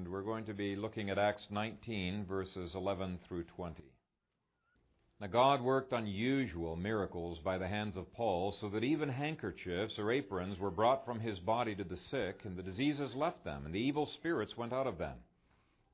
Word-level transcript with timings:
And 0.00 0.08
we're 0.08 0.22
going 0.22 0.46
to 0.46 0.54
be 0.54 0.76
looking 0.76 1.10
at 1.10 1.18
Acts 1.18 1.46
19, 1.50 2.24
verses 2.24 2.74
11 2.74 3.18
through 3.28 3.44
20. 3.54 3.82
Now, 5.20 5.26
God 5.26 5.60
worked 5.60 5.92
unusual 5.92 6.74
miracles 6.74 7.38
by 7.44 7.58
the 7.58 7.68
hands 7.68 7.98
of 7.98 8.10
Paul, 8.14 8.56
so 8.62 8.70
that 8.70 8.82
even 8.82 9.10
handkerchiefs 9.10 9.98
or 9.98 10.10
aprons 10.10 10.58
were 10.58 10.70
brought 10.70 11.04
from 11.04 11.20
his 11.20 11.38
body 11.40 11.74
to 11.74 11.84
the 11.84 11.98
sick, 12.10 12.40
and 12.44 12.56
the 12.56 12.62
diseases 12.62 13.14
left 13.14 13.44
them, 13.44 13.66
and 13.66 13.74
the 13.74 13.78
evil 13.78 14.06
spirits 14.14 14.56
went 14.56 14.72
out 14.72 14.86
of 14.86 14.96
them. 14.96 15.18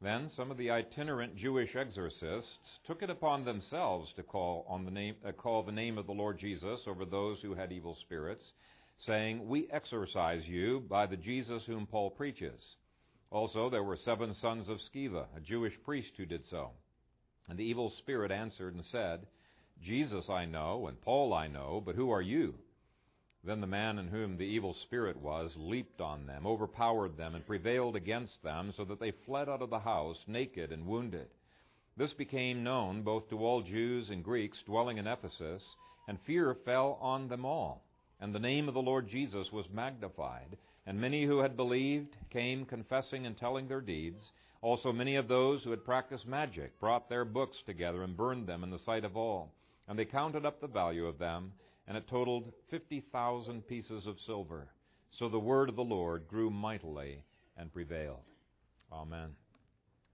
Then 0.00 0.30
some 0.36 0.52
of 0.52 0.57
the 0.57 0.70
itinerant 0.70 1.36
Jewish 1.36 1.75
exorcists 1.75 2.79
took 2.86 3.02
it 3.02 3.11
upon 3.11 3.45
themselves 3.45 4.12
to 4.14 4.23
call, 4.23 4.64
on 4.68 4.84
the 4.84 4.93
name, 4.93 5.16
uh, 5.27 5.32
call 5.32 5.64
the 5.64 5.73
name 5.73 5.98
of 5.98 6.07
the 6.07 6.12
Lord 6.12 6.38
Jesus 6.38 6.79
over 6.86 7.04
those 7.04 7.41
who 7.43 7.54
had 7.54 7.73
evil 7.73 7.96
spirits, 8.02 8.45
saying, 9.04 9.48
We 9.48 9.68
exorcise 9.73 10.46
you 10.46 10.84
by 10.88 11.07
the 11.07 11.16
Jesus 11.16 11.64
whom 11.66 11.88
Paul 11.88 12.11
preaches. 12.11 12.61
Also, 13.30 13.68
there 13.68 13.82
were 13.82 13.96
seven 13.96 14.34
sons 14.34 14.68
of 14.68 14.79
Sceva, 14.79 15.27
a 15.36 15.40
Jewish 15.40 15.74
priest 15.84 16.12
who 16.16 16.27
did 16.27 16.46
so. 16.46 16.70
And 17.48 17.59
the 17.59 17.64
evil 17.64 17.91
spirit 17.98 18.30
answered 18.30 18.74
and 18.74 18.84
said, 18.84 19.27
Jesus 19.83 20.28
I 20.30 20.45
know, 20.46 20.87
and 20.87 21.00
Paul 21.00 21.34
I 21.34 21.48
know, 21.48 21.83
but 21.84 21.97
who 21.97 22.10
are 22.10 22.23
you? 22.23 22.55
Then 23.45 23.60
the 23.60 23.66
man 23.66 23.98
in 23.98 24.09
whom 24.09 24.36
the 24.36 24.45
evil 24.45 24.74
spirit 24.74 25.16
was 25.16 25.52
leaped 25.56 26.00
on 26.00 26.27
them, 26.27 26.47
overpowered 26.47 27.16
them, 27.16 27.34
and 27.34 27.47
prevailed 27.47 27.95
against 27.95 28.42
them, 28.42 28.73
so 28.77 28.84
that 28.84 28.98
they 28.98 29.12
fled 29.24 29.48
out 29.48 29.62
of 29.62 29.70
the 29.70 29.78
house, 29.78 30.19
naked 30.27 30.72
and 30.72 30.86
wounded. 30.86 31.28
This 31.97 32.12
became 32.14 32.64
known 32.64 33.02
both 33.02 33.28
to 33.30 33.38
all 33.38 33.62
Jews 33.62 34.11
and 34.11 34.24
Greeks 34.24 34.58
dwelling 34.66 34.98
in 34.98 35.06
Ephesus, 35.06 35.62
and 36.08 36.19
fear 36.27 36.56
fell 36.64 36.98
on 37.00 37.28
them 37.28 37.45
all. 37.45 37.84
And 38.20 38.34
the 38.34 38.41
name 38.41 38.66
of 38.66 38.74
the 38.74 38.83
Lord 38.83 39.08
Jesus 39.08 39.52
was 39.52 39.66
magnified, 39.72 40.56
and 40.86 41.00
many 41.00 41.26
who 41.26 41.38
had 41.38 41.56
believed 41.56 42.16
came 42.30 42.64
confessing 42.64 43.27
and 43.27 43.36
telling 43.36 43.68
their 43.68 43.80
deeds. 43.80 44.32
Also 44.62 44.92
many 44.92 45.16
of 45.16 45.28
those 45.28 45.62
who 45.62 45.70
had 45.70 45.84
practiced 45.84 46.27
magic 46.27 46.78
brought 46.80 47.08
their 47.08 47.24
books 47.24 47.56
together 47.66 48.02
and 48.02 48.16
burned 48.16 48.47
them 48.47 48.64
in 48.64 48.70
the 48.70 48.78
sight 48.78 49.05
of 49.05 49.16
all. 49.16 49.52
And 49.88 49.98
they 49.98 50.05
counted 50.05 50.44
up 50.44 50.61
the 50.61 50.66
value 50.66 51.06
of 51.06 51.19
them, 51.19 51.52
and 51.86 51.96
it 51.96 52.08
totaled 52.08 52.52
fifty 52.70 53.05
thousand 53.12 53.66
pieces 53.69 54.06
of 54.06 54.16
silver. 54.27 54.69
So 55.19 55.28
the 55.28 55.38
word 55.38 55.69
of 55.69 55.77
the 55.77 55.83
Lord 55.83 56.27
grew 56.28 56.50
mightily 56.50 57.22
and 57.56 57.72
prevailed. 57.72 58.24
Amen. 58.92 59.30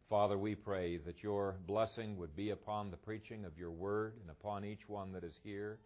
Father, 0.08 0.36
we 0.36 0.54
pray 0.54 0.98
that 0.98 1.22
your 1.22 1.56
blessing 1.66 2.18
would 2.18 2.36
be 2.36 2.50
upon 2.50 2.90
the 2.90 2.98
preaching 2.98 3.46
of 3.46 3.56
your 3.56 3.70
word 3.70 4.12
and 4.20 4.30
upon 4.30 4.64
each 4.64 4.86
one 4.86 5.12
that 5.12 5.24
is 5.24 5.34
here 5.42 5.78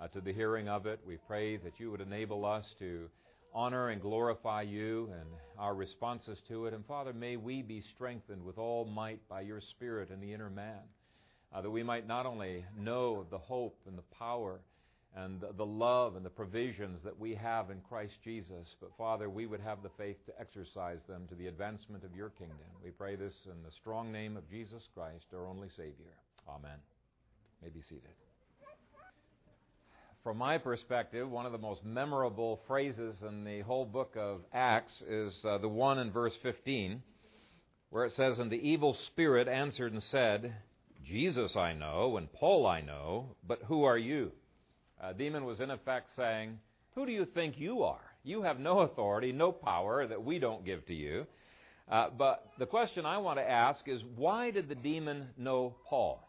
uh, 0.00 0.08
to 0.08 0.20
the 0.22 0.32
hearing 0.32 0.68
of 0.68 0.86
it. 0.86 0.98
We 1.06 1.18
pray 1.26 1.58
that 1.58 1.78
you 1.78 1.90
would 1.90 2.00
enable 2.00 2.46
us 2.46 2.64
to 2.78 3.10
honor 3.54 3.90
and 3.90 4.00
glorify 4.00 4.62
you 4.62 5.10
and 5.12 5.28
our 5.58 5.74
responses 5.74 6.38
to 6.48 6.66
it. 6.66 6.74
And 6.74 6.84
Father, 6.86 7.12
may 7.12 7.36
we 7.36 7.62
be 7.62 7.82
strengthened 7.94 8.44
with 8.44 8.58
all 8.58 8.84
might 8.84 9.26
by 9.28 9.40
your 9.42 9.60
Spirit 9.60 10.10
in 10.10 10.20
the 10.20 10.32
inner 10.32 10.50
man, 10.50 10.80
uh, 11.54 11.62
that 11.62 11.70
we 11.70 11.82
might 11.82 12.06
not 12.06 12.26
only 12.26 12.64
know 12.78 13.26
the 13.30 13.38
hope 13.38 13.78
and 13.86 13.96
the 13.96 14.16
power 14.18 14.60
and 15.16 15.42
the 15.56 15.66
love 15.66 16.14
and 16.16 16.26
the 16.26 16.30
provisions 16.30 17.00
that 17.02 17.18
we 17.18 17.34
have 17.34 17.70
in 17.70 17.80
Christ 17.88 18.14
Jesus, 18.22 18.76
but 18.80 18.90
Father, 18.98 19.30
we 19.30 19.46
would 19.46 19.60
have 19.60 19.82
the 19.82 19.88
faith 19.96 20.18
to 20.26 20.38
exercise 20.38 21.00
them 21.08 21.26
to 21.28 21.34
the 21.34 21.46
advancement 21.46 22.04
of 22.04 22.14
your 22.14 22.30
kingdom. 22.30 22.58
We 22.84 22.90
pray 22.90 23.16
this 23.16 23.34
in 23.46 23.62
the 23.62 23.70
strong 23.70 24.12
name 24.12 24.36
of 24.36 24.48
Jesus 24.50 24.86
Christ, 24.94 25.24
our 25.32 25.46
only 25.46 25.68
Savior. 25.70 26.12
Amen. 26.48 26.78
May 27.62 27.70
be 27.70 27.80
seated 27.80 28.25
from 30.26 30.38
my 30.38 30.58
perspective, 30.58 31.30
one 31.30 31.46
of 31.46 31.52
the 31.52 31.58
most 31.58 31.84
memorable 31.84 32.60
phrases 32.66 33.14
in 33.22 33.44
the 33.44 33.60
whole 33.60 33.84
book 33.84 34.16
of 34.18 34.40
Acts 34.52 35.00
is 35.08 35.32
uh, 35.48 35.56
the 35.58 35.68
one 35.68 36.00
in 36.00 36.10
verse 36.10 36.32
15, 36.42 37.00
where 37.90 38.06
it 38.06 38.12
says, 38.16 38.40
And 38.40 38.50
the 38.50 38.56
evil 38.56 38.96
spirit 39.06 39.46
answered 39.46 39.92
and 39.92 40.02
said, 40.10 40.52
Jesus 41.06 41.54
I 41.54 41.74
know, 41.74 42.16
and 42.16 42.32
Paul 42.32 42.66
I 42.66 42.80
know, 42.80 43.36
but 43.46 43.60
who 43.68 43.84
are 43.84 43.96
you? 43.96 44.32
A 45.00 45.14
demon 45.14 45.44
was 45.44 45.60
in 45.60 45.70
effect 45.70 46.08
saying, 46.16 46.58
Who 46.96 47.06
do 47.06 47.12
you 47.12 47.24
think 47.26 47.56
you 47.56 47.84
are? 47.84 48.02
You 48.24 48.42
have 48.42 48.58
no 48.58 48.80
authority, 48.80 49.30
no 49.30 49.52
power 49.52 50.08
that 50.08 50.24
we 50.24 50.40
don't 50.40 50.64
give 50.64 50.84
to 50.86 50.94
you. 50.94 51.28
Uh, 51.88 52.08
but 52.18 52.50
the 52.58 52.66
question 52.66 53.06
I 53.06 53.18
want 53.18 53.38
to 53.38 53.48
ask 53.48 53.86
is, 53.86 54.02
why 54.16 54.50
did 54.50 54.68
the 54.68 54.74
demon 54.74 55.28
know 55.38 55.76
Paul? 55.88 56.20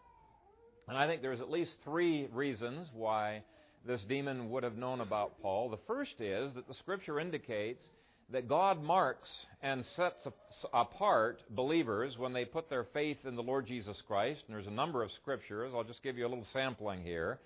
And 0.87 0.95
I 0.95 1.07
think 1.07 1.23
there's 1.23 1.41
at 1.41 1.49
least 1.49 1.71
three 1.83 2.27
reasons 2.31 2.89
why 2.93 3.41
this 3.87 4.03
demon 4.07 4.49
would 4.49 4.63
have 4.63 4.77
known 4.77 5.01
about 5.01 5.41
Paul. 5.41 5.69
The 5.69 5.79
first 5.87 6.19
is 6.19 6.53
that 6.55 6.67
the 6.67 6.73
scripture 6.75 7.19
indicates 7.19 7.83
that 8.31 8.49
God 8.49 8.83
marks 8.83 9.29
and 9.63 9.85
sets 9.95 10.27
apart 10.73 11.41
believers 11.49 12.17
when 12.17 12.33
they 12.33 12.43
put 12.43 12.69
their 12.69 12.85
faith 12.93 13.17
in 13.25 13.35
the 13.35 13.43
Lord 13.43 13.65
Jesus 13.65 13.97
Christ. 14.05 14.41
And 14.47 14.55
there's 14.55 14.67
a 14.67 14.71
number 14.71 15.01
of 15.01 15.11
scriptures. 15.21 15.71
I'll 15.73 15.85
just 15.85 16.03
give 16.03 16.17
you 16.17 16.27
a 16.27 16.29
little 16.29 16.47
sampling 16.51 17.01
here. 17.03 17.39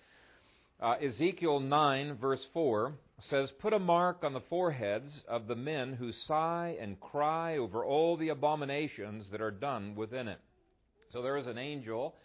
Uh, 0.81 0.93
Ezekiel 0.93 1.59
9, 1.59 2.17
verse 2.19 2.43
4 2.53 2.93
says, 3.29 3.49
Put 3.59 3.73
a 3.73 3.79
mark 3.79 4.23
on 4.23 4.33
the 4.33 4.41
foreheads 4.49 5.21
of 5.27 5.45
the 5.45 5.55
men 5.55 5.93
who 5.93 6.11
sigh 6.27 6.75
and 6.81 6.99
cry 6.99 7.57
over 7.57 7.85
all 7.85 8.17
the 8.17 8.29
abominations 8.29 9.25
that 9.31 9.41
are 9.41 9.51
done 9.51 9.93
within 9.95 10.27
it. 10.27 10.39
So 11.13 11.21
there 11.21 11.37
is 11.37 11.45
an 11.45 11.59
angel 11.59 12.15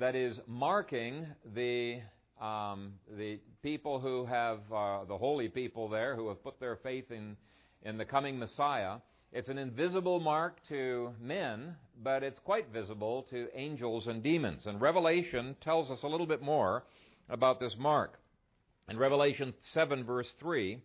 that 0.00 0.16
is 0.16 0.36
marking 0.48 1.26
the 1.54 2.00
um, 2.40 2.94
the 3.16 3.38
people 3.62 4.00
who 4.00 4.24
have, 4.26 4.60
uh, 4.72 5.04
the 5.04 5.18
holy 5.18 5.48
people 5.48 5.88
there 5.88 6.16
who 6.16 6.28
have 6.28 6.42
put 6.42 6.58
their 6.58 6.76
faith 6.76 7.10
in, 7.10 7.36
in 7.82 7.98
the 7.98 8.04
coming 8.04 8.38
Messiah, 8.38 8.96
it's 9.32 9.48
an 9.48 9.58
invisible 9.58 10.18
mark 10.18 10.58
to 10.68 11.12
men, 11.20 11.76
but 12.02 12.22
it's 12.22 12.40
quite 12.40 12.72
visible 12.72 13.26
to 13.30 13.48
angels 13.54 14.06
and 14.06 14.22
demons. 14.22 14.66
And 14.66 14.80
Revelation 14.80 15.54
tells 15.62 15.90
us 15.90 16.02
a 16.02 16.08
little 16.08 16.26
bit 16.26 16.42
more 16.42 16.84
about 17.28 17.60
this 17.60 17.74
mark. 17.78 18.18
In 18.88 18.98
Revelation 18.98 19.54
7, 19.72 20.02
verse 20.04 20.26
3, 20.40 20.82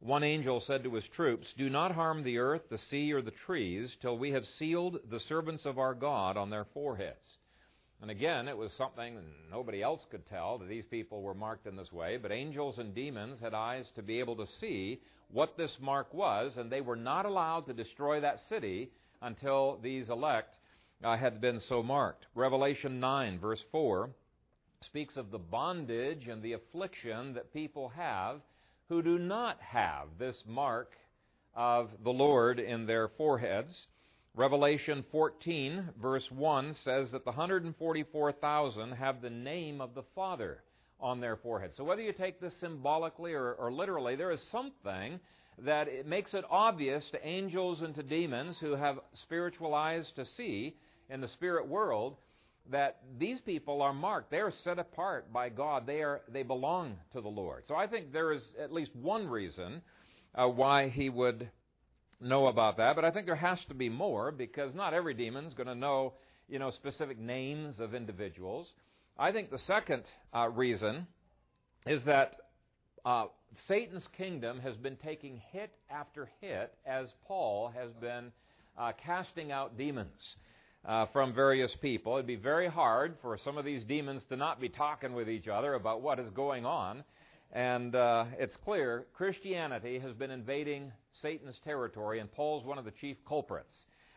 one 0.00 0.22
angel 0.22 0.60
said 0.66 0.84
to 0.84 0.94
his 0.94 1.04
troops, 1.14 1.46
Do 1.56 1.70
not 1.70 1.92
harm 1.92 2.22
the 2.22 2.36
earth, 2.36 2.62
the 2.68 2.78
sea, 2.90 3.12
or 3.12 3.22
the 3.22 3.32
trees, 3.46 3.90
till 4.02 4.18
we 4.18 4.30
have 4.32 4.44
sealed 4.58 4.98
the 5.10 5.20
servants 5.20 5.64
of 5.64 5.78
our 5.78 5.94
God 5.94 6.36
on 6.36 6.50
their 6.50 6.66
foreheads. 6.74 7.38
And 8.02 8.10
again, 8.10 8.46
it 8.46 8.56
was 8.56 8.72
something 8.72 9.18
nobody 9.50 9.82
else 9.82 10.04
could 10.10 10.26
tell 10.26 10.58
that 10.58 10.68
these 10.68 10.84
people 10.84 11.22
were 11.22 11.34
marked 11.34 11.66
in 11.66 11.76
this 11.76 11.92
way, 11.92 12.18
but 12.18 12.30
angels 12.30 12.78
and 12.78 12.94
demons 12.94 13.40
had 13.40 13.54
eyes 13.54 13.86
to 13.96 14.02
be 14.02 14.20
able 14.20 14.36
to 14.36 14.46
see 14.60 15.00
what 15.32 15.56
this 15.56 15.72
mark 15.80 16.12
was, 16.12 16.56
and 16.56 16.70
they 16.70 16.80
were 16.82 16.96
not 16.96 17.26
allowed 17.26 17.66
to 17.66 17.72
destroy 17.72 18.20
that 18.20 18.40
city 18.48 18.90
until 19.22 19.78
these 19.82 20.08
elect 20.10 20.56
uh, 21.02 21.16
had 21.16 21.40
been 21.40 21.60
so 21.68 21.82
marked. 21.82 22.26
Revelation 22.34 23.00
9, 23.00 23.38
verse 23.38 23.62
4, 23.72 24.10
speaks 24.82 25.16
of 25.16 25.30
the 25.30 25.38
bondage 25.38 26.28
and 26.28 26.42
the 26.42 26.52
affliction 26.52 27.34
that 27.34 27.52
people 27.52 27.88
have 27.88 28.40
who 28.88 29.02
do 29.02 29.18
not 29.18 29.58
have 29.60 30.08
this 30.18 30.36
mark 30.46 30.92
of 31.54 31.88
the 32.04 32.10
Lord 32.10 32.60
in 32.60 32.86
their 32.86 33.08
foreheads. 33.08 33.86
Revelation 34.36 35.02
14, 35.12 35.88
verse 36.00 36.26
1 36.30 36.76
says 36.84 37.10
that 37.12 37.24
the 37.24 37.30
144,000 37.30 38.92
have 38.92 39.22
the 39.22 39.30
name 39.30 39.80
of 39.80 39.94
the 39.94 40.02
Father 40.14 40.62
on 41.00 41.20
their 41.20 41.36
forehead. 41.36 41.70
So 41.74 41.84
whether 41.84 42.02
you 42.02 42.12
take 42.12 42.38
this 42.38 42.52
symbolically 42.60 43.32
or, 43.32 43.54
or 43.54 43.72
literally, 43.72 44.14
there 44.14 44.30
is 44.30 44.40
something 44.52 45.18
that 45.64 45.88
it 45.88 46.06
makes 46.06 46.34
it 46.34 46.44
obvious 46.50 47.02
to 47.12 47.26
angels 47.26 47.80
and 47.80 47.94
to 47.94 48.02
demons 48.02 48.58
who 48.60 48.72
have 48.72 48.98
spiritual 49.22 49.74
eyes 49.74 50.06
to 50.16 50.26
see 50.36 50.76
in 51.08 51.22
the 51.22 51.28
spirit 51.28 51.66
world 51.66 52.16
that 52.70 52.98
these 53.18 53.40
people 53.40 53.80
are 53.80 53.94
marked. 53.94 54.30
They 54.30 54.40
are 54.40 54.52
set 54.64 54.78
apart 54.78 55.32
by 55.32 55.48
God. 55.48 55.86
They, 55.86 56.02
are, 56.02 56.20
they 56.30 56.42
belong 56.42 56.96
to 57.14 57.22
the 57.22 57.28
Lord. 57.28 57.64
So 57.68 57.74
I 57.74 57.86
think 57.86 58.12
there 58.12 58.34
is 58.34 58.42
at 58.60 58.70
least 58.70 58.94
one 58.94 59.28
reason 59.28 59.80
uh, 60.34 60.46
why 60.46 60.90
he 60.90 61.08
would 61.08 61.48
know 62.20 62.46
about 62.46 62.76
that, 62.78 62.96
but 62.96 63.04
I 63.04 63.10
think 63.10 63.26
there 63.26 63.36
has 63.36 63.58
to 63.68 63.74
be 63.74 63.88
more 63.88 64.30
because 64.30 64.74
not 64.74 64.94
every 64.94 65.14
demon 65.14 65.44
is 65.44 65.54
going 65.54 65.66
to 65.66 65.74
know, 65.74 66.14
you 66.48 66.58
know, 66.58 66.70
specific 66.70 67.18
names 67.18 67.78
of 67.80 67.94
individuals. 67.94 68.66
I 69.18 69.32
think 69.32 69.50
the 69.50 69.58
second 69.58 70.04
uh, 70.34 70.48
reason 70.48 71.06
is 71.86 72.02
that 72.04 72.36
uh, 73.04 73.26
Satan's 73.68 74.06
kingdom 74.16 74.60
has 74.60 74.76
been 74.76 74.96
taking 74.96 75.40
hit 75.52 75.70
after 75.90 76.28
hit 76.40 76.72
as 76.84 77.08
Paul 77.26 77.72
has 77.74 77.92
been 78.00 78.32
uh, 78.78 78.92
casting 79.04 79.52
out 79.52 79.76
demons. 79.78 80.36
Uh, 80.84 81.04
from 81.12 81.34
various 81.34 81.72
people. 81.82 82.14
It'd 82.14 82.28
be 82.28 82.36
very 82.36 82.68
hard 82.68 83.16
for 83.20 83.36
some 83.44 83.58
of 83.58 83.64
these 83.64 83.82
demons 83.82 84.22
to 84.28 84.36
not 84.36 84.60
be 84.60 84.68
talking 84.68 85.14
with 85.14 85.28
each 85.28 85.48
other 85.48 85.74
about 85.74 86.00
what 86.00 86.20
is 86.20 86.30
going 86.30 86.64
on. 86.64 87.02
And 87.50 87.96
uh, 87.96 88.26
it's 88.38 88.54
clear 88.64 89.06
Christianity 89.12 89.98
has 89.98 90.12
been 90.12 90.30
invading 90.30 90.92
Satan's 91.22 91.56
territory, 91.64 92.20
and 92.20 92.30
Paul's 92.30 92.64
one 92.64 92.78
of 92.78 92.84
the 92.84 92.92
chief 92.92 93.16
culprits 93.26 93.74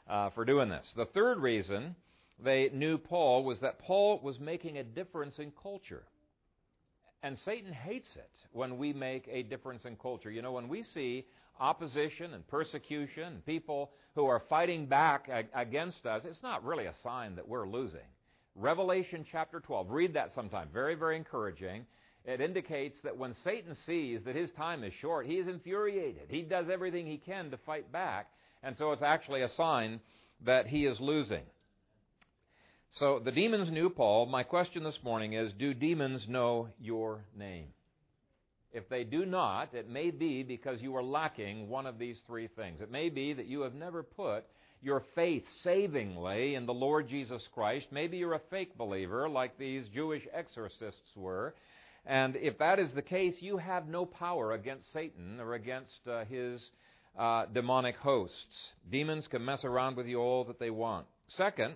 uh, 0.10 0.30
for 0.32 0.46
doing 0.46 0.70
this. 0.70 0.88
The 0.96 1.06
third 1.06 1.40
reason 1.40 1.96
they 2.44 2.70
knew 2.74 2.98
Paul 2.98 3.44
was 3.44 3.60
that 3.60 3.80
Paul 3.80 4.20
was 4.24 4.40
making 4.40 4.78
a 4.78 4.84
difference 4.84 5.40
in 5.40 5.52
culture. 5.62 6.04
And 7.22 7.38
Satan 7.40 7.74
hates 7.74 8.16
it 8.16 8.32
when 8.54 8.78
we 8.78 8.94
make 8.94 9.28
a 9.30 9.44
difference 9.44 9.84
in 9.86 9.98
culture. 9.98 10.32
You 10.32 10.42
know, 10.42 10.54
when 10.54 10.70
we 10.70 10.84
see 10.84 11.26
opposition 11.60 12.34
and 12.34 12.48
persecution 12.48 13.24
and 13.24 13.46
people 13.46 13.92
who 14.16 14.26
are 14.26 14.42
fighting 14.50 14.86
back 14.86 15.30
against 15.54 16.06
us, 16.06 16.24
it's 16.26 16.42
not 16.42 16.64
really 16.64 16.86
a 16.86 16.94
sign 17.04 17.36
that 17.36 17.48
we're 17.48 17.68
losing. 17.68 18.00
Revelation 18.56 19.26
chapter 19.30 19.60
12, 19.60 19.90
read 19.90 20.14
that 20.14 20.34
sometime. 20.34 20.70
Very, 20.74 20.96
very 20.96 21.18
encouraging. 21.18 21.86
It 22.30 22.42
indicates 22.42 22.96
that 23.04 23.18
when 23.18 23.34
Satan 23.44 23.76
sees 23.88 24.20
that 24.26 24.36
his 24.36 24.52
time 24.52 24.84
is 24.84 24.94
short, 25.02 25.26
he 25.26 25.38
is 25.38 25.48
infuriated. 25.48 26.28
He 26.30 26.44
does 26.44 26.68
everything 26.72 27.08
he 27.08 27.18
can 27.18 27.50
to 27.50 27.58
fight 27.66 27.92
back. 27.92 28.28
And 28.62 28.78
so 28.78 28.92
it's 28.92 29.02
actually 29.02 29.42
a 29.42 29.50
sign 29.58 30.00
that 30.46 30.68
he 30.68 30.86
is 30.86 31.00
losing. 31.00 31.42
So 33.00 33.20
the 33.24 33.32
demons 33.32 33.72
knew 33.72 33.90
Paul. 33.90 34.28
My 34.28 34.44
question 34.44 34.84
this 34.84 35.00
morning 35.04 35.34
is 35.34 35.52
Do 35.58 35.74
demons 35.74 36.24
know 36.28 36.68
your 36.80 37.26
name? 37.36 37.70
If 38.72 38.88
they 38.90 39.06
do 39.06 39.26
not, 39.26 39.74
it 39.74 39.90
may 39.90 40.12
be 40.12 40.44
because 40.44 40.84
you 40.84 40.96
are 40.98 41.04
lacking 41.04 41.68
one 41.68 41.88
of 41.88 41.98
these 41.98 42.20
three 42.28 42.48
things. 42.56 42.80
It 42.80 42.92
may 42.92 43.10
be 43.10 43.34
that 43.34 43.48
you 43.48 43.62
have 43.62 43.74
never 43.74 44.04
put 44.04 44.46
your 44.84 45.04
faith 45.16 45.46
savingly 45.64 46.54
in 46.54 46.68
the 46.68 46.74
Lord 46.76 47.10
Jesus 47.10 47.42
Christ. 47.56 47.88
Maybe 47.92 48.18
you're 48.18 48.36
a 48.36 48.42
fake 48.52 48.78
believer 48.78 49.28
like 49.28 49.58
these 49.58 49.88
Jewish 49.96 50.22
exorcists 50.32 51.16
were. 51.16 51.56
And 52.06 52.36
if 52.36 52.58
that 52.60 52.80
is 52.80 52.90
the 52.96 53.02
case, 53.02 53.36
you 53.40 53.58
have 53.58 53.88
no 53.88 54.06
power 54.06 54.54
against 54.54 54.92
Satan 54.94 55.40
or 55.40 55.54
against 55.54 56.00
uh, 56.10 56.26
his 56.26 56.62
uh, 57.18 57.46
demonic 57.54 57.96
hosts. 57.98 58.36
Demons 58.90 59.28
can 59.30 59.44
mess 59.44 59.64
around 59.64 59.98
with 59.98 60.08
you 60.08 60.20
all 60.20 60.44
that 60.46 60.60
they 60.60 60.70
want. 60.70 61.06
Second, 61.38 61.76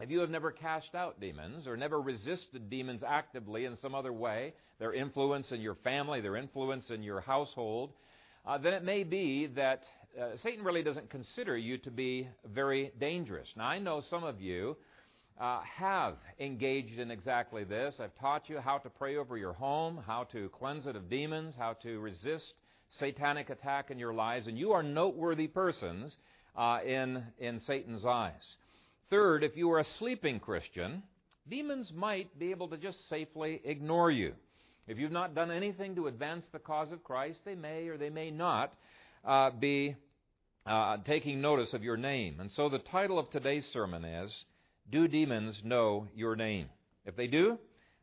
if 0.00 0.10
you 0.10 0.20
have 0.20 0.30
never 0.30 0.50
cast 0.50 0.94
out 0.94 1.20
demons 1.20 1.66
or 1.66 1.76
never 1.76 2.00
resisted 2.00 2.68
demons 2.70 3.02
actively 3.06 3.66
in 3.66 3.76
some 3.76 3.94
other 3.94 4.12
way, 4.12 4.54
their 4.78 4.92
influence 4.92 5.46
in 5.52 5.60
your 5.60 5.76
family, 5.76 6.20
their 6.20 6.36
influence 6.36 6.90
in 6.90 7.02
your 7.02 7.20
household, 7.20 7.92
uh, 8.44 8.58
then 8.58 8.72
it 8.72 8.82
may 8.82 9.04
be 9.04 9.46
that 9.54 9.82
uh, 10.20 10.30
Satan 10.42 10.64
really 10.64 10.82
doesn't 10.82 11.08
consider 11.08 11.56
you 11.56 11.78
to 11.78 11.90
be 11.90 12.28
very 12.52 12.92
dangerous. 12.98 13.48
Now, 13.56 13.66
I 13.66 13.78
know 13.78 14.02
some 14.10 14.24
of 14.24 14.40
you 14.40 14.76
uh, 15.40 15.60
have 15.62 16.16
engaged 16.38 16.98
in 16.98 17.10
exactly 17.10 17.64
this. 17.64 17.94
I've 18.00 18.14
taught 18.20 18.48
you 18.48 18.58
how 18.58 18.78
to 18.78 18.90
pray 18.90 19.16
over 19.16 19.36
your 19.36 19.52
home, 19.52 20.00
how 20.06 20.24
to 20.32 20.48
cleanse 20.50 20.86
it 20.86 20.96
of 20.96 21.10
demons, 21.10 21.54
how 21.58 21.74
to 21.82 21.98
resist 22.00 22.52
satanic 22.98 23.50
attack 23.50 23.90
in 23.90 23.98
your 23.98 24.12
lives, 24.12 24.46
and 24.46 24.58
you 24.58 24.72
are 24.72 24.82
noteworthy 24.82 25.46
persons 25.46 26.16
uh, 26.56 26.78
in, 26.86 27.22
in 27.38 27.60
Satan's 27.66 28.04
eyes. 28.04 28.32
Third, 29.10 29.42
if 29.42 29.56
you 29.56 29.70
are 29.72 29.80
a 29.80 29.86
sleeping 29.98 30.40
Christian, 30.40 31.02
demons 31.48 31.90
might 31.94 32.38
be 32.38 32.50
able 32.50 32.68
to 32.68 32.76
just 32.76 33.08
safely 33.08 33.60
ignore 33.64 34.10
you. 34.10 34.34
If 34.86 34.98
you've 34.98 35.12
not 35.12 35.34
done 35.34 35.50
anything 35.50 35.94
to 35.94 36.08
advance 36.08 36.44
the 36.52 36.58
cause 36.58 36.92
of 36.92 37.04
Christ, 37.04 37.40
they 37.44 37.54
may 37.54 37.88
or 37.88 37.96
they 37.96 38.10
may 38.10 38.30
not 38.30 38.72
uh, 39.24 39.50
be 39.50 39.96
uh, 40.66 40.98
taking 41.06 41.40
notice 41.40 41.72
of 41.72 41.82
your 41.82 41.96
name. 41.96 42.40
And 42.40 42.50
so 42.56 42.68
the 42.68 42.78
title 42.78 43.18
of 43.18 43.30
today's 43.30 43.66
sermon 43.72 44.04
is 44.04 44.32
Do 44.90 45.08
Demons 45.08 45.60
Know 45.64 46.08
Your 46.14 46.36
Name? 46.36 46.66
If 47.06 47.16
they 47.16 47.26
do, 47.26 47.58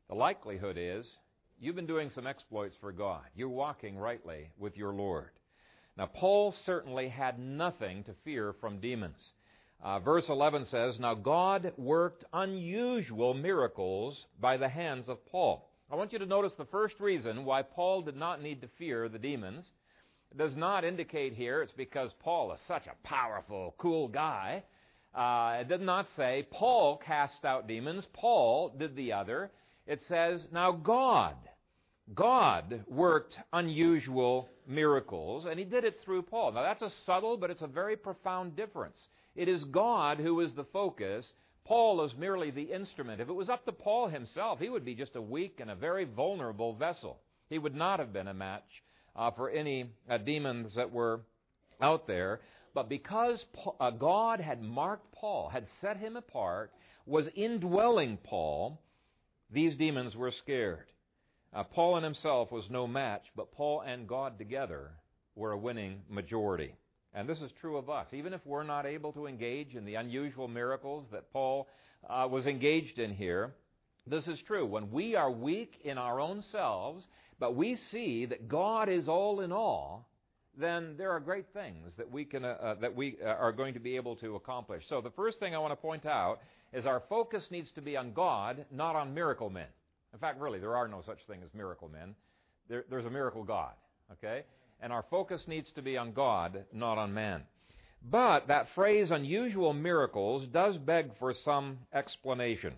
the 0.07 0.15
likelihood 0.15 0.77
is 0.79 1.17
you've 1.59 1.75
been 1.75 1.85
doing 1.85 2.09
some 2.09 2.25
exploits 2.25 2.75
for 2.79 2.91
God. 2.91 3.23
You're 3.35 3.49
walking 3.49 3.97
rightly 3.97 4.49
with 4.57 4.75
your 4.75 4.93
Lord. 4.93 5.29
Now, 5.97 6.07
Paul 6.07 6.53
certainly 6.65 7.09
had 7.09 7.37
nothing 7.37 8.03
to 8.05 8.15
fear 8.23 8.53
from 8.61 8.79
demons. 8.79 9.33
Uh, 9.83 9.99
verse 9.99 10.27
11 10.29 10.65
says, 10.67 10.99
Now 10.99 11.13
God 11.13 11.73
worked 11.77 12.25
unusual 12.33 13.33
miracles 13.33 14.25
by 14.39 14.57
the 14.57 14.69
hands 14.69 15.09
of 15.09 15.25
Paul. 15.27 15.69
I 15.91 15.95
want 15.95 16.13
you 16.13 16.19
to 16.19 16.25
notice 16.25 16.53
the 16.57 16.65
first 16.65 16.99
reason 16.99 17.45
why 17.45 17.61
Paul 17.61 18.01
did 18.01 18.15
not 18.15 18.41
need 18.41 18.61
to 18.61 18.69
fear 18.77 19.09
the 19.09 19.19
demons. 19.19 19.71
It 20.31 20.37
does 20.37 20.55
not 20.55 20.83
indicate 20.83 21.33
here 21.33 21.61
it's 21.61 21.71
because 21.71 22.13
Paul 22.19 22.53
is 22.53 22.59
such 22.67 22.87
a 22.87 23.07
powerful, 23.07 23.73
cool 23.77 24.07
guy. 24.07 24.63
Uh, 25.13 25.57
it 25.61 25.69
does 25.69 25.81
not 25.81 26.07
say 26.15 26.47
Paul 26.51 27.01
cast 27.03 27.43
out 27.43 27.67
demons, 27.67 28.05
Paul 28.13 28.73
did 28.77 28.95
the 28.95 29.13
other. 29.13 29.51
It 29.87 30.01
says, 30.07 30.45
Now 30.51 30.71
God 30.71 31.35
God 32.15 32.83
worked 32.87 33.35
unusual 33.53 34.49
miracles, 34.67 35.45
and 35.45 35.59
he 35.59 35.65
did 35.65 35.83
it 35.83 35.99
through 36.03 36.23
Paul. 36.23 36.51
Now, 36.51 36.63
that's 36.63 36.81
a 36.81 36.91
subtle, 37.05 37.37
but 37.37 37.51
it's 37.51 37.61
a 37.61 37.67
very 37.67 37.95
profound 37.95 38.55
difference. 38.55 38.97
It 39.35 39.47
is 39.47 39.63
God 39.65 40.19
who 40.19 40.39
is 40.41 40.51
the 40.53 40.65
focus. 40.73 41.25
Paul 41.65 42.03
is 42.03 42.11
merely 42.17 42.49
the 42.49 42.63
instrument. 42.63 43.21
If 43.21 43.29
it 43.29 43.33
was 43.33 43.49
up 43.49 43.63
to 43.65 43.71
Paul 43.71 44.07
himself, 44.07 44.59
he 44.59 44.69
would 44.69 44.83
be 44.83 44.95
just 44.95 45.15
a 45.15 45.21
weak 45.21 45.59
and 45.59 45.69
a 45.69 45.75
very 45.75 46.05
vulnerable 46.05 46.73
vessel. 46.73 47.19
He 47.49 47.59
would 47.59 47.75
not 47.75 47.99
have 47.99 48.11
been 48.11 48.27
a 48.27 48.33
match 48.33 48.63
uh, 49.15 49.31
for 49.31 49.49
any 49.49 49.91
uh, 50.09 50.17
demons 50.17 50.73
that 50.75 50.91
were 50.91 51.21
out 51.79 52.07
there. 52.07 52.41
But 52.73 52.89
because 52.89 53.43
uh, 53.79 53.91
God 53.91 54.39
had 54.39 54.61
marked 54.61 55.11
Paul, 55.13 55.49
had 55.49 55.65
set 55.81 55.97
him 55.97 56.15
apart, 56.15 56.71
was 57.05 57.27
indwelling 57.35 58.17
Paul, 58.23 58.79
these 59.51 59.75
demons 59.75 60.15
were 60.15 60.31
scared. 60.31 60.85
Uh, 61.53 61.63
Paul 61.63 61.95
and 61.95 62.05
himself 62.05 62.51
was 62.51 62.65
no 62.69 62.85
match, 62.85 63.23
but 63.35 63.51
Paul 63.51 63.81
and 63.81 64.07
God 64.07 64.37
together 64.37 64.91
were 65.35 65.51
a 65.53 65.57
winning 65.57 66.01
majority. 66.09 66.75
And 67.13 67.27
this 67.27 67.41
is 67.41 67.51
true 67.59 67.77
of 67.77 67.89
us. 67.89 68.07
Even 68.13 68.33
if 68.33 68.45
we're 68.45 68.63
not 68.63 68.85
able 68.85 69.11
to 69.13 69.25
engage 69.25 69.73
in 69.73 69.85
the 69.85 69.95
unusual 69.95 70.47
miracles 70.47 71.05
that 71.11 71.31
Paul 71.33 71.67
uh, 72.07 72.27
was 72.29 72.45
engaged 72.45 72.99
in 72.99 73.15
here, 73.15 73.55
this 74.05 74.27
is 74.27 74.39
true. 74.45 74.65
When 74.65 74.91
we 74.91 75.15
are 75.15 75.31
weak 75.31 75.73
in 75.83 75.97
our 75.97 76.19
own 76.19 76.43
selves, 76.51 77.07
but 77.39 77.55
we 77.55 77.77
see 77.91 78.25
that 78.27 78.47
God 78.47 78.89
is 78.89 79.07
all 79.07 79.41
in 79.41 79.51
all, 79.51 80.08
then 80.59 80.95
there 80.97 81.11
are 81.11 81.19
great 81.19 81.45
things 81.53 81.91
that 81.97 82.09
we 82.09 82.25
can 82.25 82.45
uh, 82.45 82.49
uh, 82.61 82.75
that 82.81 82.95
we 82.95 83.17
uh, 83.23 83.27
are 83.27 83.51
going 83.51 83.73
to 83.73 83.79
be 83.79 83.95
able 83.95 84.15
to 84.17 84.35
accomplish. 84.35 84.83
So 84.89 85.01
the 85.01 85.11
first 85.11 85.39
thing 85.39 85.55
I 85.55 85.59
want 85.59 85.71
to 85.71 85.77
point 85.77 86.05
out 86.05 86.39
is 86.73 86.85
our 86.85 87.03
focus 87.09 87.43
needs 87.49 87.69
to 87.75 87.81
be 87.81 87.97
on 87.97 88.13
God, 88.13 88.65
not 88.71 88.95
on 88.95 89.13
miracle 89.13 89.49
men. 89.49 89.67
In 90.13 90.19
fact, 90.19 90.39
really, 90.39 90.59
there 90.59 90.75
are 90.75 90.87
no 90.87 91.01
such 91.05 91.19
thing 91.27 91.39
as 91.43 91.49
miracle 91.53 91.89
men. 91.89 92.15
There, 92.67 92.85
there's 92.89 93.05
a 93.05 93.09
miracle 93.09 93.43
God, 93.43 93.73
okay? 94.11 94.43
And 94.81 94.93
our 94.93 95.05
focus 95.09 95.41
needs 95.47 95.71
to 95.75 95.81
be 95.81 95.97
on 95.97 96.13
God, 96.13 96.65
not 96.73 96.97
on 96.97 97.13
man. 97.13 97.43
But 98.09 98.47
that 98.47 98.67
phrase, 98.75 99.11
unusual 99.11 99.73
miracles, 99.73 100.47
does 100.53 100.77
beg 100.77 101.11
for 101.19 101.33
some 101.43 101.79
explanation. 101.93 102.73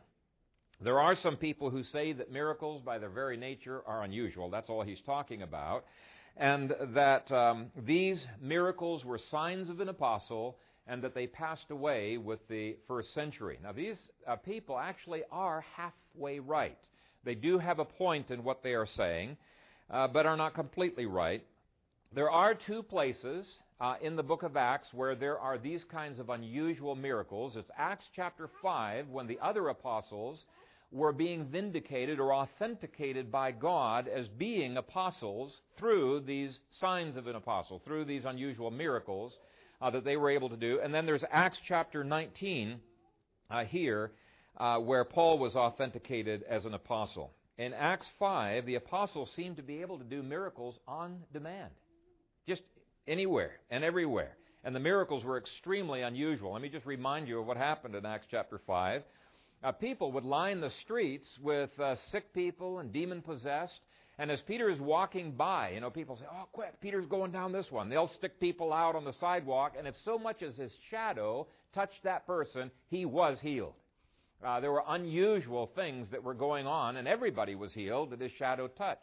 There 0.83 0.99
are 0.99 1.15
some 1.15 1.37
people 1.37 1.69
who 1.69 1.83
say 1.83 2.13
that 2.13 2.31
miracles, 2.31 2.81
by 2.83 2.97
their 2.97 3.09
very 3.09 3.37
nature, 3.37 3.83
are 3.85 4.03
unusual. 4.03 4.49
That's 4.49 4.69
all 4.69 4.81
he's 4.81 5.01
talking 5.05 5.43
about. 5.43 5.85
And 6.37 6.73
that 6.93 7.31
um, 7.31 7.67
these 7.85 8.23
miracles 8.41 9.05
were 9.05 9.19
signs 9.29 9.69
of 9.69 9.79
an 9.79 9.89
apostle 9.89 10.57
and 10.87 11.03
that 11.03 11.13
they 11.13 11.27
passed 11.27 11.69
away 11.69 12.17
with 12.17 12.39
the 12.47 12.75
first 12.87 13.13
century. 13.13 13.59
Now, 13.61 13.71
these 13.71 13.97
uh, 14.27 14.35
people 14.37 14.77
actually 14.77 15.21
are 15.31 15.63
halfway 15.75 16.39
right. 16.39 16.77
They 17.23 17.35
do 17.35 17.59
have 17.59 17.79
a 17.79 17.85
point 17.85 18.31
in 18.31 18.43
what 18.43 18.63
they 18.63 18.73
are 18.73 18.87
saying, 18.97 19.37
uh, 19.89 20.07
but 20.07 20.25
are 20.25 20.37
not 20.37 20.55
completely 20.55 21.05
right. 21.05 21.45
There 22.13 22.31
are 22.31 22.55
two 22.55 22.81
places 22.83 23.47
uh, 23.79 23.95
in 24.01 24.15
the 24.15 24.23
book 24.23 24.43
of 24.43 24.57
Acts 24.57 24.87
where 24.91 25.15
there 25.15 25.39
are 25.39 25.57
these 25.57 25.83
kinds 25.91 26.19
of 26.19 26.29
unusual 26.29 26.95
miracles. 26.95 27.53
It's 27.55 27.71
Acts 27.77 28.05
chapter 28.15 28.49
5 28.61 29.07
when 29.07 29.27
the 29.27 29.39
other 29.41 29.69
apostles 29.69 30.43
were 30.91 31.13
being 31.13 31.45
vindicated 31.45 32.19
or 32.19 32.33
authenticated 32.33 33.31
by 33.31 33.51
God 33.51 34.07
as 34.07 34.27
being 34.27 34.77
apostles 34.77 35.53
through 35.77 36.21
these 36.21 36.59
signs 36.79 37.15
of 37.15 37.27
an 37.27 37.35
apostle, 37.35 37.81
through 37.85 38.05
these 38.05 38.25
unusual 38.25 38.71
miracles 38.71 39.33
uh, 39.81 39.89
that 39.89 40.03
they 40.03 40.17
were 40.17 40.29
able 40.29 40.49
to 40.49 40.57
do. 40.57 40.79
And 40.83 40.93
then 40.93 41.05
there's 41.05 41.23
Acts 41.31 41.57
chapter 41.67 42.03
19 42.03 42.79
uh, 43.49 43.63
here 43.63 44.11
uh, 44.57 44.79
where 44.79 45.05
Paul 45.05 45.39
was 45.39 45.55
authenticated 45.55 46.43
as 46.49 46.65
an 46.65 46.73
apostle. 46.73 47.31
In 47.57 47.73
Acts 47.73 48.07
5, 48.19 48.65
the 48.65 48.75
apostles 48.75 49.31
seemed 49.35 49.57
to 49.57 49.63
be 49.63 49.81
able 49.81 49.97
to 49.97 50.03
do 50.03 50.21
miracles 50.21 50.75
on 50.87 51.19
demand, 51.31 51.71
just 52.47 52.61
anywhere 53.07 53.53
and 53.69 53.83
everywhere. 53.83 54.35
And 54.63 54.75
the 54.75 54.79
miracles 54.79 55.23
were 55.23 55.37
extremely 55.37 56.01
unusual. 56.01 56.53
Let 56.53 56.61
me 56.61 56.69
just 56.69 56.85
remind 56.85 57.27
you 57.27 57.39
of 57.39 57.47
what 57.47 57.57
happened 57.57 57.95
in 57.95 58.05
Acts 58.05 58.27
chapter 58.29 58.59
5. 58.67 59.03
Uh, 59.63 59.71
people 59.71 60.11
would 60.11 60.25
line 60.25 60.59
the 60.59 60.71
streets 60.81 61.27
with 61.41 61.69
uh, 61.79 61.95
sick 62.11 62.33
people 62.33 62.79
and 62.79 62.91
demon 62.91 63.21
possessed. 63.21 63.79
And 64.17 64.29
as 64.31 64.41
Peter 64.41 64.69
is 64.69 64.79
walking 64.79 65.31
by, 65.31 65.71
you 65.71 65.79
know, 65.79 65.89
people 65.89 66.15
say, 66.15 66.25
Oh, 66.31 66.47
quick, 66.51 66.79
Peter's 66.81 67.05
going 67.05 67.31
down 67.31 67.51
this 67.51 67.71
one. 67.71 67.89
They'll 67.89 68.11
stick 68.17 68.39
people 68.39 68.73
out 68.73 68.95
on 68.95 69.05
the 69.05 69.13
sidewalk, 69.13 69.73
and 69.77 69.87
if 69.87 69.95
so 70.03 70.17
much 70.17 70.43
as 70.43 70.55
his 70.55 70.71
shadow 70.89 71.47
touched 71.73 72.03
that 72.03 72.27
person, 72.27 72.71
he 72.89 73.05
was 73.05 73.39
healed. 73.39 73.73
Uh, 74.45 74.59
there 74.59 74.71
were 74.71 74.83
unusual 74.87 75.71
things 75.75 76.07
that 76.11 76.23
were 76.23 76.33
going 76.33 76.65
on, 76.65 76.97
and 76.97 77.07
everybody 77.07 77.55
was 77.55 77.73
healed 77.73 78.09
that 78.09 78.21
his 78.21 78.31
shadow 78.37 78.67
touched. 78.67 79.01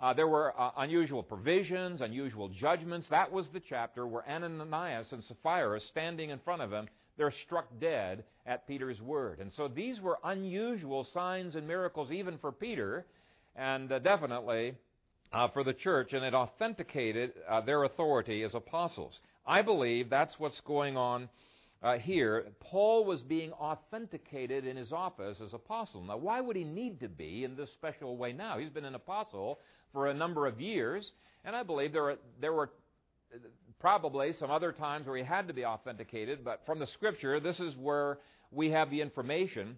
Uh, 0.00 0.12
there 0.12 0.26
were 0.26 0.52
uh, 0.60 0.70
unusual 0.78 1.22
provisions, 1.22 2.00
unusual 2.00 2.48
judgments. 2.48 3.06
That 3.08 3.30
was 3.30 3.46
the 3.52 3.60
chapter 3.60 4.06
where 4.06 4.28
Ananias 4.28 5.12
and 5.12 5.22
Sapphira, 5.22 5.80
standing 5.80 6.30
in 6.30 6.40
front 6.40 6.62
of 6.62 6.72
him, 6.72 6.88
they're 7.16 7.34
struck 7.44 7.66
dead 7.80 8.24
at 8.46 8.66
Peter's 8.66 9.00
word. 9.00 9.38
And 9.40 9.52
so 9.56 9.68
these 9.68 10.00
were 10.00 10.18
unusual 10.24 11.06
signs 11.12 11.54
and 11.54 11.66
miracles 11.66 12.10
even 12.10 12.38
for 12.38 12.52
Peter, 12.52 13.06
and 13.54 13.90
uh, 13.92 13.98
definitely 13.98 14.74
uh, 15.32 15.48
for 15.48 15.64
the 15.64 15.72
church, 15.72 16.12
and 16.12 16.24
it 16.24 16.34
authenticated 16.34 17.32
uh, 17.48 17.60
their 17.60 17.84
authority 17.84 18.42
as 18.42 18.54
apostles. 18.54 19.18
I 19.46 19.62
believe 19.62 20.10
that's 20.10 20.34
what's 20.38 20.60
going 20.60 20.96
on 20.96 21.28
uh, 21.82 21.98
here. 21.98 22.44
Paul 22.60 23.04
was 23.04 23.20
being 23.22 23.52
authenticated 23.52 24.66
in 24.66 24.76
his 24.76 24.92
office 24.92 25.38
as 25.44 25.52
apostle. 25.52 26.02
Now, 26.04 26.16
why 26.16 26.40
would 26.40 26.56
he 26.56 26.64
need 26.64 27.00
to 27.00 27.08
be 27.08 27.44
in 27.44 27.56
this 27.56 27.70
special 27.72 28.16
way 28.16 28.32
now? 28.32 28.58
He's 28.58 28.70
been 28.70 28.84
an 28.84 28.94
apostle 28.94 29.58
for 29.92 30.08
a 30.08 30.14
number 30.14 30.46
of 30.46 30.60
years, 30.60 31.10
and 31.44 31.56
I 31.56 31.62
believe 31.62 31.92
there, 31.92 32.10
are, 32.10 32.16
there 32.40 32.52
were 32.52 32.70
probably 33.82 34.32
some 34.34 34.50
other 34.50 34.70
times 34.70 35.06
where 35.06 35.16
he 35.16 35.24
had 35.24 35.48
to 35.48 35.52
be 35.52 35.66
authenticated, 35.66 36.44
but 36.44 36.62
from 36.64 36.78
the 36.78 36.86
scripture, 36.86 37.40
this 37.40 37.58
is 37.58 37.76
where 37.76 38.18
we 38.52 38.70
have 38.70 38.90
the 38.90 39.00
information. 39.00 39.76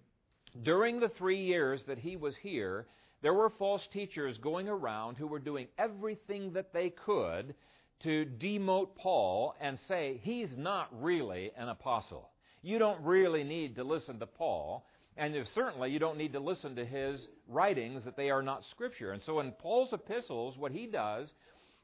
During 0.62 1.00
the 1.00 1.08
three 1.08 1.42
years 1.42 1.82
that 1.88 1.98
he 1.98 2.14
was 2.14 2.36
here, 2.42 2.86
there 3.22 3.32
were 3.32 3.48
false 3.58 3.82
teachers 3.94 4.36
going 4.36 4.68
around 4.68 5.16
who 5.16 5.26
were 5.26 5.38
doing 5.38 5.68
everything 5.78 6.52
that 6.52 6.74
they 6.74 6.90
could 6.90 7.54
to 8.02 8.26
demote 8.38 8.94
Paul 8.96 9.54
and 9.58 9.78
say, 9.88 10.20
he's 10.22 10.50
not 10.54 10.88
really 11.02 11.50
an 11.56 11.70
apostle. 11.70 12.28
You 12.60 12.78
don't 12.78 13.02
really 13.02 13.42
need 13.42 13.74
to 13.76 13.84
listen 13.84 14.18
to 14.18 14.26
Paul. 14.26 14.84
And 15.16 15.34
certainly 15.54 15.90
you 15.90 15.98
don't 15.98 16.18
need 16.18 16.34
to 16.34 16.40
listen 16.40 16.76
to 16.76 16.84
his 16.84 17.26
writings 17.48 18.04
that 18.04 18.18
they 18.18 18.28
are 18.28 18.42
not 18.42 18.64
scripture. 18.70 19.12
And 19.12 19.22
so 19.24 19.40
in 19.40 19.52
Paul's 19.52 19.94
epistles, 19.94 20.58
what 20.58 20.72
he 20.72 20.86
does 20.86 21.32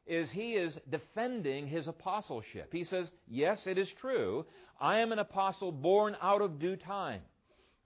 is 0.07 0.31
he 0.31 0.53
is 0.53 0.79
defending 0.91 1.67
his 1.67 1.87
apostleship. 1.87 2.71
He 2.73 2.85
says, 2.85 3.11
Yes, 3.29 3.67
it 3.67 3.79
is 3.79 3.89
true. 4.01 4.47
I 4.81 4.99
am 4.99 5.13
an 5.13 5.19
apostle 5.19 5.73
born 5.73 6.17
out 6.23 6.43
of 6.43 6.59
due 6.59 6.77
time. 6.77 7.21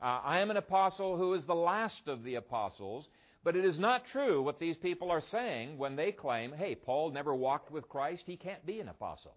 Uh, 0.00 0.20
I 0.24 0.40
am 0.40 0.50
an 0.50 0.56
apostle 0.56 1.16
who 1.16 1.34
is 1.34 1.44
the 1.44 1.54
last 1.54 2.08
of 2.08 2.22
the 2.22 2.36
apostles. 2.36 3.08
But 3.44 3.56
it 3.56 3.64
is 3.66 3.78
not 3.78 4.06
true 4.10 4.42
what 4.42 4.58
these 4.58 4.76
people 4.78 5.10
are 5.10 5.22
saying 5.30 5.76
when 5.76 5.96
they 5.96 6.12
claim, 6.12 6.52
hey, 6.52 6.74
Paul 6.74 7.10
never 7.10 7.34
walked 7.34 7.70
with 7.70 7.88
Christ. 7.90 8.22
He 8.24 8.36
can't 8.36 8.64
be 8.64 8.80
an 8.80 8.88
apostle. 8.88 9.34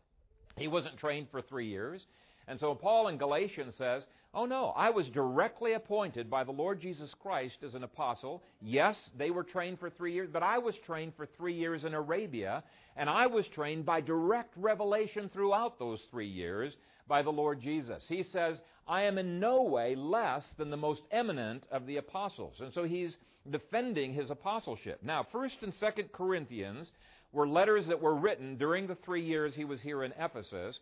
He 0.56 0.70
wasn't 0.70 0.98
trained 0.98 1.28
for 1.30 1.42
three 1.42 1.68
years. 1.68 2.06
And 2.48 2.58
so 2.58 2.74
Paul 2.74 3.10
in 3.10 3.18
Galatians 3.18 3.76
says, 3.78 4.04
oh 4.34 4.46
no, 4.46 4.74
I 4.76 4.90
was 4.90 5.08
directly 5.08 5.74
appointed 5.74 6.30
by 6.30 6.44
the 6.44 6.52
Lord 6.52 6.82
Jesus 6.82 7.14
Christ 7.22 7.58
as 7.66 7.74
an 7.74 7.84
apostle. 7.84 8.44
Yes, 8.62 8.98
they 9.18 9.32
were 9.32 9.44
trained 9.44 9.80
for 9.80 9.90
three 9.90 10.14
years, 10.14 10.30
but 10.32 10.44
I 10.44 10.58
was 10.58 10.76
trained 10.86 11.14
for 11.16 11.26
three 11.38 11.54
years 11.54 11.84
in 11.84 11.94
Arabia, 11.94 12.64
and 12.96 13.10
I 13.10 13.28
was 13.28 13.46
trained 13.54 13.86
by 13.86 14.02
direct 14.02 14.54
revelation 14.58 15.30
throughout 15.34 15.80
those 15.80 16.02
three 16.12 16.28
years 16.28 16.76
by 17.08 17.22
the 17.22 17.32
Lord 17.32 17.62
Jesus. 17.62 18.04
He 18.08 18.24
says, 18.24 18.60
I 18.88 19.04
am 19.04 19.18
in 19.18 19.40
no 19.40 19.64
way 19.64 19.96
less 19.96 20.46
than 20.58 20.70
the 20.70 20.78
most 20.78 21.02
eminent 21.12 21.64
of 21.72 21.86
the 21.86 21.98
apostles. 21.98 22.56
And 22.60 22.74
so 22.74 22.84
he's 22.84 23.16
defending 23.52 24.14
his 24.14 24.30
apostleship. 24.30 25.00
Now, 25.04 25.26
1st 25.34 25.64
and 25.64 25.74
2nd 25.82 26.12
Corinthians 26.12 26.88
were 27.34 27.48
letters 27.48 27.88
that 27.88 28.02
were 28.02 28.16
written 28.16 28.58
during 28.58 28.88
the 28.88 28.98
three 29.04 29.24
years 29.24 29.54
he 29.56 29.66
was 29.66 29.82
here 29.82 30.04
in 30.04 30.14
Ephesus. 30.20 30.80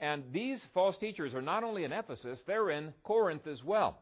And 0.00 0.24
these 0.32 0.60
false 0.74 0.96
teachers 0.98 1.34
are 1.34 1.42
not 1.42 1.64
only 1.64 1.84
in 1.84 1.92
Ephesus, 1.92 2.40
they're 2.46 2.70
in 2.70 2.92
Corinth 3.02 3.46
as 3.46 3.62
well. 3.64 3.98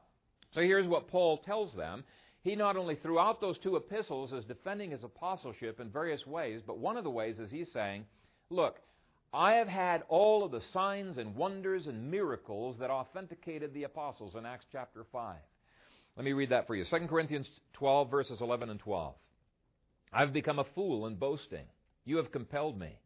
So 0.53 0.61
here's 0.61 0.87
what 0.87 1.09
Paul 1.09 1.39
tells 1.39 1.75
them. 1.75 2.05
He 2.43 2.55
not 2.55 2.77
only 2.77 2.97
throughout 2.97 3.41
those 3.41 3.59
two 3.59 3.77
epistles 3.77 4.33
is 4.33 4.45
defending 4.45 4.91
his 4.91 5.03
apostleship 5.03 5.81
in 5.81 5.91
various 5.91 6.27
ways, 6.27 6.61
but 6.65 6.79
one 6.79 6.97
of 6.97 7.05
the 7.05 7.11
ways 7.11 7.39
is 7.39 7.51
he's 7.51 7.73
saying, 7.73 8.05
Look, 8.51 8.77
I 9.33 9.55
have 9.55 9.69
had 9.69 10.05
all 10.09 10.45
of 10.45 10.53
the 10.53 10.63
signs 10.73 11.19
and 11.19 11.35
wonders 11.35 11.87
and 11.87 12.11
miracles 12.11 12.77
that 12.79 12.91
authenticated 12.91 13.75
the 13.75 13.83
apostles 13.83 14.37
in 14.37 14.47
Acts 14.47 14.67
chapter 14.71 15.05
5. 15.11 15.37
Let 16.17 16.25
me 16.25 16.33
read 16.33 16.51
that 16.51 16.67
for 16.67 16.75
you. 16.75 16.85
2 16.89 17.07
Corinthians 17.09 17.47
12, 17.75 18.11
verses 18.11 18.41
11 18.41 18.71
and 18.71 18.81
12. 18.81 19.15
I've 20.13 20.33
become 20.33 20.59
a 20.59 20.67
fool 20.75 21.07
in 21.07 21.17
boasting. 21.17 21.67
You 22.05 22.17
have 22.19 22.33
compelled 22.33 22.79
me. 22.79 22.97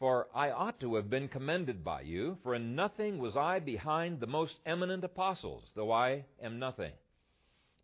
For 0.00 0.28
I 0.34 0.50
ought 0.50 0.80
to 0.80 0.94
have 0.94 1.10
been 1.10 1.28
commended 1.28 1.84
by 1.84 2.00
you, 2.00 2.38
for 2.42 2.54
in 2.54 2.74
nothing 2.74 3.18
was 3.18 3.36
I 3.36 3.58
behind 3.58 4.18
the 4.18 4.26
most 4.26 4.54
eminent 4.64 5.04
apostles, 5.04 5.64
though 5.76 5.92
I 5.92 6.24
am 6.42 6.58
nothing. 6.58 6.92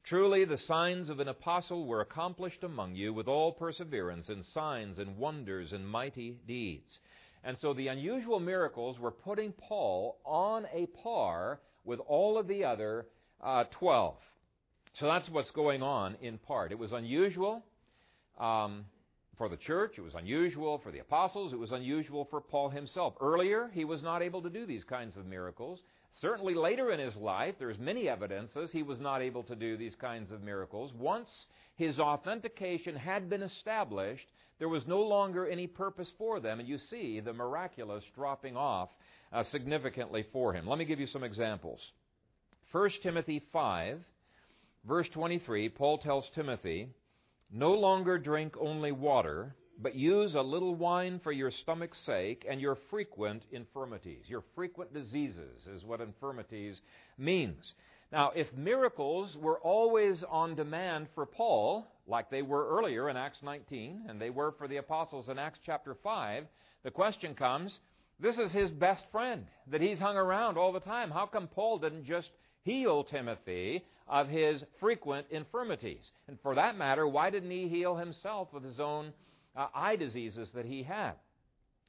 Truly, 0.04 0.46
the 0.46 0.56
signs 0.56 1.10
of 1.10 1.20
an 1.20 1.28
apostle 1.28 1.86
were 1.86 2.00
accomplished 2.00 2.64
among 2.64 2.94
you 2.94 3.12
with 3.12 3.28
all 3.28 3.52
perseverance 3.52 4.30
and 4.30 4.46
signs 4.54 4.98
and 4.98 5.18
wonders 5.18 5.74
and 5.74 5.86
mighty 5.86 6.38
deeds. 6.48 7.00
And 7.44 7.58
so 7.60 7.74
the 7.74 7.88
unusual 7.88 8.40
miracles 8.40 8.98
were 8.98 9.10
putting 9.10 9.52
Paul 9.52 10.16
on 10.24 10.66
a 10.72 10.86
par 10.86 11.60
with 11.84 12.00
all 12.00 12.38
of 12.38 12.48
the 12.48 12.64
other 12.64 13.08
uh, 13.44 13.64
12. 13.78 14.16
So 14.98 15.06
that's 15.06 15.28
what's 15.28 15.50
going 15.50 15.82
on 15.82 16.16
in 16.22 16.38
part. 16.38 16.72
It 16.72 16.78
was 16.78 16.92
unusual 16.92 17.62
um, 18.40 18.86
for 19.36 19.48
the 19.48 19.56
church, 19.56 19.94
it 19.98 20.02
was 20.02 20.14
unusual 20.14 20.78
for 20.78 20.90
the 20.90 20.98
apostles, 20.98 21.52
it 21.52 21.58
was 21.58 21.72
unusual 21.72 22.26
for 22.30 22.40
Paul 22.40 22.70
himself. 22.70 23.14
Earlier, 23.20 23.70
he 23.72 23.84
was 23.84 24.02
not 24.02 24.22
able 24.22 24.42
to 24.42 24.50
do 24.50 24.66
these 24.66 24.84
kinds 24.84 25.16
of 25.16 25.26
miracles. 25.26 25.82
Certainly 26.20 26.54
later 26.54 26.90
in 26.92 27.00
his 27.00 27.14
life, 27.16 27.54
there's 27.58 27.78
many 27.78 28.08
evidences 28.08 28.70
he 28.72 28.82
was 28.82 29.00
not 29.00 29.22
able 29.22 29.42
to 29.44 29.54
do 29.54 29.76
these 29.76 29.94
kinds 29.94 30.32
of 30.32 30.42
miracles. 30.42 30.92
Once 30.98 31.28
his 31.76 31.98
authentication 31.98 32.96
had 32.96 33.28
been 33.28 33.42
established, 33.42 34.26
there 34.58 34.68
was 34.68 34.86
no 34.86 35.02
longer 35.02 35.46
any 35.46 35.66
purpose 35.66 36.10
for 36.16 36.40
them, 36.40 36.60
and 36.60 36.68
you 36.68 36.78
see 36.90 37.20
the 37.20 37.32
miraculous 37.32 38.04
dropping 38.14 38.56
off 38.56 38.88
uh, 39.32 39.44
significantly 39.44 40.24
for 40.32 40.52
him. 40.54 40.66
Let 40.66 40.78
me 40.78 40.84
give 40.86 41.00
you 41.00 41.06
some 41.06 41.24
examples. 41.24 41.80
1 42.72 42.90
Timothy 43.02 43.42
5 43.52 44.00
Verse 44.86 45.08
23, 45.14 45.68
Paul 45.70 45.98
tells 45.98 46.24
Timothy, 46.34 46.88
No 47.50 47.72
longer 47.72 48.18
drink 48.18 48.56
only 48.58 48.92
water, 48.92 49.54
but 49.78 49.94
use 49.94 50.34
a 50.34 50.40
little 50.40 50.74
wine 50.74 51.20
for 51.22 51.32
your 51.32 51.50
stomach's 51.50 51.98
sake 52.04 52.46
and 52.48 52.60
your 52.60 52.76
frequent 52.90 53.44
infirmities. 53.52 54.24
Your 54.28 54.42
frequent 54.54 54.92
diseases 54.92 55.66
is 55.66 55.84
what 55.84 56.00
infirmities 56.00 56.80
means. 57.18 57.74
Now, 58.12 58.32
if 58.34 58.52
miracles 58.52 59.36
were 59.36 59.58
always 59.60 60.22
on 60.28 60.54
demand 60.54 61.08
for 61.14 61.26
Paul, 61.26 61.86
like 62.06 62.30
they 62.30 62.42
were 62.42 62.68
earlier 62.68 63.10
in 63.10 63.16
Acts 63.16 63.42
19, 63.42 64.06
and 64.08 64.20
they 64.20 64.30
were 64.30 64.52
for 64.52 64.68
the 64.68 64.76
apostles 64.76 65.28
in 65.28 65.38
Acts 65.38 65.58
chapter 65.64 65.96
5, 66.02 66.44
the 66.84 66.90
question 66.90 67.34
comes 67.34 67.78
this 68.18 68.38
is 68.38 68.50
his 68.50 68.70
best 68.70 69.04
friend 69.12 69.46
that 69.66 69.82
he's 69.82 69.98
hung 69.98 70.16
around 70.16 70.56
all 70.56 70.72
the 70.72 70.80
time. 70.80 71.10
How 71.10 71.26
come 71.26 71.48
Paul 71.48 71.78
didn't 71.78 72.06
just 72.06 72.30
heal 72.66 73.04
Timothy 73.04 73.84
of 74.08 74.28
his 74.28 74.62
frequent 74.80 75.26
infirmities. 75.30 76.02
And 76.28 76.36
for 76.42 76.56
that 76.56 76.76
matter, 76.76 77.06
why 77.06 77.30
didn't 77.30 77.50
he 77.50 77.68
heal 77.68 77.96
himself 77.96 78.48
of 78.52 78.62
his 78.62 78.80
own 78.80 79.12
uh, 79.56 79.68
eye 79.74 79.96
diseases 79.96 80.48
that 80.54 80.66
he 80.66 80.82
had? 80.82 81.12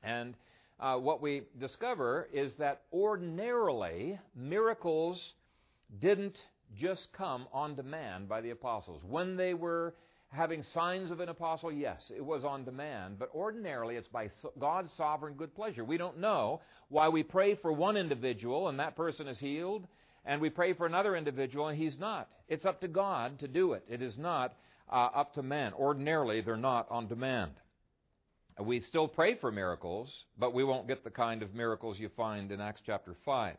And 0.04 0.36
uh, 0.80 0.98
what 0.98 1.22
we 1.22 1.42
discover 1.60 2.30
is 2.32 2.54
that 2.60 2.84
ordinarily, 2.94 4.20
miracles 4.36 5.20
didn't 6.00 6.38
just 6.80 7.08
come 7.18 7.48
on 7.52 7.76
demand 7.76 8.30
by 8.30 8.42
the 8.42 8.52
apostles. 8.52 9.02
When 9.04 9.36
they 9.36 9.56
were 9.56 9.96
having 10.30 10.64
signs 10.74 11.10
of 11.10 11.22
an 11.22 11.30
apostle, 11.30 11.72
yes, 11.72 12.02
it 12.16 12.24
was 12.24 12.44
on 12.44 12.66
demand, 12.66 13.18
but 13.18 13.32
ordinarily 13.34 13.96
it's 13.96 14.10
by 14.10 14.30
God's 14.60 14.92
sovereign 14.96 15.34
good 15.34 15.56
pleasure. 15.56 15.84
We 15.84 15.98
don't 15.98 16.20
know 16.20 16.62
why 16.90 17.10
we 17.10 17.24
pray 17.24 17.56
for 17.56 17.72
one 17.72 17.98
individual 17.98 18.68
and 18.68 18.80
that 18.80 18.96
person 18.96 19.28
is 19.28 19.40
healed, 19.40 19.88
and 20.28 20.42
we 20.42 20.50
pray 20.50 20.74
for 20.74 20.86
another 20.86 21.16
individual 21.16 21.70
and 21.70 21.78
he's 21.78 21.98
not. 21.98 22.28
It's 22.50 22.66
up 22.66 22.82
to 22.82 22.88
God 22.88 23.40
to 23.40 23.48
do 23.48 23.74
it. 23.74 23.84
It 23.90 24.02
is 24.02 24.18
not 24.18 24.54
uh, 24.92 25.10
up 25.16 25.34
to 25.36 25.42
man. 25.42 25.74
Ordinarily, 25.74 26.42
they're 26.42 26.58
not 26.58 26.86
on 26.92 27.08
demand. 27.08 27.52
We 28.60 28.82
still 28.82 29.08
pray 29.08 29.36
for 29.40 29.52
miracles, 29.52 30.12
but 30.38 30.54
we 30.54 30.64
won't 30.64 30.88
get 30.88 31.04
the 31.04 31.10
kind 31.10 31.42
of 31.44 31.56
miracles 31.56 31.98
you 31.98 32.10
find 32.18 32.52
in 32.52 32.60
Acts 32.60 32.82
chapter 32.86 33.16
5. 33.24 33.56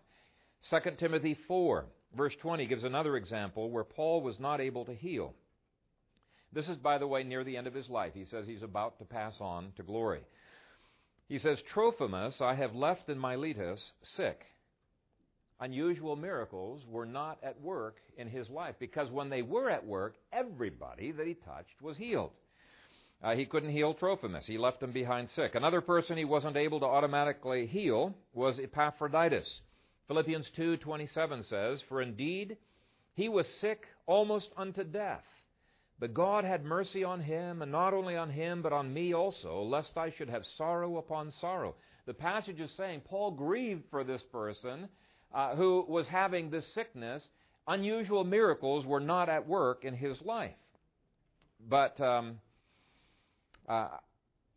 2 0.70 0.76
Timothy 0.98 1.38
4, 1.46 1.86
verse 2.16 2.34
20, 2.42 2.66
gives 2.66 2.84
another 2.84 3.16
example 3.16 3.70
where 3.70 3.84
Paul 3.84 4.20
was 4.20 4.38
not 4.38 4.60
able 4.60 4.84
to 4.84 4.94
heal. 4.94 5.34
This 6.52 6.68
is, 6.68 6.76
by 6.76 6.98
the 6.98 7.06
way, 7.06 7.22
near 7.22 7.44
the 7.44 7.56
end 7.56 7.66
of 7.66 7.74
his 7.74 7.88
life. 7.88 8.12
He 8.14 8.24
says 8.24 8.46
he's 8.46 8.62
about 8.62 8.98
to 8.98 9.04
pass 9.04 9.36
on 9.40 9.72
to 9.76 9.82
glory. 9.82 10.20
He 11.28 11.38
says, 11.38 11.58
Trophimus 11.72 12.40
I 12.40 12.54
have 12.54 12.74
left 12.74 13.08
in 13.08 13.18
Miletus 13.18 13.80
sick 14.16 14.40
unusual 15.60 16.16
miracles 16.16 16.82
were 16.88 17.06
not 17.06 17.38
at 17.42 17.60
work 17.60 17.96
in 18.16 18.28
his 18.28 18.48
life 18.48 18.76
because 18.78 19.10
when 19.10 19.28
they 19.28 19.42
were 19.42 19.70
at 19.70 19.86
work, 19.86 20.14
everybody 20.32 21.12
that 21.12 21.26
he 21.26 21.34
touched 21.34 21.82
was 21.82 21.96
healed. 21.96 22.30
Uh, 23.22 23.34
he 23.34 23.46
couldn't 23.46 23.72
heal 23.72 23.94
Trophimus. 23.94 24.46
He 24.46 24.58
left 24.58 24.82
him 24.82 24.92
behind 24.92 25.28
sick. 25.30 25.54
Another 25.54 25.80
person 25.80 26.16
he 26.16 26.24
wasn't 26.24 26.56
able 26.56 26.78
to 26.80 26.86
automatically 26.86 27.66
heal 27.66 28.14
was 28.32 28.60
Epaphroditus. 28.60 29.60
Philippians 30.06 30.48
2:27 30.50 31.42
says, 31.42 31.82
"For 31.82 32.00
indeed 32.00 32.56
he 33.14 33.28
was 33.28 33.46
sick 33.60 33.88
almost 34.06 34.52
unto 34.56 34.84
death, 34.84 35.26
but 35.98 36.14
God 36.14 36.44
had 36.44 36.64
mercy 36.64 37.02
on 37.02 37.20
him, 37.20 37.60
and 37.60 37.72
not 37.72 37.92
only 37.92 38.16
on 38.16 38.30
him, 38.30 38.62
but 38.62 38.72
on 38.72 38.94
me 38.94 39.12
also, 39.12 39.62
lest 39.62 39.98
I 39.98 40.10
should 40.10 40.28
have 40.30 40.46
sorrow 40.46 40.98
upon 40.98 41.32
sorrow." 41.32 41.74
The 42.06 42.14
passage 42.14 42.60
is 42.60 42.70
saying 42.70 43.02
Paul 43.02 43.32
grieved 43.32 43.84
for 43.90 44.04
this 44.04 44.22
person 44.22 44.88
uh, 45.34 45.54
who 45.56 45.84
was 45.88 46.06
having 46.06 46.50
this 46.50 46.64
sickness, 46.74 47.22
unusual 47.66 48.24
miracles 48.24 48.86
were 48.86 49.00
not 49.00 49.28
at 49.28 49.46
work 49.46 49.84
in 49.84 49.94
his 49.94 50.20
life. 50.22 50.50
But 51.68 52.00
um, 52.00 52.38
uh, 53.68 53.88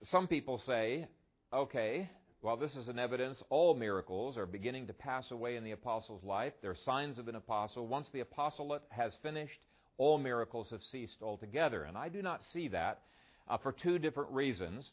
some 0.06 0.28
people 0.28 0.62
say, 0.66 1.08
okay, 1.54 2.10
well, 2.42 2.58
this 2.58 2.76
is 2.76 2.88
an 2.88 2.98
evidence 2.98 3.42
all 3.50 3.76
miracles 3.76 4.38
are 4.38 4.46
beginning 4.46 4.88
to 4.88 4.94
pass 4.94 5.30
away 5.30 5.58
in 5.58 5.64
the 5.64 5.72
apostle's 5.72 6.24
life. 6.24 6.54
They're 6.62 6.76
signs 6.86 7.20
of 7.20 7.28
an 7.28 7.36
apostle. 7.36 7.86
Once 7.86 8.08
the 8.14 8.22
apostolate 8.22 8.82
has 8.90 9.14
finished, 9.22 9.60
all 9.98 10.18
miracles 10.18 10.70
have 10.72 10.82
ceased 10.92 11.18
altogether. 11.22 11.84
And 11.84 11.98
I 11.98 12.10
do 12.10 12.22
not 12.22 12.42
see 12.52 12.68
that 12.70 13.02
uh, 13.48 13.58
for 13.58 13.72
two 13.72 14.00
different 14.00 14.32
reasons. 14.32 14.90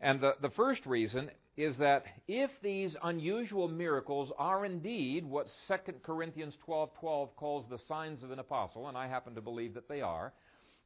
And 0.00 0.20
the, 0.20 0.32
the 0.40 0.50
first 0.50 0.86
reason 0.86 1.30
is 1.56 1.76
that 1.76 2.04
if 2.26 2.50
these 2.62 2.96
unusual 3.02 3.68
miracles 3.68 4.32
are 4.38 4.64
indeed 4.64 5.24
what 5.24 5.46
2 5.68 5.74
Corinthians 6.02 6.54
12:12 6.66 7.28
calls 7.36 7.66
the 7.68 7.78
signs 7.86 8.22
of 8.22 8.30
an 8.30 8.38
apostle, 8.38 8.88
and 8.88 8.96
I 8.96 9.08
happen 9.08 9.34
to 9.34 9.42
believe 9.42 9.74
that 9.74 9.88
they 9.88 10.00
are, 10.00 10.32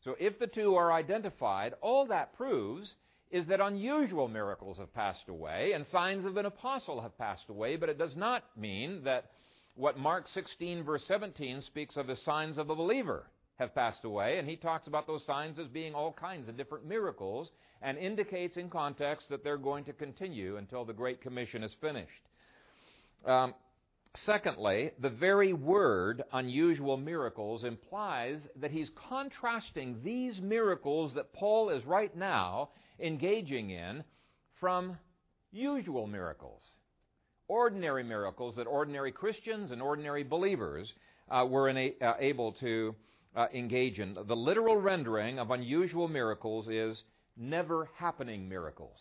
so 0.03 0.17
if 0.19 0.39
the 0.39 0.49
two 0.49 0.75
are 0.75 0.93
identified, 0.93 1.75
all 1.81 2.07
that 2.07 2.37
proves 2.37 2.95
is 3.31 3.47
that 3.47 3.61
unusual 3.61 4.29
miracles 4.29 4.79
have 4.79 4.93
passed 4.95 5.29
away 5.29 5.73
and 5.73 5.87
signs 5.87 6.25
of 6.25 6.37
an 6.37 6.47
apostle 6.47 7.01
have 7.01 7.17
passed 7.17 7.49
away, 7.49 7.77
but 7.77 7.89
it 7.89 7.99
does 7.99 8.15
not 8.17 8.45
mean 8.57 9.03
that 9.05 9.31
what 9.77 9.99
Mark 9.99 10.29
16, 10.29 10.85
verse 10.85 11.03
17 11.09 11.63
speaks 11.63 11.97
of 11.97 12.11
as 12.11 12.21
signs 12.23 12.59
of 12.59 12.71
a 12.71 12.77
believer 12.77 13.27
have 13.59 13.75
passed 13.75 14.05
away, 14.05 14.39
and 14.39 14.49
he 14.49 14.57
talks 14.57 14.87
about 14.87 15.07
those 15.07 15.25
signs 15.27 15.59
as 15.59 15.69
being 15.69 15.95
all 15.95 16.13
kinds 16.13 16.49
of 16.49 16.57
different 16.57 16.87
miracles 16.87 17.51
and 17.83 17.97
indicates 17.99 18.57
in 18.57 18.69
context 18.69 19.29
that 19.29 19.45
they're 19.45 19.57
going 19.57 19.85
to 19.85 19.93
continue 19.93 20.57
until 20.57 20.85
the 20.85 20.93
Great 20.93 21.21
Commission 21.21 21.63
is 21.63 21.73
finished. 21.81 22.11
Um, 23.25 23.55
secondly, 24.25 24.91
the 25.01 25.11
very 25.11 25.53
word 25.53 26.25
unusual 26.33 26.97
miracles 26.97 27.63
implies 27.63 28.41
that 28.61 28.73
he's 28.73 28.91
contrasting 29.09 30.01
these 30.03 30.41
miracles 30.41 31.13
that 31.15 31.33
Paul 31.33 31.71
is 31.71 31.85
right 31.85 32.15
now 32.17 32.71
engaging 32.99 33.71
in 33.71 34.03
from 34.59 34.99
usual 35.53 36.07
miracles, 36.07 36.63
ordinary 37.47 38.03
miracles 38.03 38.57
that 38.57 38.67
ordinary 38.67 39.13
Christians 39.13 39.71
and 39.71 39.81
ordinary 39.81 40.25
believers 40.25 40.93
uh, 41.31 41.47
were 41.49 41.69
a, 41.71 41.95
uh, 42.01 42.15
able 42.19 42.53
to 42.55 42.95
uh, 43.35 43.47
engage 43.55 43.99
in. 43.99 44.15
The 44.15 44.37
literal 44.37 44.77
rendering 44.77 45.39
of 45.39 45.51
unusual 45.51 46.09
miracles 46.09 46.69
is 46.69 47.03
never 47.37 47.89
happening 47.97 48.49
miracles. 48.49 48.99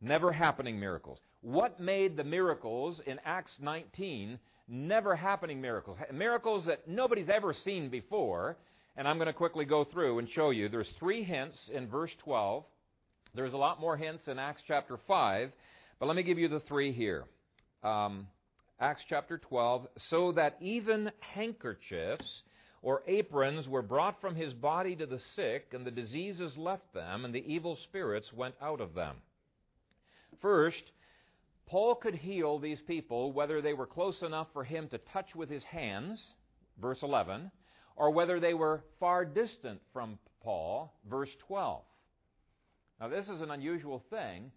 Never 0.00 0.32
happening 0.32 0.78
miracles. 0.78 1.18
What 1.40 1.80
made 1.80 2.16
the 2.16 2.24
miracles 2.24 3.00
in 3.06 3.18
Acts 3.24 3.52
19 3.60 4.38
never 4.68 5.16
happening 5.16 5.60
miracles? 5.60 5.96
Miracles 6.12 6.66
that 6.66 6.88
nobody's 6.88 7.28
ever 7.28 7.54
seen 7.54 7.88
before 7.88 8.56
and 8.96 9.06
I'm 9.06 9.16
going 9.16 9.26
to 9.26 9.32
quickly 9.32 9.64
go 9.64 9.84
through 9.84 10.18
and 10.18 10.28
show 10.30 10.50
you. 10.50 10.68
There's 10.68 10.88
three 10.98 11.22
hints 11.22 11.58
in 11.72 11.86
verse 11.88 12.10
12. 12.24 12.64
There's 13.34 13.52
a 13.52 13.58
lot 13.58 13.80
more 13.80 13.96
hints 13.96 14.26
in 14.26 14.38
Acts 14.38 14.62
chapter 14.66 14.98
5, 15.06 15.50
but 16.00 16.06
let 16.06 16.16
me 16.16 16.22
give 16.22 16.38
you 16.38 16.48
the 16.48 16.60
three 16.60 16.92
here. 16.92 17.24
Um, 17.84 18.26
Acts 18.80 19.02
chapter 19.08 19.38
12, 19.38 19.86
so 20.10 20.32
that 20.32 20.56
even 20.60 21.10
handkerchiefs 21.34 22.42
or 22.82 23.02
aprons 23.06 23.68
were 23.68 23.82
brought 23.82 24.20
from 24.20 24.34
his 24.34 24.52
body 24.52 24.94
to 24.96 25.06
the 25.06 25.20
sick, 25.34 25.68
and 25.72 25.86
the 25.86 25.90
diseases 25.90 26.56
left 26.56 26.92
them, 26.94 27.24
and 27.24 27.34
the 27.34 27.52
evil 27.52 27.76
spirits 27.84 28.32
went 28.32 28.54
out 28.60 28.80
of 28.80 28.94
them. 28.94 29.16
First, 30.40 30.82
Paul 31.66 31.96
could 31.96 32.14
heal 32.14 32.58
these 32.58 32.80
people 32.86 33.32
whether 33.32 33.60
they 33.60 33.74
were 33.74 33.86
close 33.86 34.22
enough 34.22 34.48
for 34.52 34.62
him 34.62 34.88
to 34.88 34.98
touch 34.98 35.34
with 35.34 35.50
his 35.50 35.64
hands, 35.64 36.34
verse 36.80 37.02
11, 37.02 37.50
or 37.96 38.10
whether 38.10 38.38
they 38.38 38.54
were 38.54 38.84
far 39.00 39.24
distant 39.24 39.80
from 39.92 40.18
Paul, 40.42 40.92
verse 41.10 41.30
12. 41.48 41.82
Now, 43.00 43.08
this 43.08 43.28
is 43.28 43.40
an 43.40 43.50
unusual 43.50 44.02
thing. 44.10 44.52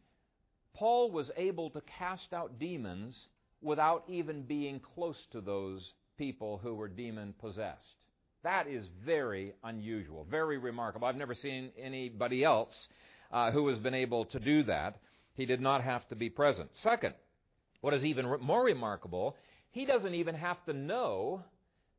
Paul 0.73 1.11
was 1.11 1.31
able 1.35 1.71
to 1.71 1.81
cast 1.97 2.31
out 2.31 2.59
demons 2.59 3.27
without 3.61 4.03
even 4.07 4.43
being 4.43 4.79
close 4.79 5.17
to 5.31 5.41
those 5.41 5.93
people 6.17 6.57
who 6.57 6.75
were 6.75 6.88
demon 6.88 7.33
possessed. 7.39 7.98
That 8.43 8.67
is 8.67 8.86
very 9.05 9.53
unusual, 9.63 10.25
very 10.30 10.58
remarkable. 10.58 11.08
I've 11.08 11.15
never 11.15 11.36
seen 11.36 11.71
anybody 11.78 12.43
else 12.43 12.73
uh, 13.32 13.52
who 13.52 13.67
has 13.67 13.78
been 13.80 13.93
able 13.93 14.25
to 14.25 14.39
do 14.39 14.63
that. 14.63 14.97
He 15.34 15.45
did 15.45 15.62
not 15.62 15.84
have 15.84 16.08
to 16.10 16.15
be 16.15 16.30
present. 16.30 16.69
Second, 16.82 17.15
what 17.82 17.93
is 17.93 18.04
even 18.04 18.25
more 18.41 18.63
remarkable, 18.63 19.36
he 19.71 19.86
doesn't 19.86 20.13
even 20.13 20.36
have 20.36 20.63
to 20.65 20.73
know 20.73 21.43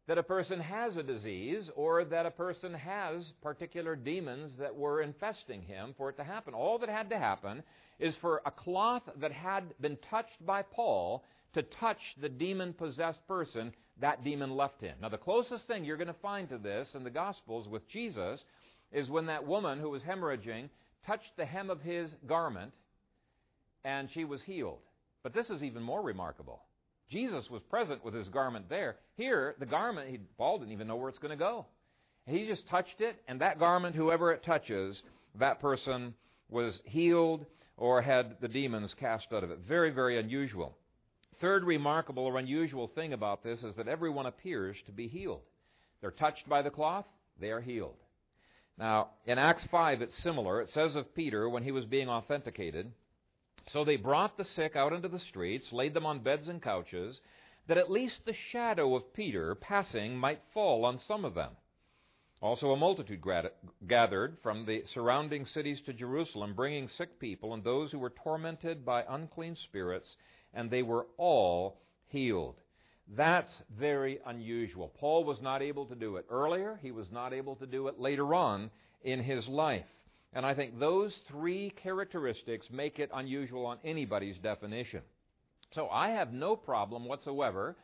that 0.06 0.18
a 0.18 0.22
person 0.22 0.60
has 0.60 0.96
a 0.96 1.02
disease 1.02 1.70
or 1.76 2.04
that 2.04 2.26
a 2.26 2.30
person 2.30 2.74
has 2.74 3.32
particular 3.42 3.94
demons 3.94 4.52
that 4.58 4.74
were 4.74 5.02
infesting 5.02 5.62
him 5.62 5.94
for 5.96 6.08
it 6.08 6.16
to 6.16 6.24
happen. 6.24 6.52
All 6.54 6.78
that 6.78 6.88
had 6.88 7.10
to 7.10 7.18
happen 7.18 7.62
is 7.98 8.14
for 8.20 8.42
a 8.44 8.50
cloth 8.50 9.02
that 9.20 9.30
had 9.30 9.64
been 9.80 9.98
touched 10.10 10.44
by 10.44 10.62
Paul 10.62 11.22
to 11.54 11.62
touch 11.62 11.98
the 12.20 12.28
demon 12.28 12.72
possessed 12.72 13.26
person, 13.28 13.72
that 14.00 14.24
demon 14.24 14.56
left 14.56 14.80
him. 14.80 14.96
Now, 15.00 15.08
the 15.08 15.18
closest 15.18 15.66
thing 15.66 15.84
you're 15.84 15.96
going 15.96 16.08
to 16.08 16.14
find 16.14 16.48
to 16.48 16.58
this 16.58 16.88
in 16.94 17.04
the 17.04 17.10
Gospels 17.10 17.68
with 17.68 17.88
Jesus 17.88 18.40
is 18.92 19.08
when 19.08 19.26
that 19.26 19.46
woman 19.46 19.78
who 19.78 19.90
was 19.90 20.02
hemorrhaging 20.02 20.68
touched 21.06 21.36
the 21.36 21.44
hem 21.44 21.70
of 21.70 21.80
his 21.80 22.10
garment 22.26 22.72
and 23.84 24.08
she 24.12 24.24
was 24.24 24.42
healed. 24.42 24.78
But 25.22 25.34
this 25.34 25.50
is 25.50 25.62
even 25.62 25.82
more 25.82 26.02
remarkable. 26.02 26.62
Jesus 27.10 27.48
was 27.50 27.62
present 27.68 28.04
with 28.04 28.14
his 28.14 28.28
garment 28.28 28.68
there. 28.68 28.96
Here, 29.16 29.54
the 29.58 29.66
garment, 29.66 30.10
he, 30.10 30.18
Paul 30.38 30.58
didn't 30.58 30.72
even 30.72 30.86
know 30.86 30.96
where 30.96 31.08
it's 31.08 31.18
going 31.18 31.36
to 31.36 31.36
go. 31.36 31.66
He 32.26 32.46
just 32.46 32.68
touched 32.68 33.00
it, 33.00 33.16
and 33.26 33.40
that 33.40 33.58
garment, 33.58 33.96
whoever 33.96 34.32
it 34.32 34.44
touches, 34.44 35.00
that 35.38 35.60
person 35.60 36.14
was 36.48 36.78
healed 36.84 37.44
or 37.76 38.02
had 38.02 38.36
the 38.40 38.48
demons 38.48 38.94
cast 39.00 39.26
out 39.32 39.42
of 39.42 39.50
it. 39.50 39.60
Very, 39.66 39.90
very 39.90 40.20
unusual. 40.20 40.76
Third 41.40 41.64
remarkable 41.64 42.24
or 42.24 42.38
unusual 42.38 42.88
thing 42.88 43.12
about 43.12 43.42
this 43.42 43.62
is 43.62 43.74
that 43.76 43.88
everyone 43.88 44.26
appears 44.26 44.76
to 44.86 44.92
be 44.92 45.08
healed. 45.08 45.42
They're 46.00 46.10
touched 46.10 46.48
by 46.48 46.62
the 46.62 46.70
cloth, 46.70 47.06
they 47.38 47.50
are 47.50 47.60
healed. 47.60 47.96
Now, 48.78 49.10
in 49.26 49.38
Acts 49.38 49.64
5, 49.70 50.02
it's 50.02 50.22
similar. 50.22 50.60
It 50.60 50.70
says 50.70 50.94
of 50.94 51.14
Peter 51.14 51.48
when 51.48 51.62
he 51.62 51.72
was 51.72 51.84
being 51.84 52.08
authenticated, 52.08 52.92
so 53.68 53.84
they 53.84 53.96
brought 53.96 54.36
the 54.36 54.44
sick 54.44 54.76
out 54.76 54.92
into 54.92 55.08
the 55.08 55.18
streets, 55.18 55.72
laid 55.72 55.92
them 55.94 56.06
on 56.06 56.20
beds 56.20 56.48
and 56.48 56.62
couches, 56.62 57.20
that 57.68 57.78
at 57.78 57.90
least 57.90 58.24
the 58.24 58.32
shadow 58.32 58.94
of 58.96 59.12
Peter 59.12 59.54
passing 59.54 60.16
might 60.16 60.40
fall 60.54 60.84
on 60.84 60.98
some 60.98 61.24
of 61.24 61.34
them. 61.34 61.52
Also, 62.42 62.72
a 62.72 62.76
multitude 62.76 63.22
gathered 63.86 64.38
from 64.42 64.64
the 64.64 64.82
surrounding 64.94 65.44
cities 65.44 65.80
to 65.82 65.92
Jerusalem, 65.92 66.54
bringing 66.54 66.88
sick 66.88 67.20
people 67.20 67.52
and 67.52 67.62
those 67.62 67.92
who 67.92 67.98
were 67.98 68.14
tormented 68.24 68.82
by 68.84 69.04
unclean 69.06 69.56
spirits, 69.56 70.16
and 70.54 70.70
they 70.70 70.82
were 70.82 71.06
all 71.16 71.80
healed. 72.08 72.56
That's 73.16 73.50
very 73.78 74.20
unusual. 74.26 74.92
Paul 74.98 75.24
was 75.24 75.40
not 75.42 75.62
able 75.62 75.86
to 75.86 75.94
do 75.94 76.16
it 76.16 76.26
earlier, 76.30 76.78
he 76.82 76.92
was 76.92 77.10
not 77.10 77.32
able 77.32 77.56
to 77.56 77.66
do 77.66 77.88
it 77.88 77.98
later 77.98 78.34
on 78.34 78.70
in 79.02 79.20
his 79.20 79.46
life. 79.48 79.86
And 80.32 80.46
I 80.46 80.54
think 80.54 80.78
those 80.78 81.12
three 81.28 81.70
characteristics 81.82 82.66
make 82.70 82.98
it 83.00 83.10
unusual 83.12 83.66
on 83.66 83.78
anybody's 83.84 84.38
definition. 84.38 85.02
So 85.74 85.88
I 85.88 86.10
have 86.10 86.32
no 86.32 86.54
problem 86.54 87.04
whatsoever 87.04 87.76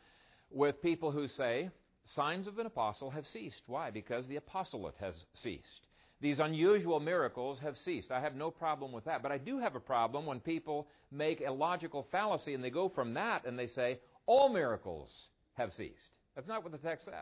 with 0.49 0.81
people 0.81 1.11
who 1.11 1.27
say 1.27 1.69
signs 2.15 2.47
of 2.47 2.57
an 2.59 2.65
apostle 2.65 3.09
have 3.09 3.25
ceased. 3.33 3.61
Why? 3.67 3.91
Because 3.91 4.25
the 4.27 4.37
apostolate 4.37 4.95
has 4.99 5.13
ceased. 5.43 5.86
These 6.19 6.39
unusual 6.39 6.99
miracles 6.99 7.59
have 7.61 7.75
ceased. 7.85 8.09
I 8.09 8.21
have 8.21 8.35
no 8.35 8.49
problem 8.49 8.91
with 8.91 9.05
that. 9.05 9.21
But 9.21 9.31
I 9.31 9.37
do 9.37 9.59
have 9.59 9.75
a 9.75 9.79
problem 9.79 10.25
when 10.25 10.39
people 10.39 10.87
make 11.11 11.41
a 11.41 11.51
logical 11.51 12.07
fallacy 12.11 12.53
and 12.53 12.63
they 12.63 12.71
go 12.71 12.89
from 12.89 13.13
that 13.13 13.45
and 13.45 13.57
they 13.57 13.67
say 13.67 13.99
all 14.25 14.49
miracles 14.49 15.09
have 15.53 15.71
ceased. 15.73 15.93
That's 16.35 16.47
not 16.47 16.63
what 16.63 16.71
the 16.71 16.79
text 16.79 17.05
says. 17.05 17.13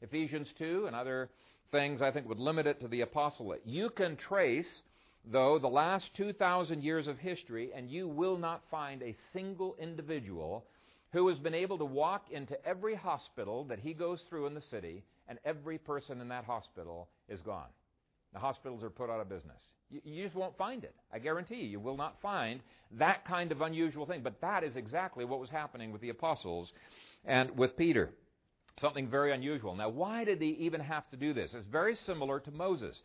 Ephesians 0.00 0.48
2 0.58 0.84
and 0.86 0.94
other 0.94 1.30
things 1.72 2.02
I 2.02 2.10
think 2.10 2.28
would 2.28 2.38
limit 2.38 2.66
it 2.66 2.80
to 2.80 2.88
the 2.88 3.02
apostolate. 3.02 3.62
You 3.64 3.90
can 3.90 4.16
trace, 4.16 4.82
though, 5.24 5.58
the 5.58 5.68
last 5.68 6.06
2,000 6.16 6.82
years 6.82 7.06
of 7.06 7.18
history, 7.18 7.70
and 7.74 7.90
you 7.90 8.08
will 8.08 8.38
not 8.38 8.62
find 8.70 9.02
a 9.02 9.16
single 9.32 9.76
individual 9.78 10.64
who 11.12 11.28
has 11.28 11.38
been 11.38 11.54
able 11.54 11.78
to 11.78 11.84
walk 11.84 12.26
into 12.30 12.64
every 12.64 12.94
hospital 12.94 13.64
that 13.64 13.80
he 13.80 13.92
goes 13.92 14.20
through 14.28 14.46
in 14.46 14.54
the 14.54 14.62
city, 14.62 15.04
and 15.28 15.38
every 15.44 15.78
person 15.78 16.20
in 16.20 16.28
that 16.28 16.44
hospital 16.44 17.08
is 17.28 17.42
gone. 17.42 17.68
The 18.32 18.38
hospitals 18.38 18.82
are 18.82 18.90
put 18.90 19.10
out 19.10 19.20
of 19.20 19.28
business. 19.28 19.60
You, 19.90 20.00
you, 20.04 20.24
just 20.24 20.36
won't 20.36 20.56
find 20.56 20.84
it. 20.84 20.94
I 21.12 21.18
guarantee 21.18 21.56
you, 21.56 21.68
you 21.68 21.80
will 21.80 21.96
not 21.96 22.20
find 22.22 22.60
that 22.98 23.24
kind 23.26 23.50
of 23.50 23.60
unusual 23.60 24.06
thing. 24.06 24.22
But 24.22 24.40
that 24.40 24.62
is 24.62 24.76
exactly 24.76 25.24
what 25.24 25.40
was 25.40 25.50
happening 25.50 25.92
with 25.92 26.00
the 26.00 26.10
apostles 26.10 26.72
and 27.24 27.56
with 27.56 27.76
Peter. 27.76 28.10
Something 28.80 29.08
very 29.08 29.32
unusual. 29.32 29.74
Now, 29.74 29.88
why 29.88 30.24
did 30.24 30.40
he 30.40 30.50
even 30.60 30.80
have 30.80 31.08
to 31.10 31.16
do 31.16 31.34
this? 31.34 31.52
It's 31.54 31.66
very 31.66 31.96
similar 31.96 32.40
to 32.40 32.50
Moses. 32.50 33.00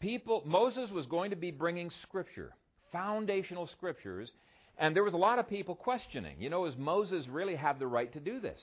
People, 0.00 0.42
Moses 0.44 0.90
was 0.90 1.06
going 1.06 1.30
to 1.30 1.36
be 1.36 1.50
bringing 1.50 1.90
scripture, 2.02 2.52
foundational 2.92 3.66
scriptures, 3.68 4.30
and 4.78 4.94
there 4.94 5.04
was 5.04 5.14
a 5.14 5.18
lot 5.18 5.38
of 5.38 5.48
people 5.48 5.74
questioning. 5.74 6.36
You 6.40 6.50
know, 6.50 6.66
does 6.66 6.76
Moses 6.76 7.26
really 7.28 7.56
have 7.56 7.78
the 7.78 7.86
right 7.86 8.12
to 8.12 8.20
do 8.20 8.40
this? 8.40 8.60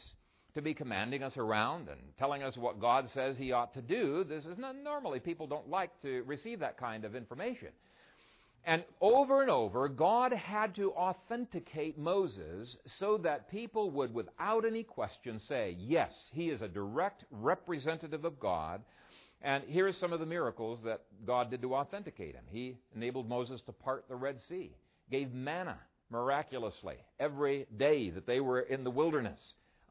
To 0.56 0.62
be 0.62 0.74
commanding 0.74 1.22
us 1.22 1.36
around 1.36 1.90
and 1.90 2.00
telling 2.18 2.42
us 2.42 2.56
what 2.56 2.80
God 2.80 3.10
says 3.14 3.36
he 3.38 3.52
ought 3.52 3.74
to 3.74 3.82
do. 3.82 4.24
This 4.24 4.46
is 4.46 4.58
not 4.58 4.78
normally 4.78 5.20
people 5.20 5.48
don't 5.48 5.70
like 5.70 5.92
to 6.02 6.24
receive 6.24 6.62
that 6.62 6.78
kind 6.78 7.04
of 7.04 7.14
information. 7.14 7.68
And 8.64 8.86
over 9.02 9.42
and 9.42 9.52
over, 9.52 9.90
God 9.90 10.32
had 10.32 10.74
to 10.76 10.92
authenticate 10.94 11.98
Moses 11.98 12.76
so 13.00 13.18
that 13.18 13.52
people 13.52 13.92
would, 13.92 14.14
without 14.14 14.66
any 14.66 14.84
question, 14.84 15.42
say, 15.48 15.76
yes, 15.78 16.14
he 16.32 16.50
is 16.50 16.62
a 16.62 16.70
direct 16.70 17.26
representative 17.32 18.24
of 18.24 18.40
God. 18.40 18.82
And 19.42 19.64
here 19.68 19.88
are 19.88 19.94
some 19.94 20.14
of 20.14 20.22
the 20.22 20.26
miracles 20.26 20.80
that 20.86 21.02
God 21.28 21.52
did 21.52 21.62
to 21.64 21.76
authenticate 21.76 22.34
him. 22.34 22.46
He 22.50 22.78
enabled 22.96 23.28
Moses 23.28 23.60
to 23.66 23.74
part 23.74 24.06
the 24.08 24.16
Red 24.16 24.38
Sea, 24.48 24.72
gave 25.12 25.34
manna 25.34 25.78
miraculously 26.10 26.96
every 27.20 27.68
day 27.78 28.10
that 28.10 28.26
they 28.26 28.40
were 28.40 28.62
in 28.62 28.84
the 28.86 28.90
wilderness, 28.90 29.40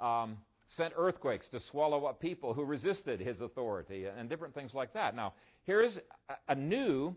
um, 0.00 0.38
sent 0.68 0.92
earthquakes 0.96 1.46
to 1.48 1.60
swallow 1.70 2.06
up 2.06 2.20
people 2.20 2.54
who 2.54 2.64
resisted 2.64 3.20
his 3.20 3.40
authority, 3.40 4.06
and 4.06 4.28
different 4.28 4.54
things 4.54 4.72
like 4.74 4.92
that. 4.94 5.14
Now, 5.14 5.34
here's 5.64 5.96
a 6.48 6.54
new 6.54 7.14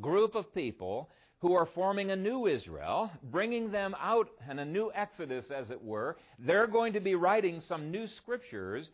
group 0.00 0.34
of 0.34 0.54
people 0.54 1.08
who 1.40 1.54
are 1.54 1.68
forming 1.74 2.12
a 2.12 2.16
new 2.16 2.46
Israel, 2.46 3.10
bringing 3.24 3.72
them 3.72 3.96
out 4.00 4.28
in 4.48 4.60
a 4.60 4.64
new 4.64 4.92
Exodus, 4.94 5.46
as 5.50 5.70
it 5.70 5.82
were. 5.82 6.16
They're 6.38 6.68
going 6.68 6.92
to 6.92 7.00
be 7.00 7.16
writing 7.16 7.60
some 7.66 7.90
new 7.90 8.06
scriptures, 8.06 8.88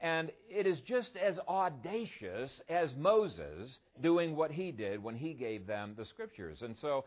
and 0.00 0.30
it 0.50 0.66
is 0.66 0.78
just 0.80 1.16
as 1.16 1.38
audacious 1.48 2.50
as 2.68 2.94
Moses 2.98 3.78
doing 4.02 4.36
what 4.36 4.50
he 4.50 4.72
did 4.72 5.02
when 5.02 5.16
he 5.16 5.32
gave 5.32 5.66
them 5.66 5.94
the 5.96 6.04
scriptures. 6.04 6.58
And 6.60 6.76
so 6.82 7.06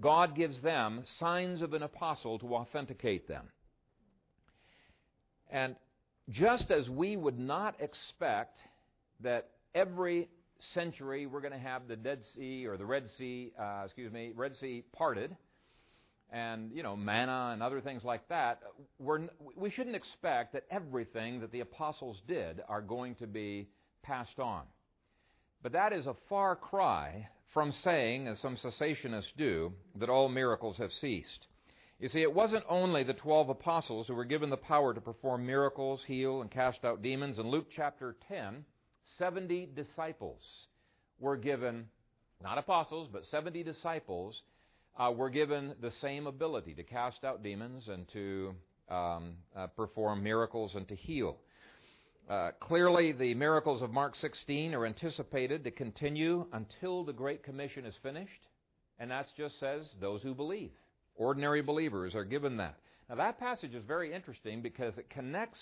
God 0.00 0.34
gives 0.34 0.62
them 0.62 1.04
signs 1.18 1.60
of 1.60 1.74
an 1.74 1.82
apostle 1.82 2.38
to 2.38 2.54
authenticate 2.54 3.28
them. 3.28 3.48
And 5.56 5.74
just 6.28 6.70
as 6.70 6.86
we 6.90 7.16
would 7.16 7.38
not 7.38 7.80
expect 7.80 8.58
that 9.20 9.48
every 9.74 10.28
century 10.74 11.24
we're 11.24 11.40
going 11.40 11.54
to 11.54 11.58
have 11.58 11.88
the 11.88 11.96
Dead 11.96 12.18
Sea 12.34 12.66
or 12.66 12.76
the 12.76 12.84
Red 12.84 13.04
Sea, 13.16 13.52
uh, 13.58 13.84
excuse 13.86 14.12
me, 14.12 14.32
Red 14.36 14.54
Sea 14.60 14.84
parted, 14.92 15.34
and 16.30 16.70
you 16.72 16.82
know 16.82 16.94
manna 16.94 17.52
and 17.54 17.62
other 17.62 17.80
things 17.80 18.04
like 18.04 18.28
that. 18.28 18.60
We're, 18.98 19.28
we 19.56 19.70
shouldn't 19.70 19.96
expect 19.96 20.52
that 20.52 20.64
everything 20.70 21.40
that 21.40 21.52
the 21.52 21.60
apostles 21.60 22.20
did 22.28 22.60
are 22.68 22.82
going 22.82 23.14
to 23.14 23.26
be 23.26 23.66
passed 24.02 24.38
on. 24.38 24.64
But 25.62 25.72
that 25.72 25.94
is 25.94 26.06
a 26.06 26.16
far 26.28 26.54
cry 26.54 27.28
from 27.54 27.72
saying, 27.82 28.28
as 28.28 28.38
some 28.40 28.58
cessationists 28.58 29.32
do, 29.38 29.72
that 29.98 30.10
all 30.10 30.28
miracles 30.28 30.76
have 30.76 30.90
ceased. 31.00 31.46
You 31.98 32.10
see, 32.10 32.20
it 32.20 32.34
wasn't 32.34 32.64
only 32.68 33.04
the 33.04 33.14
twelve 33.14 33.48
apostles 33.48 34.06
who 34.06 34.14
were 34.14 34.26
given 34.26 34.50
the 34.50 34.56
power 34.58 34.92
to 34.92 35.00
perform 35.00 35.46
miracles, 35.46 36.02
heal, 36.06 36.42
and 36.42 36.50
cast 36.50 36.84
out 36.84 37.00
demons. 37.00 37.38
In 37.38 37.48
Luke 37.48 37.68
chapter 37.74 38.16
10, 38.28 38.66
70 39.16 39.70
disciples 39.74 40.42
were 41.18 41.38
given, 41.38 41.86
not 42.42 42.58
apostles, 42.58 43.08
but 43.10 43.24
70 43.24 43.62
disciples 43.62 44.42
uh, 44.98 45.10
were 45.10 45.30
given 45.30 45.74
the 45.80 45.92
same 46.02 46.26
ability 46.26 46.74
to 46.74 46.82
cast 46.82 47.24
out 47.24 47.42
demons 47.42 47.88
and 47.88 48.06
to 48.12 48.54
um, 48.90 49.32
uh, 49.56 49.66
perform 49.68 50.22
miracles 50.22 50.74
and 50.74 50.86
to 50.88 50.94
heal. 50.94 51.38
Uh, 52.28 52.50
clearly, 52.60 53.12
the 53.12 53.32
miracles 53.34 53.80
of 53.80 53.90
Mark 53.90 54.16
16 54.16 54.74
are 54.74 54.84
anticipated 54.84 55.64
to 55.64 55.70
continue 55.70 56.44
until 56.52 57.04
the 57.04 57.12
Great 57.12 57.42
Commission 57.42 57.86
is 57.86 57.94
finished, 58.02 58.48
and 58.98 59.10
that 59.10 59.26
just 59.34 59.58
says 59.60 59.88
those 59.98 60.20
who 60.20 60.34
believe. 60.34 60.72
Ordinary 61.16 61.62
believers 61.62 62.14
are 62.14 62.24
given 62.24 62.58
that. 62.58 62.76
Now, 63.08 63.16
that 63.16 63.38
passage 63.38 63.74
is 63.74 63.84
very 63.86 64.12
interesting 64.12 64.62
because 64.62 64.94
it 64.98 65.08
connects 65.10 65.58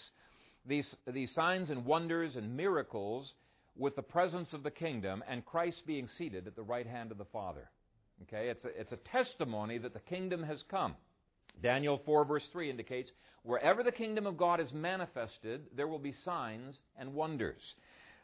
these, 0.67 0.87
these 1.07 1.33
signs 1.35 1.71
and 1.71 1.85
wonders 1.85 2.37
and 2.37 2.57
miracles 2.57 3.33
with 3.77 3.97
the 3.97 4.03
presence 4.03 4.53
of 4.53 4.63
the 4.63 4.71
kingdom 4.71 5.23
and 5.29 5.45
Christ 5.45 5.83
being 5.87 6.09
seated 6.17 6.47
at 6.47 6.57
the 6.57 6.63
right 6.63 6.87
hand 6.87 7.13
of 7.13 7.19
the 7.19 7.27
Father. 7.27 7.69
Okay, 8.23 8.49
it's 8.49 8.65
a, 8.65 8.69
it's 8.81 8.93
a 8.93 9.09
testimony 9.11 9.79
that 9.79 9.93
the 9.93 10.01
kingdom 10.01 10.43
has 10.45 10.63
come. 10.71 10.95
Daniel 11.63 12.01
4, 12.05 12.25
verse 12.25 12.45
3 12.53 12.71
indicates 12.71 13.11
wherever 13.43 13.83
the 13.83 13.93
kingdom 13.93 14.27
of 14.27 14.37
God 14.37 14.61
is 14.61 14.73
manifested, 14.73 15.63
there 15.77 15.89
will 15.89 15.99
be 15.99 16.15
signs 16.25 16.75
and 16.99 17.15
wonders. 17.15 17.61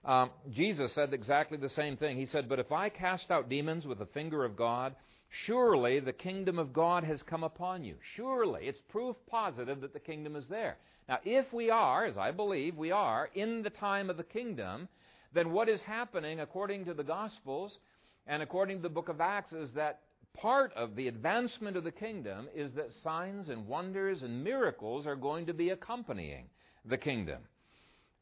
Um, 0.04 0.30
Jesus 0.50 0.94
said 0.94 1.12
exactly 1.12 1.58
the 1.58 1.68
same 1.70 1.96
thing. 1.96 2.16
He 2.16 2.26
said, 2.26 2.48
But 2.48 2.58
if 2.58 2.72
I 2.72 2.88
cast 2.88 3.30
out 3.30 3.50
demons 3.50 3.84
with 3.84 3.98
the 3.98 4.06
finger 4.06 4.44
of 4.44 4.56
God, 4.56 4.94
surely 5.30 6.00
the 6.00 6.12
kingdom 6.12 6.58
of 6.58 6.72
God 6.72 7.04
has 7.04 7.22
come 7.22 7.44
upon 7.44 7.84
you. 7.84 7.96
Surely. 8.16 8.66
It's 8.66 8.80
proof 8.88 9.16
positive 9.26 9.80
that 9.80 9.92
the 9.92 10.00
kingdom 10.00 10.36
is 10.36 10.46
there. 10.48 10.76
Now, 11.08 11.18
if 11.24 11.52
we 11.52 11.70
are, 11.70 12.04
as 12.04 12.16
I 12.16 12.30
believe 12.30 12.76
we 12.76 12.90
are, 12.90 13.30
in 13.34 13.62
the 13.62 13.70
time 13.70 14.10
of 14.10 14.16
the 14.16 14.24
kingdom, 14.24 14.88
then 15.32 15.52
what 15.52 15.68
is 15.68 15.80
happening 15.82 16.40
according 16.40 16.84
to 16.84 16.94
the 16.94 17.04
Gospels 17.04 17.78
and 18.26 18.42
according 18.42 18.78
to 18.78 18.82
the 18.82 18.88
book 18.88 19.08
of 19.08 19.20
Acts 19.20 19.52
is 19.52 19.70
that 19.72 20.00
part 20.34 20.72
of 20.74 20.94
the 20.94 21.08
advancement 21.08 21.76
of 21.76 21.84
the 21.84 21.90
kingdom 21.90 22.48
is 22.54 22.72
that 22.72 22.90
signs 23.02 23.48
and 23.48 23.66
wonders 23.66 24.22
and 24.22 24.44
miracles 24.44 25.06
are 25.06 25.16
going 25.16 25.46
to 25.46 25.54
be 25.54 25.70
accompanying 25.70 26.44
the 26.84 26.96
kingdom. 26.96 27.38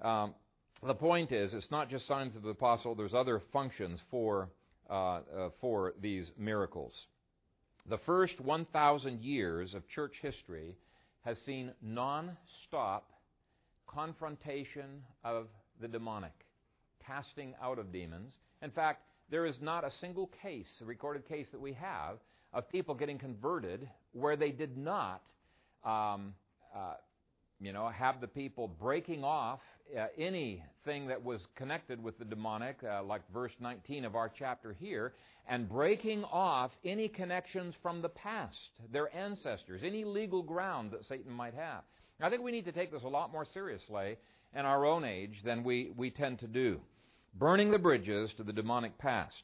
Um, 0.00 0.34
the 0.86 0.94
point 0.94 1.32
is, 1.32 1.54
it's 1.54 1.70
not 1.70 1.90
just 1.90 2.06
signs 2.06 2.36
of 2.36 2.42
the 2.42 2.50
apostle, 2.50 2.94
there's 2.94 3.14
other 3.14 3.42
functions 3.52 4.00
for, 4.10 4.48
for 4.88 5.94
these 6.00 6.30
miracles. 6.38 6.92
The 7.88 7.98
first 7.98 8.40
1,000 8.40 9.22
years 9.22 9.74
of 9.74 9.88
church 9.88 10.14
history 10.20 10.76
has 11.24 11.38
seen 11.46 11.72
non 11.82 12.36
stop 12.66 13.10
confrontation 13.86 15.02
of 15.24 15.46
the 15.80 15.88
demonic, 15.88 16.32
casting 17.06 17.54
out 17.62 17.78
of 17.78 17.92
demons. 17.92 18.34
In 18.62 18.70
fact, 18.70 19.02
there 19.30 19.46
is 19.46 19.56
not 19.60 19.84
a 19.84 19.90
single 20.00 20.30
case, 20.42 20.68
a 20.82 20.84
recorded 20.84 21.26
case 21.28 21.46
that 21.52 21.60
we 21.60 21.72
have, 21.74 22.18
of 22.52 22.68
people 22.68 22.94
getting 22.94 23.18
converted 23.18 23.88
where 24.12 24.36
they 24.36 24.50
did 24.50 24.76
not, 24.76 25.22
um, 25.84 26.34
uh, 26.74 26.94
you 27.60 27.72
know, 27.72 27.88
have 27.88 28.20
the 28.20 28.28
people 28.28 28.68
breaking 28.80 29.24
off 29.24 29.60
uh, 29.98 30.06
anything 30.16 31.08
that 31.08 31.22
was 31.22 31.40
connected 31.56 32.02
with 32.02 32.18
the 32.18 32.24
demonic, 32.24 32.76
uh, 32.88 33.02
like 33.02 33.22
verse 33.32 33.52
19 33.60 34.04
of 34.04 34.14
our 34.14 34.30
chapter 34.38 34.72
here, 34.78 35.14
and 35.48 35.68
breaking 35.68 36.24
off 36.24 36.70
any 36.84 37.08
connections 37.08 37.74
from 37.82 38.02
the 38.02 38.08
past, 38.08 38.56
their 38.92 39.14
ancestors, 39.16 39.80
any 39.84 40.04
legal 40.04 40.42
ground 40.42 40.90
that 40.90 41.04
Satan 41.08 41.32
might 41.32 41.54
have. 41.54 41.82
I 42.20 42.30
think 42.30 42.42
we 42.42 42.52
need 42.52 42.64
to 42.64 42.72
take 42.72 42.92
this 42.92 43.04
a 43.04 43.08
lot 43.08 43.32
more 43.32 43.46
seriously 43.54 44.16
in 44.54 44.66
our 44.66 44.84
own 44.84 45.04
age 45.04 45.36
than 45.44 45.62
we, 45.64 45.92
we 45.96 46.10
tend 46.10 46.40
to 46.40 46.46
do. 46.46 46.80
Burning 47.34 47.70
the 47.70 47.78
bridges 47.78 48.30
to 48.36 48.42
the 48.42 48.52
demonic 48.52 48.98
past. 48.98 49.42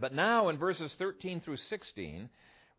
But 0.00 0.14
now 0.14 0.48
in 0.48 0.56
verses 0.56 0.90
13 0.98 1.42
through 1.42 1.58
16, 1.68 2.28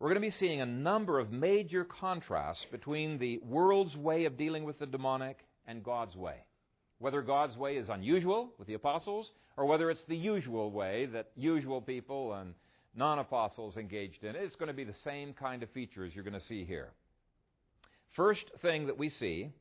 we're 0.04 0.10
going 0.10 0.20
to 0.20 0.28
be 0.28 0.38
seeing 0.38 0.60
a 0.60 0.66
number 0.66 1.18
of 1.18 1.32
major 1.32 1.82
contrasts 1.82 2.66
between 2.70 3.18
the 3.18 3.38
world's 3.38 3.96
way 3.96 4.26
of 4.26 4.36
dealing 4.36 4.64
with 4.64 4.78
the 4.78 4.84
demonic 4.84 5.38
and 5.66 5.82
God's 5.82 6.14
way. 6.14 6.44
Whether 6.98 7.22
God's 7.22 7.56
way 7.56 7.76
is 7.78 7.88
unusual 7.88 8.50
with 8.58 8.68
the 8.68 8.74
apostles, 8.74 9.32
or 9.56 9.64
whether 9.64 9.90
it's 9.90 10.04
the 10.06 10.14
usual 10.14 10.70
way 10.70 11.06
that 11.06 11.30
usual 11.36 11.80
people 11.80 12.34
and 12.34 12.52
non 12.94 13.18
apostles 13.18 13.78
engaged 13.78 14.24
in. 14.24 14.36
It's 14.36 14.54
going 14.56 14.66
to 14.66 14.74
be 14.74 14.84
the 14.84 14.92
same 15.04 15.32
kind 15.32 15.62
of 15.62 15.70
features 15.70 16.12
you're 16.14 16.22
going 16.22 16.38
to 16.38 16.46
see 16.48 16.66
here. 16.66 16.90
First 18.14 18.44
thing 18.60 18.88
that 18.88 18.98
we 18.98 19.08
see 19.08 19.52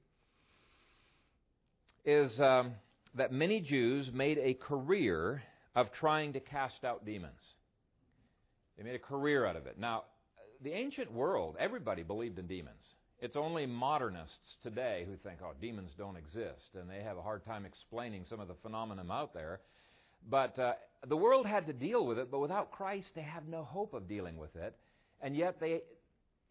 is 2.04 2.38
um, 2.42 2.74
that 3.16 3.32
many 3.32 3.62
Jews 3.62 4.10
made 4.14 4.40
a 4.40 4.56
career 4.56 5.42
of 5.74 5.88
trying 5.94 6.34
to 6.34 6.42
cast 6.42 6.84
out 6.84 7.06
demons. 7.06 7.40
They 8.78 8.84
made 8.84 8.96
a 8.96 9.00
career 9.00 9.46
out 9.46 9.56
of 9.56 9.68
it. 9.68 9.80
Now, 9.80 10.04
the 10.64 10.74
ancient 10.74 11.12
world, 11.12 11.56
everybody 11.60 12.04
believed 12.04 12.40
in 12.40 12.48
demons. 12.48 12.84
It's 13.20 13.36
only 13.36 13.66
modernists 13.66 14.56
today 14.64 15.06
who 15.08 15.16
think, 15.18 15.40
oh, 15.44 15.54
demons 15.62 15.92
don't 15.98 16.18
exist, 16.18 16.76
and 16.78 16.90
they 16.90 17.04
have 17.04 17.18
a 17.18 17.22
hard 17.22 17.46
time 17.46 17.66
explaining 17.66 18.26
some 18.30 18.40
of 18.40 18.48
the 18.48 18.56
phenomenon 18.62 19.10
out 19.12 19.34
there. 19.34 19.60
But 20.30 20.58
uh, 20.60 20.74
the 21.08 21.18
world 21.18 21.46
had 21.46 21.68
to 21.68 21.74
deal 21.74 22.06
with 22.06 22.18
it, 22.18 22.32
but 22.32 22.40
without 22.40 22.72
Christ, 22.72 23.08
they 23.16 23.22
have 23.22 23.48
no 23.48 23.64
hope 23.64 23.94
of 23.94 24.08
dealing 24.08 24.38
with 24.38 24.56
it. 24.56 24.76
And 25.22 25.36
yet, 25.36 25.60
they, 25.60 25.82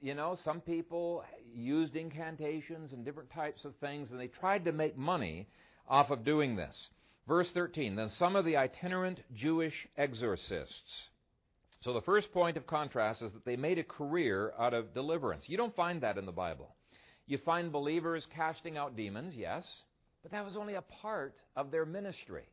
you 0.01 0.15
know, 0.15 0.39
some 0.45 0.61
people 0.61 1.25
used 1.55 1.95
incantations 1.95 2.93
and 2.93 3.05
different 3.05 3.31
types 3.31 3.65
of 3.65 3.75
things, 3.77 4.11
and 4.11 4.19
they 4.19 4.29
tried 4.29 4.65
to 4.65 4.73
make 4.73 4.97
money 4.97 5.49
off 5.89 6.11
of 6.11 6.25
doing 6.25 6.57
this. 6.57 6.75
Verse 7.29 7.49
13 7.55 7.97
Then 7.97 8.11
some 8.19 8.35
of 8.35 8.45
the 8.45 8.57
itinerant 8.57 9.21
Jewish 9.35 9.75
exorcists 9.97 11.09
so 11.85 11.93
the 11.93 12.01
first 12.03 12.33
point 12.33 12.57
of 12.57 12.67
contrast 12.67 13.23
is 13.23 13.33
that 13.33 13.45
they 13.45 13.57
made 13.57 13.79
a 13.79 13.85
career 13.85 14.53
out 14.59 14.73
of 14.73 14.95
deliverance. 14.95 15.45
You 15.47 15.57
don't 15.57 15.75
find 15.75 16.01
that 16.03 16.17
in 16.17 16.27
the 16.27 16.33
Bible. 16.33 16.75
You 17.27 17.39
find 17.39 17.73
believers 17.73 18.27
casting 18.35 18.77
out 18.77 18.97
demons, 18.97 19.35
yes, 19.37 19.65
but 20.23 20.31
that 20.33 20.45
was 20.45 20.57
only 20.57 20.75
a 20.75 20.83
part 20.83 21.35
of 21.57 21.71
their 21.71 21.85
ministry. 21.85 22.45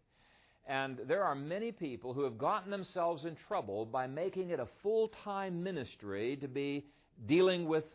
And 0.67 0.99
there 1.07 1.23
are 1.23 1.35
many 1.35 1.71
people 1.71 2.13
who 2.13 2.23
have 2.23 2.37
gotten 2.37 2.71
themselves 2.71 3.25
in 3.25 3.35
trouble 3.47 3.85
by 3.85 4.07
making 4.07 4.49
it 4.49 4.59
a 4.59 4.67
full 4.83 5.11
time 5.23 5.63
ministry 5.63 6.37
to 6.37 6.47
be 6.47 6.85
dealing 7.27 7.67
with 7.67 7.85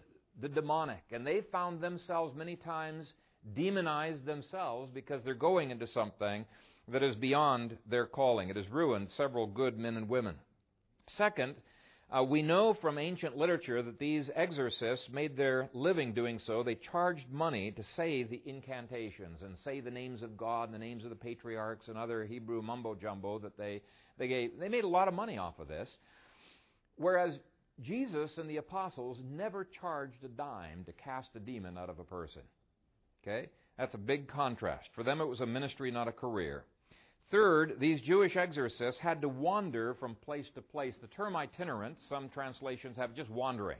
the 0.40 0.49
demonic. 0.49 1.03
And 1.12 1.27
they 1.27 1.42
found 1.53 1.81
themselves 1.81 2.37
many 2.37 2.57
times 2.57 3.07
demonized 3.55 4.25
themselves 4.25 4.90
because 4.92 5.23
they're 5.25 5.35
going 5.35 5.70
into 5.70 5.87
something 5.88 6.44
that 6.88 7.03
is 7.03 7.14
beyond 7.16 7.77
their 7.88 8.07
calling. 8.07 8.51
It 8.51 8.57
has 8.57 8.68
ruined 8.68 9.09
several 9.16 9.47
good 9.47 9.79
men 9.79 9.97
and 9.97 10.09
women. 10.09 10.35
Second, 11.17 11.55
Uh, 12.14 12.23
we 12.23 12.43
know 12.43 12.75
from 12.75 12.99
ancient 12.99 13.37
literature 13.37 13.83
that 13.83 13.99
these 13.99 14.31
exorcists 14.37 15.09
made 15.11 15.37
their 15.37 15.69
living 15.73 16.12
doing 16.12 16.38
so. 16.47 16.62
They 16.62 16.77
charged 16.77 17.29
money 17.31 17.73
to 17.73 17.83
say 17.97 18.23
the 18.23 18.40
incantations 18.45 19.43
and 19.43 19.57
say 19.64 19.81
the 19.81 19.90
names 19.90 20.23
of 20.23 20.37
God 20.37 20.64
and 20.69 20.75
the 20.75 20.79
names 20.79 21.03
of 21.03 21.11
the 21.11 21.17
patriarchs 21.17 21.88
and 21.88 21.97
other 21.99 22.25
Hebrew 22.25 22.62
mumbo 22.62 22.95
jumbo 22.95 23.38
that 23.40 23.57
they, 23.57 23.81
they 24.19 24.29
gave. 24.29 24.59
They 24.61 24.69
made 24.69 24.85
a 24.85 24.88
lot 24.88 25.09
of 25.09 25.14
money 25.14 25.38
off 25.38 25.59
of 25.59 25.67
this. 25.67 25.88
Whereas 26.97 27.37
Jesus 27.81 28.38
and 28.38 28.49
the 28.49 28.59
apostles 28.59 29.19
never 29.29 29.67
charged 29.81 30.23
a 30.25 30.29
dime 30.29 30.85
to 30.85 30.93
cast 30.93 31.31
a 31.35 31.40
demon 31.40 31.77
out 31.77 31.90
of 31.90 31.99
a 31.99 32.05
person. 32.05 32.43
Okay? 33.23 33.49
That's 33.77 33.95
a 33.95 33.99
big 33.99 34.29
contrast. 34.29 34.88
For 34.95 35.03
them, 35.03 35.21
it 35.21 35.27
was 35.27 35.40
a 35.40 35.47
ministry, 35.47 35.90
not 35.90 36.07
a 36.07 36.12
career. 36.12 36.64
Third, 37.31 37.77
these 37.81 38.01
Jewish 38.01 38.37
exorcists 38.37 39.01
had 39.01 39.21
to 39.23 39.29
wander 39.29 39.95
from 39.95 40.15
place 40.15 40.47
to 40.55 40.63
place. 40.63 40.95
The 41.01 41.09
term 41.09 41.37
itinerant, 41.37 41.97
some 42.09 42.29
translations 42.29 42.97
have 42.97 43.15
just 43.15 43.31
wandering. 43.31 43.79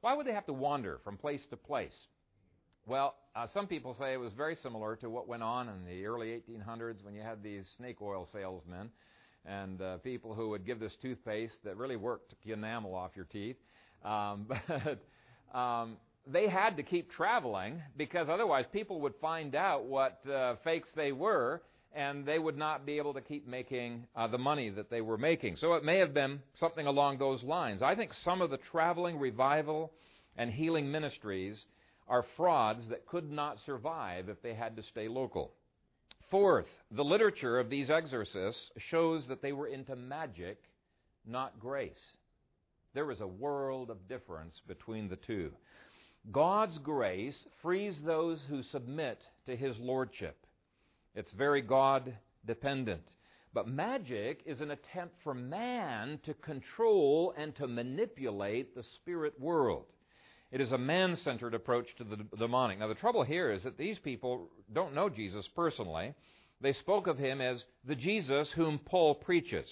Why 0.00 0.14
would 0.14 0.26
they 0.26 0.32
have 0.32 0.46
to 0.46 0.52
wander 0.52 1.00
from 1.04 1.16
place 1.16 1.44
to 1.50 1.56
place? 1.56 2.06
Well, 2.86 3.16
uh, 3.34 3.48
some 3.52 3.66
people 3.66 3.96
say 3.98 4.12
it 4.12 4.20
was 4.20 4.32
very 4.32 4.54
similar 4.54 4.94
to 4.96 5.10
what 5.10 5.26
went 5.26 5.42
on 5.42 5.68
in 5.68 5.84
the 5.84 6.06
early 6.06 6.28
1800s 6.28 7.04
when 7.04 7.14
you 7.14 7.22
had 7.22 7.42
these 7.42 7.68
snake 7.76 8.00
oil 8.00 8.28
salesmen 8.32 8.90
and 9.44 9.82
uh, 9.82 9.96
people 9.98 10.34
who 10.34 10.50
would 10.50 10.64
give 10.64 10.78
this 10.78 10.94
toothpaste 11.02 11.56
that 11.64 11.76
really 11.76 11.96
worked 11.96 12.34
to 12.40 12.52
enamel 12.52 12.94
off 12.94 13.10
your 13.16 13.24
teeth. 13.24 13.56
Um, 14.04 14.46
but 14.68 15.58
um, 15.58 15.96
they 16.26 16.48
had 16.48 16.76
to 16.76 16.82
keep 16.82 17.10
traveling 17.10 17.82
because 17.96 18.28
otherwise 18.28 18.64
people 18.72 19.00
would 19.00 19.14
find 19.20 19.54
out 19.54 19.84
what 19.84 20.20
uh, 20.28 20.54
fakes 20.64 20.88
they 20.94 21.12
were 21.12 21.62
and 21.96 22.26
they 22.26 22.38
would 22.38 22.58
not 22.58 22.84
be 22.84 22.98
able 22.98 23.14
to 23.14 23.20
keep 23.20 23.48
making 23.48 24.06
uh, 24.14 24.26
the 24.26 24.38
money 24.38 24.68
that 24.70 24.90
they 24.90 25.00
were 25.00 25.16
making. 25.16 25.56
So 25.56 25.74
it 25.74 25.84
may 25.84 25.98
have 25.98 26.12
been 26.12 26.40
something 26.56 26.86
along 26.86 27.18
those 27.18 27.42
lines. 27.42 27.82
I 27.82 27.94
think 27.94 28.12
some 28.22 28.42
of 28.42 28.50
the 28.50 28.58
traveling 28.70 29.18
revival 29.18 29.92
and 30.36 30.50
healing 30.50 30.90
ministries 30.90 31.58
are 32.06 32.24
frauds 32.36 32.82
that 32.90 33.06
could 33.06 33.30
not 33.30 33.56
survive 33.64 34.28
if 34.28 34.40
they 34.42 34.54
had 34.54 34.76
to 34.76 34.82
stay 34.82 35.08
local. 35.08 35.52
Fourth, 36.30 36.66
the 36.90 37.04
literature 37.04 37.58
of 37.58 37.70
these 37.70 37.88
exorcists 37.88 38.70
shows 38.90 39.24
that 39.28 39.42
they 39.42 39.52
were 39.52 39.68
into 39.68 39.96
magic, 39.96 40.58
not 41.26 41.58
grace. 41.58 42.02
There 42.94 43.10
is 43.10 43.20
a 43.20 43.26
world 43.26 43.90
of 43.90 44.08
difference 44.08 44.60
between 44.68 45.08
the 45.08 45.16
two. 45.16 45.52
God's 46.32 46.76
grace 46.78 47.36
frees 47.62 48.00
those 48.04 48.40
who 48.48 48.62
submit 48.64 49.18
to 49.46 49.56
His 49.56 49.76
lordship. 49.78 50.36
It's 51.16 51.32
very 51.32 51.62
God 51.62 52.14
dependent. 52.46 53.02
But 53.54 53.66
magic 53.66 54.42
is 54.44 54.60
an 54.60 54.70
attempt 54.70 55.14
for 55.24 55.32
man 55.32 56.20
to 56.24 56.34
control 56.34 57.32
and 57.38 57.56
to 57.56 57.66
manipulate 57.66 58.74
the 58.74 58.84
spirit 58.96 59.32
world. 59.40 59.86
It 60.52 60.60
is 60.60 60.72
a 60.72 60.78
man 60.78 61.16
centered 61.24 61.54
approach 61.54 61.86
to 61.96 62.04
the 62.04 62.18
demonic. 62.38 62.78
Now, 62.78 62.88
the 62.88 62.94
trouble 62.94 63.24
here 63.24 63.50
is 63.50 63.62
that 63.62 63.78
these 63.78 63.98
people 63.98 64.50
don't 64.72 64.94
know 64.94 65.08
Jesus 65.08 65.48
personally. 65.56 66.14
They 66.60 66.74
spoke 66.74 67.06
of 67.06 67.16
him 67.16 67.40
as 67.40 67.64
the 67.86 67.94
Jesus 67.94 68.48
whom 68.54 68.78
Paul 68.78 69.14
preaches. 69.14 69.68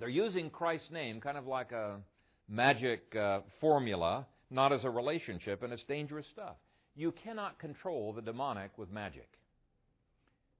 They're 0.00 0.08
using 0.08 0.50
Christ's 0.50 0.90
name 0.90 1.20
kind 1.20 1.38
of 1.38 1.46
like 1.46 1.70
a 1.70 2.00
magic 2.48 3.14
uh, 3.14 3.40
formula, 3.60 4.26
not 4.50 4.72
as 4.72 4.82
a 4.82 4.90
relationship, 4.90 5.62
and 5.62 5.72
it's 5.72 5.84
dangerous 5.84 6.26
stuff. 6.32 6.56
You 6.96 7.12
cannot 7.12 7.60
control 7.60 8.12
the 8.12 8.22
demonic 8.22 8.76
with 8.76 8.90
magic. 8.90 9.28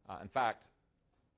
Uh, 0.09 0.19
in 0.23 0.29
fact, 0.29 0.65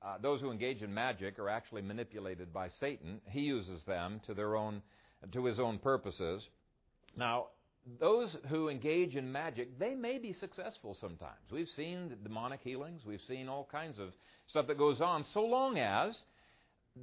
uh, 0.02 0.18
those 0.18 0.40
who 0.40 0.50
engage 0.50 0.82
in 0.82 0.92
magic 0.92 1.38
are 1.38 1.48
actually 1.48 1.82
manipulated 1.82 2.52
by 2.52 2.68
Satan. 2.80 3.20
He 3.28 3.40
uses 3.40 3.82
them 3.84 4.20
to 4.26 4.34
their 4.34 4.56
own, 4.56 4.82
to 5.32 5.44
his 5.44 5.58
own 5.58 5.78
purposes. 5.78 6.46
Now, 7.16 7.46
those 8.00 8.36
who 8.48 8.68
engage 8.68 9.14
in 9.16 9.30
magic, 9.30 9.78
they 9.78 9.94
may 9.94 10.18
be 10.18 10.32
successful 10.32 10.96
sometimes. 11.00 11.40
We've 11.50 11.68
seen 11.76 12.12
demonic 12.22 12.60
healings. 12.62 13.02
We've 13.06 13.20
seen 13.26 13.48
all 13.48 13.68
kinds 13.70 13.98
of 13.98 14.08
stuff 14.48 14.66
that 14.66 14.78
goes 14.78 15.00
on. 15.00 15.24
So 15.32 15.40
long 15.40 15.78
as 15.78 16.16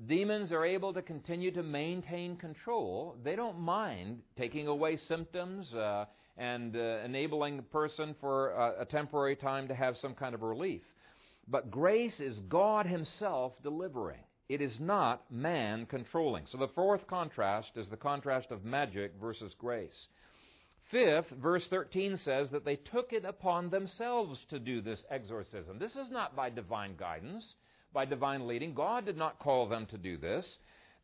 demons 0.08 0.52
are 0.52 0.66
able 0.66 0.94
to 0.94 1.02
continue 1.02 1.52
to 1.52 1.64
maintain 1.64 2.36
control, 2.36 3.16
they 3.24 3.36
don't 3.36 3.60
mind 3.60 4.22
taking 4.38 4.68
away 4.68 4.98
symptoms 4.98 5.74
uh, 5.74 6.06
and 6.38 6.76
uh, 6.76 7.00
enabling 7.06 7.58
the 7.58 7.64
person 7.64 8.16
for 8.20 8.52
a, 8.52 8.82
a 8.82 8.86
temporary 8.86 9.36
time 9.36 9.68
to 9.70 9.76
have 9.76 9.96
some 10.02 10.14
kind 10.14 10.36
of 10.36 10.42
relief. 10.42 10.82
But 11.48 11.72
grace 11.72 12.20
is 12.20 12.40
God 12.42 12.86
Himself 12.86 13.54
delivering. 13.64 14.24
It 14.50 14.62
is 14.62 14.80
not 14.80 15.32
man 15.32 15.86
controlling. 15.86 16.46
So 16.52 16.58
the 16.58 16.68
fourth 16.70 17.08
contrast 17.08 17.72
is 17.76 17.88
the 17.90 17.98
contrast 17.98 18.52
of 18.52 18.64
magic 18.64 19.14
versus 19.20 19.54
grace. 19.58 20.08
Fifth, 20.92 21.30
verse 21.42 21.66
13 21.70 22.18
says 22.18 22.50
that 22.52 22.66
they 22.66 22.76
took 22.76 23.14
it 23.14 23.26
upon 23.26 23.70
themselves 23.70 24.40
to 24.50 24.60
do 24.60 24.82
this 24.82 25.04
exorcism. 25.10 25.80
This 25.80 25.96
is 25.96 26.12
not 26.12 26.36
by 26.36 26.50
divine 26.50 26.96
guidance, 26.98 27.56
by 27.94 28.06
divine 28.06 28.48
leading. 28.48 28.74
God 28.74 29.06
did 29.06 29.18
not 29.18 29.40
call 29.40 29.68
them 29.68 29.86
to 29.88 29.98
do 29.98 30.18
this. 30.18 30.46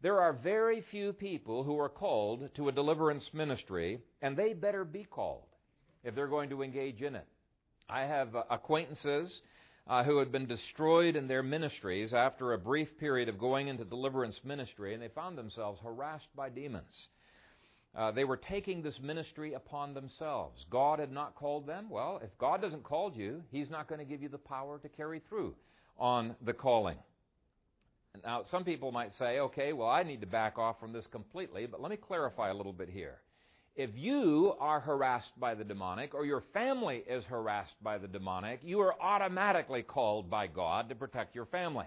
There 0.01 0.21
are 0.21 0.33
very 0.33 0.81
few 0.91 1.11
people 1.11 1.63
who 1.63 1.79
are 1.79 1.89
called 1.89 2.49
to 2.55 2.69
a 2.69 2.71
deliverance 2.71 3.27
ministry, 3.33 3.99
and 4.21 4.37
they 4.37 4.53
better 4.53 4.85
be 4.85 5.03
called 5.03 5.47
if 6.03 6.15
they're 6.15 6.27
going 6.27 6.49
to 6.51 6.61
engage 6.61 7.01
in 7.01 7.15
it. 7.15 7.27
I 7.89 8.01
have 8.01 8.35
uh, 8.35 8.43
acquaintances 8.49 9.41
uh, 9.89 10.03
who 10.03 10.19
had 10.19 10.31
been 10.31 10.45
destroyed 10.45 11.15
in 11.15 11.27
their 11.27 11.41
ministries 11.41 12.13
after 12.13 12.53
a 12.53 12.59
brief 12.59 12.87
period 12.99 13.27
of 13.27 13.39
going 13.39 13.67
into 13.67 13.83
deliverance 13.83 14.39
ministry, 14.43 14.93
and 14.93 15.01
they 15.01 15.07
found 15.09 15.35
themselves 15.35 15.79
harassed 15.83 16.27
by 16.35 16.47
demons. 16.47 17.07
Uh, 17.97 18.11
they 18.11 18.23
were 18.23 18.37
taking 18.37 18.83
this 18.83 18.99
ministry 19.01 19.53
upon 19.53 19.95
themselves. 19.95 20.63
God 20.69 20.99
had 20.99 21.11
not 21.11 21.33
called 21.33 21.65
them. 21.65 21.89
Well, 21.89 22.21
if 22.23 22.29
God 22.37 22.61
doesn't 22.61 22.83
call 22.83 23.11
you, 23.15 23.41
He's 23.51 23.71
not 23.71 23.89
going 23.89 23.97
to 23.97 24.05
give 24.05 24.21
you 24.21 24.29
the 24.29 24.37
power 24.37 24.77
to 24.77 24.89
carry 24.89 25.21
through 25.27 25.55
on 25.97 26.35
the 26.45 26.53
calling. 26.53 26.97
Now, 28.23 28.43
some 28.51 28.63
people 28.63 28.91
might 28.91 29.13
say, 29.15 29.39
okay, 29.39 29.73
well, 29.73 29.87
I 29.87 30.03
need 30.03 30.21
to 30.21 30.27
back 30.27 30.59
off 30.59 30.79
from 30.79 30.93
this 30.93 31.07
completely, 31.11 31.65
but 31.65 31.81
let 31.81 31.89
me 31.89 31.97
clarify 31.97 32.49
a 32.49 32.53
little 32.53 32.73
bit 32.73 32.89
here. 32.89 33.17
If 33.79 33.91
you 33.95 34.55
are 34.59 34.81
harassed 34.81 35.39
by 35.39 35.55
the 35.55 35.63
demonic 35.63 36.13
or 36.13 36.25
your 36.25 36.43
family 36.51 37.01
is 37.07 37.23
harassed 37.23 37.81
by 37.81 37.97
the 37.97 38.09
demonic, 38.09 38.59
you 38.61 38.81
are 38.81 39.01
automatically 39.01 39.83
called 39.83 40.29
by 40.29 40.47
God 40.47 40.89
to 40.89 40.95
protect 40.95 41.33
your 41.33 41.45
family. 41.45 41.85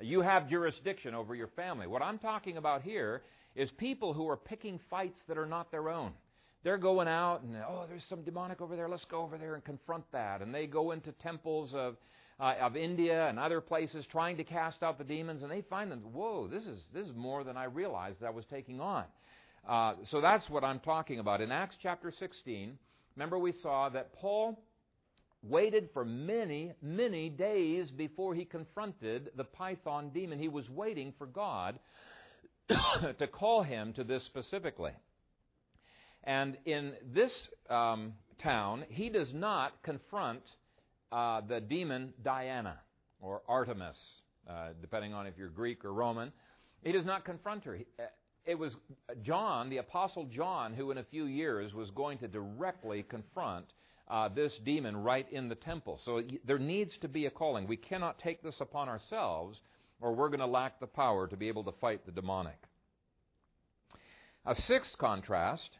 You 0.00 0.22
have 0.22 0.48
jurisdiction 0.48 1.14
over 1.14 1.34
your 1.34 1.48
family. 1.48 1.86
What 1.86 2.00
I'm 2.00 2.18
talking 2.18 2.56
about 2.56 2.80
here 2.80 3.20
is 3.54 3.70
people 3.72 4.14
who 4.14 4.26
are 4.26 4.38
picking 4.38 4.80
fights 4.88 5.20
that 5.28 5.36
are 5.36 5.44
not 5.44 5.70
their 5.70 5.90
own. 5.90 6.12
They're 6.64 6.78
going 6.78 7.08
out 7.08 7.42
and, 7.42 7.56
oh, 7.56 7.84
there's 7.86 8.06
some 8.08 8.22
demonic 8.22 8.62
over 8.62 8.74
there. 8.74 8.88
Let's 8.88 9.04
go 9.04 9.20
over 9.20 9.36
there 9.36 9.52
and 9.54 9.62
confront 9.62 10.10
that. 10.12 10.40
And 10.40 10.54
they 10.54 10.66
go 10.66 10.92
into 10.92 11.12
temples 11.12 11.74
of, 11.74 11.98
uh, 12.40 12.54
of 12.58 12.74
India 12.74 13.28
and 13.28 13.38
other 13.38 13.60
places 13.60 14.06
trying 14.10 14.38
to 14.38 14.44
cast 14.44 14.82
out 14.82 14.96
the 14.96 15.04
demons, 15.04 15.42
and 15.42 15.50
they 15.50 15.60
find 15.60 15.92
them, 15.92 16.00
whoa, 16.14 16.48
this 16.48 16.64
is, 16.64 16.80
this 16.94 17.06
is 17.06 17.14
more 17.14 17.44
than 17.44 17.58
I 17.58 17.64
realized 17.64 18.24
I 18.24 18.30
was 18.30 18.46
taking 18.46 18.80
on. 18.80 19.04
Uh, 19.68 19.94
so 20.10 20.20
that's 20.20 20.48
what 20.50 20.64
I'm 20.64 20.80
talking 20.80 21.18
about. 21.18 21.40
In 21.40 21.52
Acts 21.52 21.76
chapter 21.82 22.12
16, 22.18 22.76
remember 23.16 23.38
we 23.38 23.52
saw 23.62 23.88
that 23.90 24.12
Paul 24.14 24.60
waited 25.42 25.88
for 25.92 26.04
many, 26.04 26.72
many 26.82 27.28
days 27.28 27.90
before 27.90 28.34
he 28.34 28.44
confronted 28.44 29.30
the 29.36 29.44
python 29.44 30.10
demon. 30.12 30.38
He 30.38 30.48
was 30.48 30.68
waiting 30.68 31.12
for 31.18 31.26
God 31.26 31.78
to 33.18 33.26
call 33.26 33.62
him 33.62 33.92
to 33.94 34.04
this 34.04 34.24
specifically. 34.26 34.92
And 36.24 36.56
in 36.64 36.92
this 37.12 37.32
um, 37.68 38.12
town, 38.42 38.84
he 38.88 39.08
does 39.08 39.28
not 39.32 39.82
confront 39.82 40.42
uh, 41.10 41.40
the 41.48 41.60
demon 41.60 42.14
Diana 42.24 42.78
or 43.20 43.42
Artemis, 43.48 43.96
uh, 44.48 44.68
depending 44.80 45.12
on 45.12 45.26
if 45.26 45.34
you're 45.36 45.48
Greek 45.48 45.84
or 45.84 45.92
Roman. 45.92 46.32
He 46.82 46.92
does 46.92 47.04
not 47.04 47.24
confront 47.24 47.64
her. 47.64 47.78
It 48.44 48.58
was 48.58 48.76
John, 49.22 49.70
the 49.70 49.78
Apostle 49.78 50.24
John, 50.26 50.74
who 50.74 50.90
in 50.90 50.98
a 50.98 51.04
few 51.04 51.26
years 51.26 51.72
was 51.72 51.90
going 51.90 52.18
to 52.18 52.28
directly 52.28 53.04
confront 53.08 53.66
uh, 54.08 54.28
this 54.28 54.52
demon 54.64 54.96
right 54.96 55.26
in 55.30 55.48
the 55.48 55.54
temple. 55.54 56.00
So 56.04 56.22
there 56.44 56.58
needs 56.58 56.96
to 57.02 57.08
be 57.08 57.26
a 57.26 57.30
calling. 57.30 57.68
We 57.68 57.76
cannot 57.76 58.18
take 58.18 58.42
this 58.42 58.60
upon 58.60 58.88
ourselves, 58.88 59.60
or 60.00 60.12
we're 60.12 60.28
going 60.28 60.40
to 60.40 60.46
lack 60.46 60.80
the 60.80 60.86
power 60.88 61.28
to 61.28 61.36
be 61.36 61.48
able 61.48 61.64
to 61.64 61.72
fight 61.80 62.04
the 62.04 62.12
demonic. 62.12 62.58
A 64.44 64.56
sixth 64.56 64.98
contrast 64.98 65.70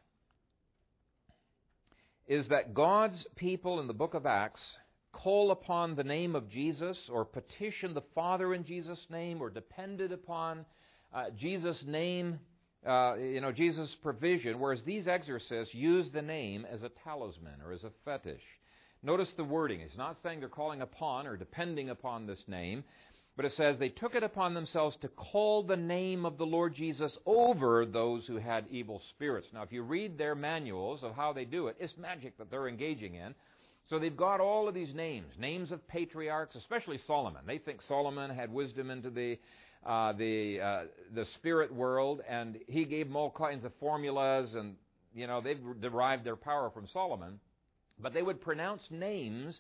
is 2.29 2.47
that 2.49 2.75
God's 2.75 3.27
people 3.35 3.81
in 3.81 3.89
the 3.89 3.93
book 3.93 4.15
of 4.15 4.25
Acts 4.25 4.63
call 5.11 5.51
upon 5.51 5.97
the 5.97 6.05
name 6.05 6.37
of 6.37 6.49
Jesus 6.49 6.97
or 7.11 7.25
petition 7.25 7.93
the 7.93 8.03
Father 8.15 8.55
in 8.55 8.65
Jesus' 8.65 9.05
name 9.11 9.43
or 9.43 9.51
depended 9.51 10.13
upon 10.13 10.65
uh, 11.13 11.25
Jesus' 11.37 11.83
name 11.87 12.39
uh, 12.87 13.15
you 13.17 13.41
know, 13.41 13.53
Jesus' 13.53 13.95
provision, 14.03 14.59
whereas 14.59 14.83
these 14.85 15.07
exorcists 15.07 15.75
use 15.75 16.09
the 16.13 16.23
name 16.23 16.67
as 16.71 16.83
a 16.83 16.91
talisman 17.05 17.61
or 17.65 17.73
as 17.73 17.85
a 17.85 17.91
fetish. 18.05 18.43
Notice 19.03 19.33
the 19.37 19.45
wording. 19.45 19.81
It's 19.81 19.97
not 19.97 20.17
saying 20.23 20.41
they're 20.41 20.49
calling 20.49 20.81
upon 20.81 21.27
or 21.27 21.37
depending 21.37 21.91
upon 21.91 22.27
this 22.27 22.43
name, 22.47 22.85
but 23.37 23.43
But 23.43 23.51
it 23.51 23.57
says 23.57 23.77
they 23.79 23.89
took 23.89 24.15
it 24.15 24.23
upon 24.23 24.55
themselves 24.55 24.97
to 25.01 25.09
call 25.09 25.65
the 25.65 25.77
name 25.77 26.25
of 26.25 26.39
the 26.39 26.47
Lord 26.47 26.77
Jesus 26.77 27.11
over 27.27 27.85
those 27.85 28.25
who 28.27 28.37
had 28.37 28.67
evil 28.71 29.03
spirits. 29.11 29.49
Now, 29.53 29.63
if 29.63 29.73
you 29.73 29.83
read 29.83 30.17
their 30.17 30.37
manuals 30.37 31.03
of 31.03 31.17
how 31.17 31.33
they 31.33 31.45
do 31.45 31.67
it, 31.67 31.77
it's 31.81 31.97
magic 31.97 32.39
that 32.39 32.53
they're 32.53 32.69
engaging 32.69 33.17
in. 33.17 33.35
So 33.91 33.99
they've 33.99 34.17
got 34.17 34.41
all 34.41 34.69
of 34.69 34.75
these 34.75 34.95
names, 34.95 35.27
names 35.41 35.73
of 35.73 35.89
patriarchs, 35.89 36.55
especially 36.55 37.01
Solomon. 37.05 37.43
They 37.45 37.59
think 37.59 37.83
Solomon 37.83 38.31
had 38.31 38.53
wisdom 38.53 38.93
into 38.93 39.11
the 39.11 39.39
uh, 39.85 40.13
the 40.13 40.61
uh, 40.61 40.81
the 41.15 41.27
spirit 41.35 41.75
world, 41.75 42.21
and 42.29 42.59
he 42.69 42.85
gave 42.85 43.07
them 43.07 43.17
all 43.17 43.31
kinds 43.31 43.65
of 43.65 43.73
formulas, 43.81 44.55
and 44.55 44.77
you 45.15 45.27
know 45.27 45.41
they've 45.41 45.61
derived 45.81 46.25
their 46.25 46.37
power 46.37 46.71
from 46.71 46.87
Solomon. 46.93 47.41
But 47.99 48.15
they 48.15 48.23
would 48.23 48.41
pronounce 48.41 48.83
names 48.91 49.59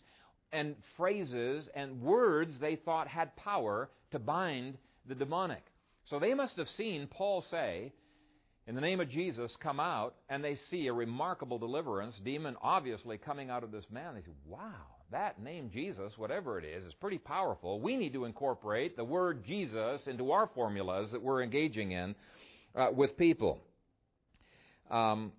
and 0.52 0.76
phrases 0.96 1.68
and 1.74 2.00
words 2.02 2.54
they 2.60 2.76
thought 2.76 3.08
had 3.08 3.34
power 3.36 3.90
to 4.10 4.18
bind 4.18 4.76
the 5.08 5.14
demonic. 5.14 5.62
So 6.10 6.18
they 6.18 6.34
must 6.34 6.56
have 6.56 6.68
seen 6.76 7.06
Paul 7.06 7.44
say, 7.50 7.92
in 8.66 8.74
the 8.74 8.80
name 8.80 9.00
of 9.00 9.08
Jesus, 9.08 9.52
come 9.62 9.80
out, 9.80 10.14
and 10.28 10.44
they 10.44 10.56
see 10.70 10.86
a 10.86 10.92
remarkable 10.92 11.58
deliverance, 11.58 12.14
demon 12.24 12.56
obviously 12.62 13.18
coming 13.18 13.50
out 13.50 13.64
of 13.64 13.72
this 13.72 13.84
man. 13.90 14.14
They 14.14 14.20
say, 14.20 14.36
wow, 14.46 15.01
that 15.12 15.42
name 15.42 15.70
Jesus, 15.72 16.12
whatever 16.16 16.58
it 16.58 16.64
is, 16.64 16.84
is 16.84 16.94
pretty 17.00 17.18
powerful. 17.18 17.80
We 17.80 17.96
need 17.96 18.12
to 18.14 18.24
incorporate 18.24 18.96
the 18.96 19.04
word 19.04 19.44
Jesus 19.46 20.02
into 20.06 20.32
our 20.32 20.50
formulas 20.54 21.10
that 21.12 21.22
we're 21.22 21.42
engaging 21.42 21.92
in 21.92 22.14
uh, 22.74 22.88
with 22.94 23.16
people. 23.16 23.60
Um, 24.90 25.32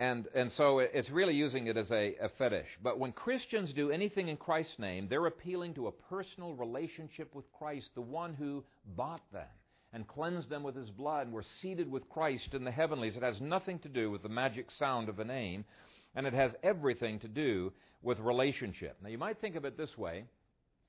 and, 0.00 0.26
and 0.34 0.50
so 0.56 0.78
it's 0.78 1.10
really 1.10 1.34
using 1.34 1.66
it 1.66 1.76
as 1.76 1.90
a, 1.90 2.16
a 2.22 2.30
fetish. 2.38 2.68
But 2.82 2.98
when 2.98 3.12
Christians 3.12 3.70
do 3.74 3.90
anything 3.90 4.28
in 4.28 4.38
Christ's 4.38 4.78
name, 4.78 5.08
they're 5.10 5.26
appealing 5.26 5.74
to 5.74 5.88
a 5.88 5.92
personal 5.92 6.54
relationship 6.54 7.34
with 7.34 7.44
Christ, 7.52 7.90
the 7.94 8.00
one 8.00 8.32
who 8.32 8.64
bought 8.96 9.20
them 9.30 9.46
and 9.92 10.08
cleansed 10.08 10.48
them 10.48 10.62
with 10.62 10.74
his 10.74 10.88
blood 10.88 11.26
and 11.26 11.34
were 11.34 11.44
seated 11.60 11.90
with 11.90 12.08
Christ 12.08 12.54
in 12.54 12.64
the 12.64 12.70
heavenlies. 12.70 13.16
It 13.16 13.22
has 13.22 13.40
nothing 13.42 13.78
to 13.80 13.88
do 13.88 14.10
with 14.10 14.22
the 14.22 14.28
magic 14.30 14.68
sound 14.78 15.10
of 15.10 15.18
a 15.18 15.24
name, 15.24 15.66
and 16.14 16.26
it 16.26 16.32
has 16.32 16.52
everything 16.62 17.18
to 17.20 17.28
do 17.28 17.72
with 18.02 18.18
relationship. 18.18 18.96
Now, 19.02 19.08
you 19.08 19.18
might 19.18 19.40
think 19.40 19.56
of 19.56 19.64
it 19.64 19.76
this 19.76 19.96
way, 19.96 20.24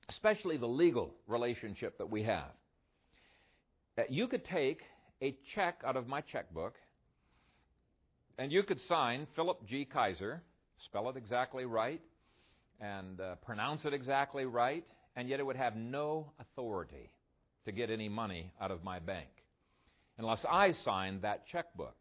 especially 0.08 0.56
the 0.56 0.66
legal 0.66 1.14
relationship 1.26 1.98
that 1.98 2.10
we 2.10 2.22
have. 2.24 2.50
You 4.08 4.26
could 4.26 4.44
take 4.44 4.80
a 5.20 5.36
check 5.54 5.82
out 5.86 5.96
of 5.96 6.08
my 6.08 6.20
checkbook 6.22 6.74
and 8.38 8.50
you 8.50 8.62
could 8.62 8.80
sign 8.88 9.26
Phillip 9.36 9.66
G. 9.66 9.86
Kayser, 9.94 10.40
spell 10.86 11.08
it 11.10 11.16
exactly 11.16 11.64
right, 11.64 12.00
and 12.80 13.20
uh, 13.20 13.34
pronounce 13.36 13.84
it 13.84 13.92
exactly 13.92 14.46
right, 14.46 14.84
and 15.14 15.28
yet 15.28 15.38
it 15.38 15.44
would 15.44 15.56
have 15.56 15.76
no 15.76 16.32
authority 16.40 17.12
to 17.66 17.72
get 17.72 17.90
any 17.90 18.08
money 18.08 18.50
out 18.60 18.70
of 18.70 18.82
my 18.82 18.98
bank 18.98 19.28
unless 20.18 20.44
I 20.48 20.72
signed 20.84 21.22
that 21.22 21.46
checkbook. 21.46 21.96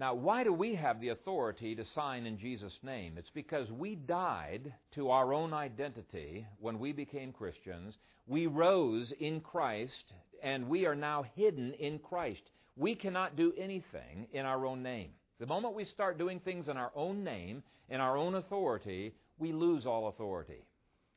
Now, 0.00 0.14
why 0.14 0.44
do 0.44 0.52
we 0.54 0.76
have 0.76 0.98
the 0.98 1.10
authority 1.10 1.74
to 1.74 1.84
sign 1.94 2.24
in 2.24 2.38
Jesus' 2.38 2.78
name? 2.82 3.16
It's 3.18 3.28
because 3.34 3.70
we 3.70 3.96
died 3.96 4.72
to 4.94 5.10
our 5.10 5.34
own 5.34 5.52
identity 5.52 6.46
when 6.58 6.78
we 6.78 6.92
became 6.92 7.34
Christians. 7.34 7.98
We 8.26 8.46
rose 8.46 9.12
in 9.20 9.42
Christ, 9.42 10.14
and 10.42 10.70
we 10.70 10.86
are 10.86 10.94
now 10.94 11.26
hidden 11.36 11.74
in 11.74 11.98
Christ. 11.98 12.40
We 12.78 12.94
cannot 12.94 13.36
do 13.36 13.52
anything 13.58 14.26
in 14.32 14.46
our 14.46 14.64
own 14.64 14.82
name. 14.82 15.10
The 15.38 15.44
moment 15.44 15.74
we 15.74 15.84
start 15.84 16.16
doing 16.16 16.40
things 16.40 16.68
in 16.68 16.78
our 16.78 16.92
own 16.94 17.22
name, 17.22 17.62
in 17.90 18.00
our 18.00 18.16
own 18.16 18.36
authority, 18.36 19.12
we 19.38 19.52
lose 19.52 19.84
all 19.84 20.08
authority. 20.08 20.64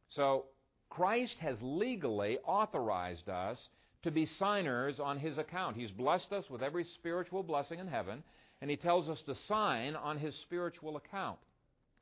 So, 0.10 0.48
Christ 0.90 1.38
has 1.40 1.56
legally 1.62 2.38
authorized 2.46 3.30
us 3.30 3.58
to 4.04 4.12
be 4.12 4.26
signers 4.38 5.00
on 5.00 5.20
His 5.20 5.38
account. 5.38 5.78
He's 5.78 5.92
blessed 5.92 6.34
us 6.34 6.44
with 6.50 6.62
every 6.62 6.86
spiritual 6.96 7.44
blessing 7.44 7.80
in 7.80 7.88
heaven, 7.88 8.24
and 8.64 8.70
He 8.70 8.78
tells 8.78 9.10
us 9.10 9.20
to 9.26 9.36
sign 9.50 9.94
on 9.98 10.18
His 10.18 10.34
spiritual 10.44 10.96
account. 10.96 11.38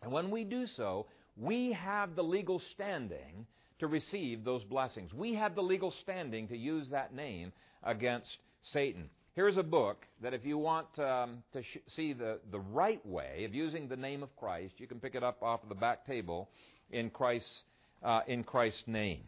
And 0.03 0.11
when 0.11 0.29
we 0.29 0.43
do 0.43 0.67
so, 0.77 1.07
we 1.35 1.73
have 1.73 2.15
the 2.15 2.21
legal 2.21 2.61
standing 2.75 3.47
to 3.79 3.87
receive 3.87 4.43
those 4.43 4.63
blessings. 4.65 5.11
We 5.11 5.33
have 5.33 5.55
the 5.55 5.63
legal 5.63 5.91
standing 6.03 6.47
to 6.49 6.55
use 6.55 6.87
that 6.91 7.15
name 7.15 7.51
against 7.81 8.27
Satan. 8.73 9.09
Here's 9.33 9.57
a 9.57 9.63
book 9.63 10.05
that 10.21 10.35
if 10.35 10.45
you 10.45 10.59
want 10.59 10.85
um, 10.99 11.41
to 11.53 11.63
sh- 11.63 11.79
see 11.95 12.13
the, 12.13 12.37
the 12.51 12.59
right 12.59 13.03
way 13.07 13.43
of 13.43 13.55
using 13.55 13.87
the 13.87 13.97
name 13.97 14.21
of 14.21 14.35
Christ, 14.35 14.75
you 14.77 14.85
can 14.85 14.99
pick 14.99 15.15
it 15.15 15.23
up 15.23 15.41
off 15.41 15.63
of 15.63 15.69
the 15.69 15.73
back 15.73 16.05
table 16.05 16.47
in 16.91 17.09
Christ's, 17.09 17.63
uh, 18.03 18.21
in 18.27 18.43
Christ's 18.43 18.83
name. 18.85 19.23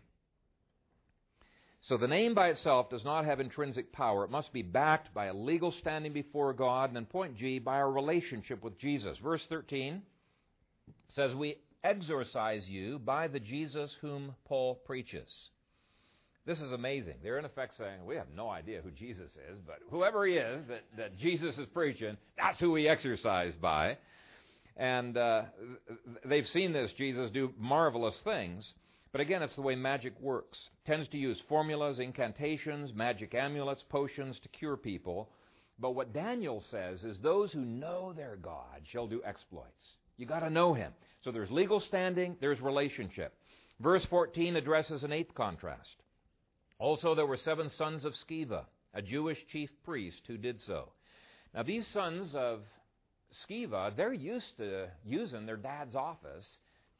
So 1.87 1.97
the 1.97 2.07
name 2.07 2.33
by 2.33 2.47
itself 2.49 2.89
does 2.89 3.03
not 3.03 3.25
have 3.25 3.41
intrinsic 3.41 3.91
power. 3.91 4.23
It 4.23 4.31
must 4.31 4.53
be 4.53 4.61
backed 4.61 5.13
by 5.13 5.25
a 5.25 5.33
legal 5.33 5.73
standing 5.81 6.13
before 6.13 6.53
God, 6.53 6.89
and 6.89 6.95
then 6.95 7.05
point 7.05 7.37
G, 7.37 7.59
by 7.59 7.75
our 7.75 7.91
relationship 7.91 8.63
with 8.63 8.79
Jesus. 8.79 9.17
Verse 9.21 9.41
13 9.49 10.01
says, 11.09 11.35
We 11.35 11.57
exorcise 11.83 12.65
you 12.67 12.99
by 12.99 13.27
the 13.27 13.39
Jesus 13.39 13.93
whom 13.99 14.33
Paul 14.45 14.75
preaches. 14.85 15.27
This 16.45 16.59
is 16.59 16.71
amazing. 16.71 17.15
They're 17.21 17.39
in 17.39 17.45
effect 17.45 17.75
saying, 17.77 18.05
we 18.05 18.15
have 18.15 18.27
no 18.35 18.49
idea 18.49 18.81
who 18.81 18.91
Jesus 18.91 19.31
is, 19.31 19.59
but 19.65 19.79
whoever 19.89 20.25
he 20.25 20.35
is 20.35 20.67
that, 20.67 20.83
that 20.97 21.17
Jesus 21.17 21.57
is 21.57 21.67
preaching, 21.73 22.17
that's 22.37 22.59
who 22.59 22.71
we 22.71 22.87
exorcise 22.87 23.53
by. 23.61 23.97
And 24.75 25.17
uh, 25.17 25.43
they've 26.25 26.47
seen 26.47 26.73
this 26.73 26.91
Jesus 26.97 27.31
do 27.31 27.53
marvelous 27.57 28.19
things. 28.23 28.73
But 29.13 29.21
again, 29.21 29.43
it's 29.43 29.55
the 29.55 29.61
way 29.61 29.75
magic 29.75 30.19
works. 30.19 30.57
It 30.73 30.89
tends 30.89 31.07
to 31.09 31.17
use 31.17 31.39
formulas, 31.47 31.99
incantations, 31.99 32.91
magic 32.95 33.35
amulets, 33.35 33.83
potions 33.87 34.37
to 34.41 34.49
cure 34.49 34.75
people. 34.75 35.29
But 35.79 35.91
what 35.91 36.13
Daniel 36.13 36.63
says 36.71 37.03
is 37.03 37.19
those 37.19 37.51
who 37.51 37.61
know 37.61 38.11
their 38.11 38.35
God 38.35 38.81
shall 38.91 39.05
do 39.05 39.21
exploits. 39.23 39.97
You 40.17 40.25
got 40.25 40.39
to 40.39 40.49
know 40.49 40.73
him. 40.73 40.93
So 41.23 41.31
there's 41.31 41.51
legal 41.51 41.79
standing, 41.79 42.35
there's 42.41 42.59
relationship. 42.59 43.33
Verse 43.79 44.05
14 44.09 44.55
addresses 44.55 45.03
an 45.03 45.11
eighth 45.11 45.35
contrast. 45.35 45.95
Also, 46.79 47.13
there 47.13 47.27
were 47.27 47.37
seven 47.37 47.69
sons 47.77 48.05
of 48.05 48.13
Sceva, 48.27 48.65
a 48.95 49.01
Jewish 49.01 49.37
chief 49.51 49.69
priest, 49.85 50.21
who 50.25 50.37
did 50.37 50.59
so. 50.65 50.89
Now, 51.53 51.61
these 51.61 51.87
sons 51.93 52.33
of 52.33 52.61
Sceva, 53.47 53.95
they're 53.95 54.11
used 54.11 54.57
to 54.57 54.87
using 55.05 55.45
their 55.45 55.57
dad's 55.57 55.95
office 55.95 56.47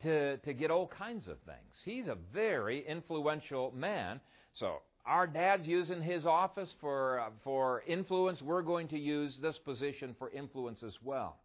to, 0.04 0.38
to 0.38 0.54
get 0.54 0.72
all 0.72 0.88
kinds 0.88 1.28
of 1.28 1.38
things. 1.46 1.76
He's 1.84 2.08
a 2.08 2.18
very 2.34 2.86
influential 2.88 3.74
man. 3.76 4.20
So, 4.54 4.78
our 5.06 5.28
dad's 5.28 5.68
using 5.68 6.02
his 6.02 6.26
office 6.26 6.70
for, 6.80 7.20
uh, 7.20 7.30
for 7.44 7.84
influence. 7.88 8.42
We're 8.42 8.62
going 8.62 8.88
to 8.90 8.98
use 8.98 9.36
this 9.42 9.58
position 9.66 10.16
for 10.18 10.30
influence 10.30 10.82
as 10.82 10.94
well. 11.04 11.38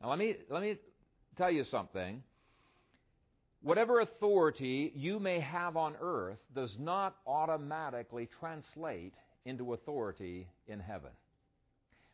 Now, 0.00 0.10
let 0.10 0.18
me, 0.18 0.36
let 0.48 0.62
me 0.62 0.76
tell 1.36 1.50
you 1.50 1.64
something. 1.64 2.22
Whatever 3.62 4.00
authority 4.00 4.92
you 4.94 5.18
may 5.18 5.40
have 5.40 5.76
on 5.76 5.96
earth 6.00 6.38
does 6.54 6.74
not 6.78 7.16
automatically 7.26 8.28
translate 8.38 9.14
into 9.44 9.74
authority 9.74 10.46
in 10.66 10.80
heaven. 10.80 11.10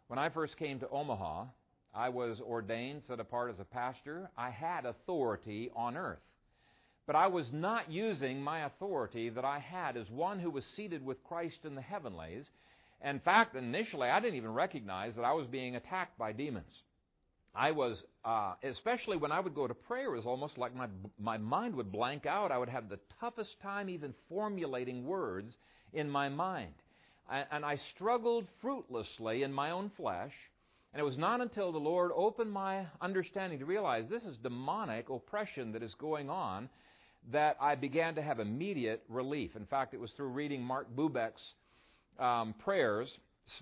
When 0.08 0.18
I 0.18 0.28
first 0.28 0.56
came 0.56 0.80
to 0.80 0.88
Omaha, 0.88 1.44
I 1.94 2.08
was 2.08 2.40
ordained, 2.40 3.02
set 3.06 3.20
apart 3.20 3.50
as 3.50 3.60
a 3.60 3.64
pastor. 3.64 4.30
I 4.36 4.50
had 4.50 4.86
authority 4.86 5.70
on 5.74 5.96
earth. 5.96 6.18
But 7.06 7.16
I 7.16 7.26
was 7.26 7.46
not 7.52 7.90
using 7.90 8.40
my 8.40 8.66
authority 8.66 9.30
that 9.30 9.44
I 9.44 9.58
had 9.58 9.96
as 9.96 10.08
one 10.10 10.38
who 10.38 10.50
was 10.50 10.64
seated 10.76 11.04
with 11.04 11.24
Christ 11.24 11.58
in 11.64 11.74
the 11.74 11.80
heavenlies. 11.82 12.48
In 13.04 13.18
fact, 13.20 13.56
initially, 13.56 14.08
I 14.08 14.20
didn't 14.20 14.36
even 14.36 14.54
recognize 14.54 15.14
that 15.16 15.24
I 15.24 15.32
was 15.32 15.46
being 15.48 15.74
attacked 15.74 16.16
by 16.18 16.32
demons. 16.32 16.82
I 17.54 17.72
was, 17.72 18.00
uh, 18.24 18.54
especially 18.62 19.16
when 19.16 19.32
I 19.32 19.40
would 19.40 19.56
go 19.56 19.66
to 19.66 19.74
prayer, 19.74 20.12
it 20.12 20.16
was 20.16 20.26
almost 20.26 20.56
like 20.56 20.74
my, 20.76 20.86
my 21.18 21.36
mind 21.36 21.74
would 21.74 21.90
blank 21.90 22.26
out. 22.26 22.52
I 22.52 22.58
would 22.58 22.68
have 22.68 22.88
the 22.88 23.00
toughest 23.18 23.60
time 23.60 23.88
even 23.88 24.14
formulating 24.28 25.04
words 25.04 25.52
in 25.92 26.08
my 26.08 26.28
mind. 26.28 26.74
And 27.28 27.64
I 27.64 27.78
struggled 27.94 28.46
fruitlessly 28.60 29.42
in 29.42 29.52
my 29.52 29.70
own 29.70 29.90
flesh. 29.96 30.32
And 30.92 31.00
it 31.00 31.04
was 31.04 31.18
not 31.18 31.40
until 31.40 31.70
the 31.70 31.78
Lord 31.78 32.10
opened 32.14 32.50
my 32.50 32.86
understanding 33.00 33.60
to 33.60 33.64
realize 33.64 34.06
this 34.08 34.24
is 34.24 34.36
demonic 34.38 35.08
oppression 35.08 35.72
that 35.72 35.82
is 35.82 35.94
going 35.94 36.28
on 36.28 36.68
that 37.32 37.56
I 37.60 37.74
began 37.76 38.14
to 38.16 38.22
have 38.22 38.40
immediate 38.40 39.04
relief. 39.08 39.54
In 39.54 39.66
fact, 39.66 39.94
it 39.94 40.00
was 40.00 40.10
through 40.12 40.28
reading 40.28 40.62
Mark 40.62 40.88
Bubeck's 40.96 41.42
um, 42.18 42.54
prayers, 42.58 43.08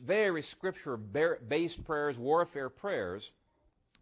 very 0.07 0.43
scripture 0.53 0.97
based 0.97 1.85
prayers, 1.85 2.17
warfare 2.17 2.71
prayers 2.71 3.23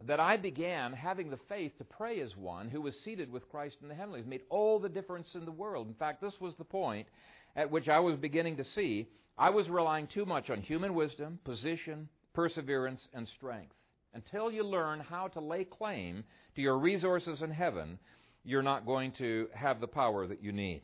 that 0.05 0.19
I 0.19 0.37
began 0.37 0.93
having 0.93 1.29
the 1.29 1.39
faith 1.49 1.77
to 1.79 1.83
pray 1.83 2.21
as 2.21 2.35
one 2.37 2.69
who 2.69 2.81
was 2.81 2.95
seated 3.03 3.31
with 3.31 3.49
Christ 3.49 3.77
in 3.81 3.87
the 3.87 3.95
heavenlies. 3.95 4.25
It 4.25 4.29
made 4.29 4.43
all 4.49 4.79
the 4.79 4.89
difference 4.89 5.33
in 5.33 5.43
the 5.43 5.51
world. 5.51 5.87
In 5.87 5.95
fact, 5.95 6.21
this 6.21 6.39
was 6.39 6.53
the 6.55 6.63
point 6.63 7.07
at 7.55 7.71
which 7.71 7.89
I 7.89 7.99
was 7.99 8.15
beginning 8.15 8.57
to 8.57 8.65
see 8.75 9.07
I 9.37 9.49
was 9.49 9.69
relying 9.69 10.07
too 10.07 10.25
much 10.25 10.49
on 10.49 10.61
human 10.61 10.93
wisdom, 10.93 11.39
position, 11.43 12.09
perseverance, 12.37 13.01
and 13.15 13.27
strength. 13.29 13.73
Until 14.13 14.51
you 14.51 14.63
learn 14.63 14.99
how 14.99 15.27
to 15.29 15.39
lay 15.39 15.63
claim 15.63 16.23
to 16.55 16.61
your 16.61 16.77
resources 16.77 17.41
in 17.41 17.49
heaven, 17.49 17.97
you're 18.43 18.61
not 18.61 18.85
going 18.85 19.11
to 19.17 19.47
have 19.55 19.81
the 19.81 19.87
power 19.87 20.27
that 20.27 20.43
you 20.43 20.51
need. 20.51 20.83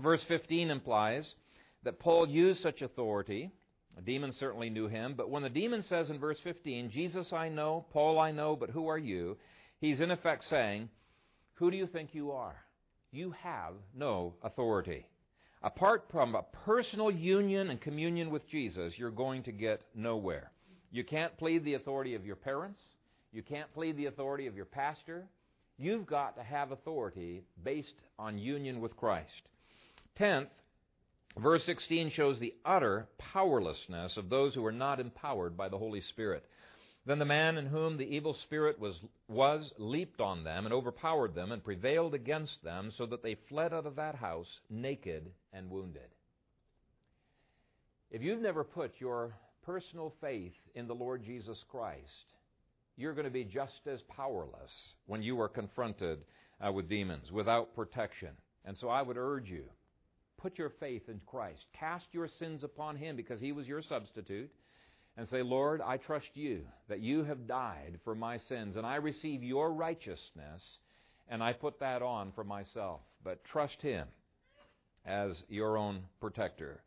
Verse 0.00 0.20
15 0.28 0.70
implies 0.70 1.34
that 1.82 1.98
Paul 1.98 2.28
used 2.28 2.62
such 2.62 2.80
authority. 2.80 3.50
A 3.96 4.00
demon 4.00 4.32
certainly 4.38 4.70
knew 4.70 4.86
him, 4.86 5.14
but 5.16 5.30
when 5.30 5.42
the 5.42 5.48
demon 5.48 5.82
says 5.82 6.10
in 6.10 6.20
verse 6.20 6.38
15, 6.44 6.92
Jesus 6.92 7.32
I 7.32 7.48
know, 7.48 7.84
Paul 7.92 8.20
I 8.20 8.30
know, 8.30 8.54
but 8.54 8.70
who 8.70 8.86
are 8.86 8.98
you? 8.98 9.36
He's 9.80 9.98
in 9.98 10.12
effect 10.12 10.44
saying, 10.44 10.90
Who 11.54 11.72
do 11.72 11.76
you 11.76 11.88
think 11.88 12.10
you 12.12 12.30
are? 12.30 12.54
You 13.10 13.34
have 13.42 13.74
no 13.96 14.34
authority. 14.44 15.06
Apart 15.60 16.04
from 16.12 16.36
a 16.36 16.44
personal 16.64 17.10
union 17.10 17.68
and 17.68 17.80
communion 17.80 18.30
with 18.30 18.48
Jesus, 18.48 18.92
you're 18.96 19.10
going 19.10 19.42
to 19.42 19.50
get 19.50 19.82
nowhere. 19.92 20.52
You 20.90 21.04
can't 21.04 21.36
plead 21.36 21.64
the 21.64 21.74
authority 21.74 22.14
of 22.14 22.24
your 22.24 22.36
parents. 22.36 22.80
You 23.32 23.42
can't 23.42 23.72
plead 23.74 23.96
the 23.96 24.06
authority 24.06 24.46
of 24.46 24.56
your 24.56 24.64
pastor. 24.64 25.26
You've 25.76 26.06
got 26.06 26.36
to 26.36 26.42
have 26.42 26.72
authority 26.72 27.42
based 27.62 27.94
on 28.18 28.38
union 28.38 28.80
with 28.80 28.96
Christ. 28.96 29.42
Tenth, 30.16 30.48
verse 31.36 31.62
16 31.66 32.10
shows 32.12 32.38
the 32.40 32.54
utter 32.64 33.06
powerlessness 33.18 34.16
of 34.16 34.30
those 34.30 34.54
who 34.54 34.64
are 34.64 34.72
not 34.72 34.98
empowered 34.98 35.56
by 35.56 35.68
the 35.68 35.78
Holy 35.78 36.00
Spirit. 36.00 36.44
Then 37.06 37.18
the 37.18 37.24
man 37.24 37.56
in 37.56 37.66
whom 37.66 37.96
the 37.96 38.04
evil 38.04 38.36
spirit 38.42 38.78
was, 38.78 38.94
was 39.28 39.70
leaped 39.78 40.20
on 40.20 40.44
them 40.44 40.66
and 40.66 40.74
overpowered 40.74 41.34
them 41.34 41.52
and 41.52 41.64
prevailed 41.64 42.12
against 42.12 42.62
them 42.64 42.92
so 42.96 43.06
that 43.06 43.22
they 43.22 43.36
fled 43.48 43.72
out 43.72 43.86
of 43.86 43.96
that 43.96 44.16
house 44.16 44.48
naked 44.68 45.30
and 45.52 45.70
wounded. 45.70 46.02
If 48.10 48.22
you've 48.22 48.42
never 48.42 48.64
put 48.64 48.92
your 48.98 49.34
personal 49.68 50.14
faith 50.22 50.54
in 50.74 50.88
the 50.88 50.94
Lord 50.94 51.22
Jesus 51.22 51.62
Christ, 51.70 52.32
you're 52.96 53.12
going 53.12 53.26
to 53.26 53.30
be 53.30 53.44
just 53.44 53.86
as 53.86 54.00
powerless 54.08 54.72
when 55.06 55.22
you 55.22 55.38
are 55.42 55.48
confronted 55.48 56.20
uh, 56.66 56.72
with 56.72 56.88
demons 56.88 57.30
without 57.30 57.74
protection. 57.74 58.30
And 58.64 58.78
so 58.78 58.88
I 58.88 59.02
would 59.02 59.18
urge 59.18 59.50
you 59.50 59.64
put 60.38 60.56
your 60.56 60.72
faith 60.80 61.02
in 61.08 61.20
Christ. 61.26 61.66
Cast 61.78 62.06
your 62.12 62.28
sins 62.38 62.64
upon 62.64 62.96
Him 62.96 63.14
because 63.14 63.40
He 63.40 63.52
was 63.52 63.66
your 63.66 63.82
substitute 63.82 64.50
and 65.18 65.28
say, 65.28 65.42
Lord, 65.42 65.82
I 65.82 65.98
trust 65.98 66.30
you 66.32 66.62
that 66.88 67.00
you 67.00 67.24
have 67.24 67.46
died 67.46 67.98
for 68.04 68.14
my 68.14 68.38
sins, 68.38 68.76
and 68.76 68.86
I 68.86 68.96
receive 68.96 69.42
your 69.42 69.74
righteousness, 69.74 70.62
and 71.28 71.42
I 71.42 71.52
put 71.52 71.80
that 71.80 72.00
on 72.00 72.32
for 72.34 72.44
myself. 72.44 73.00
But 73.22 73.44
trust 73.44 73.82
Him 73.82 74.06
as 75.04 75.42
your 75.50 75.76
own 75.76 76.04
protector. 76.20 76.80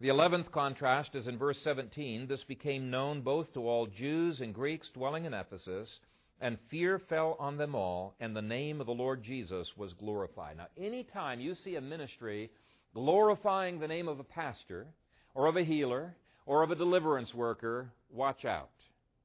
The 0.00 0.08
eleventh 0.08 0.50
contrast 0.50 1.14
is 1.14 1.28
in 1.28 1.38
verse 1.38 1.58
17. 1.62 2.26
This 2.26 2.42
became 2.44 2.90
known 2.90 3.20
both 3.20 3.52
to 3.54 3.68
all 3.68 3.86
Jews 3.86 4.40
and 4.40 4.52
Greeks 4.52 4.88
dwelling 4.92 5.24
in 5.24 5.32
Ephesus, 5.32 6.00
and 6.40 6.58
fear 6.68 6.98
fell 6.98 7.36
on 7.38 7.56
them 7.56 7.76
all, 7.76 8.16
and 8.18 8.34
the 8.34 8.42
name 8.42 8.80
of 8.80 8.86
the 8.86 8.92
Lord 8.92 9.22
Jesus 9.22 9.76
was 9.76 9.92
glorified. 9.92 10.56
Now, 10.56 10.66
any 10.76 11.04
time 11.04 11.40
you 11.40 11.54
see 11.54 11.76
a 11.76 11.80
ministry 11.80 12.50
glorifying 12.92 13.78
the 13.78 13.88
name 13.88 14.08
of 14.08 14.18
a 14.18 14.24
pastor, 14.24 14.88
or 15.32 15.46
of 15.46 15.56
a 15.56 15.64
healer, 15.64 16.16
or 16.44 16.64
of 16.64 16.72
a 16.72 16.76
deliverance 16.76 17.32
worker, 17.32 17.88
watch 18.10 18.44
out. 18.44 18.70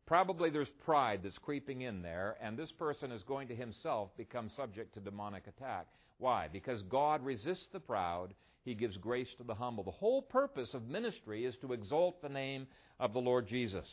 Probably 0.05 0.51
there's 0.51 0.69
pride 0.85 1.21
that's 1.23 1.37
creeping 1.39 1.81
in 1.81 2.03
there, 2.03 2.37
and 2.41 2.55
this 2.55 2.71
person 2.71 3.11
is 3.11 3.23
going 3.23 3.47
to 3.47 3.55
himself 3.55 4.09
become 4.17 4.49
subject 4.55 4.93
to 4.93 4.99
demonic 4.99 5.47
attack. 5.47 5.87
Why? 6.19 6.47
Because 6.47 6.83
God 6.83 7.25
resists 7.25 7.67
the 7.73 7.79
proud, 7.79 8.33
He 8.69 8.75
gives 8.75 8.97
grace 8.97 9.33
to 9.39 9.43
the 9.43 9.55
humble. 9.55 9.83
The 9.83 9.89
whole 9.89 10.21
purpose 10.21 10.75
of 10.75 10.87
ministry 10.87 11.43
is 11.43 11.55
to 11.61 11.73
exalt 11.73 12.21
the 12.21 12.29
name 12.29 12.67
of 12.99 13.13
the 13.13 13.19
Lord 13.19 13.47
Jesus. 13.47 13.87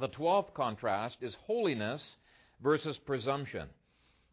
The 0.00 0.08
twelfth 0.08 0.54
contrast 0.54 1.18
is 1.20 1.36
holiness 1.46 2.02
versus 2.60 2.98
presumption. 3.06 3.68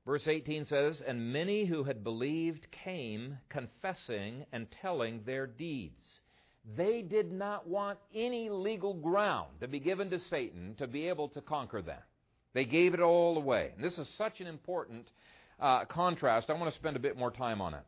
Verse 0.07 0.23
18 0.25 0.65
says, 0.65 1.03
And 1.05 1.31
many 1.31 1.65
who 1.65 1.83
had 1.83 2.03
believed 2.03 2.65
came, 2.83 3.37
confessing 3.49 4.43
and 4.51 4.65
telling 4.81 5.21
their 5.23 5.45
deeds. 5.45 6.19
They 6.75 7.03
did 7.03 7.31
not 7.31 7.67
want 7.67 7.99
any 8.15 8.49
legal 8.49 8.95
ground 8.95 9.49
to 9.61 9.67
be 9.67 9.79
given 9.79 10.09
to 10.09 10.19
Satan 10.31 10.73
to 10.79 10.87
be 10.87 11.07
able 11.09 11.29
to 11.29 11.41
conquer 11.41 11.83
them. 11.83 12.01
They 12.55 12.65
gave 12.65 12.95
it 12.95 13.01
all 13.01 13.37
away. 13.37 13.73
And 13.75 13.85
this 13.85 13.99
is 13.99 14.09
such 14.17 14.41
an 14.41 14.47
important 14.47 15.11
uh, 15.59 15.85
contrast. 15.85 16.49
I 16.49 16.53
want 16.53 16.73
to 16.73 16.79
spend 16.79 16.95
a 16.95 16.99
bit 16.99 17.15
more 17.15 17.29
time 17.29 17.61
on 17.61 17.75
it. 17.75 17.83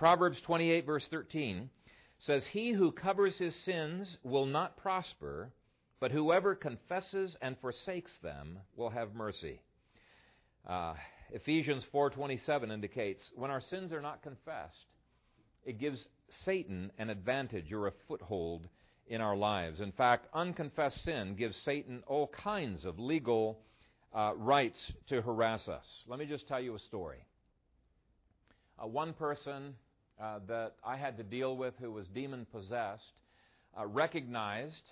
Proverbs 0.00 0.40
28, 0.46 0.86
verse 0.86 1.06
13 1.10 1.68
says, 2.20 2.42
He 2.52 2.72
who 2.72 2.90
covers 2.90 3.36
his 3.36 3.54
sins 3.66 4.16
will 4.22 4.46
not 4.46 4.78
prosper, 4.78 5.52
but 6.00 6.10
whoever 6.10 6.54
confesses 6.54 7.36
and 7.42 7.54
forsakes 7.60 8.10
them 8.22 8.60
will 8.76 8.88
have 8.88 9.14
mercy. 9.14 9.60
Uh, 10.66 10.94
Ephesians 11.32 11.84
4:27 11.92 12.72
indicates 12.72 13.20
when 13.34 13.50
our 13.50 13.60
sins 13.60 13.92
are 13.92 14.00
not 14.00 14.22
confessed, 14.22 14.86
it 15.66 15.78
gives 15.78 16.02
Satan 16.46 16.90
an 16.96 17.10
advantage 17.10 17.70
or 17.70 17.86
a 17.86 17.92
foothold 18.08 18.66
in 19.06 19.20
our 19.20 19.36
lives. 19.36 19.82
In 19.82 19.92
fact, 19.92 20.28
unconfessed 20.32 21.04
sin 21.04 21.36
gives 21.36 21.56
Satan 21.58 22.02
all 22.06 22.28
kinds 22.28 22.86
of 22.86 22.98
legal 22.98 23.60
uh, 24.14 24.32
rights 24.34 24.80
to 25.10 25.20
harass 25.20 25.68
us. 25.68 25.84
Let 26.06 26.18
me 26.18 26.24
just 26.24 26.48
tell 26.48 26.60
you 26.60 26.74
a 26.74 26.78
story. 26.78 27.18
Uh, 28.82 28.86
one 28.86 29.12
person 29.12 29.74
uh, 30.20 30.40
that 30.48 30.74
I 30.84 30.96
had 30.96 31.16
to 31.18 31.22
deal 31.22 31.56
with 31.56 31.74
who 31.80 31.92
was 31.92 32.06
demon 32.14 32.46
possessed 32.52 33.12
uh, 33.78 33.86
recognized, 33.86 34.90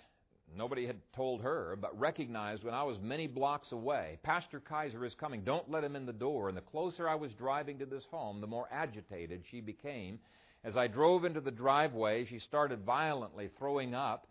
nobody 0.55 0.87
had 0.87 0.97
told 1.15 1.41
her, 1.41 1.77
but 1.79 1.97
recognized 1.99 2.63
when 2.63 2.73
I 2.73 2.83
was 2.83 2.97
many 3.01 3.27
blocks 3.27 3.71
away, 3.71 4.19
Pastor 4.23 4.61
Kayser 4.61 5.05
is 5.05 5.13
coming, 5.19 5.41
don't 5.43 5.69
let 5.69 5.83
him 5.83 5.95
in 5.95 6.05
the 6.05 6.13
door. 6.13 6.47
And 6.47 6.57
the 6.57 6.61
closer 6.61 7.07
I 7.07 7.15
was 7.15 7.31
driving 7.33 7.77
to 7.79 7.85
this 7.85 8.05
home, 8.09 8.41
the 8.41 8.47
more 8.47 8.67
agitated 8.71 9.43
she 9.51 9.61
became 9.61 10.19
as 10.63 10.75
I 10.75 10.87
drove 10.87 11.23
into 11.23 11.39
the 11.39 11.51
driveway, 11.51 12.25
she 12.25 12.39
started 12.39 12.83
violently 12.83 13.49
throwing 13.57 13.93
up. 13.93 14.27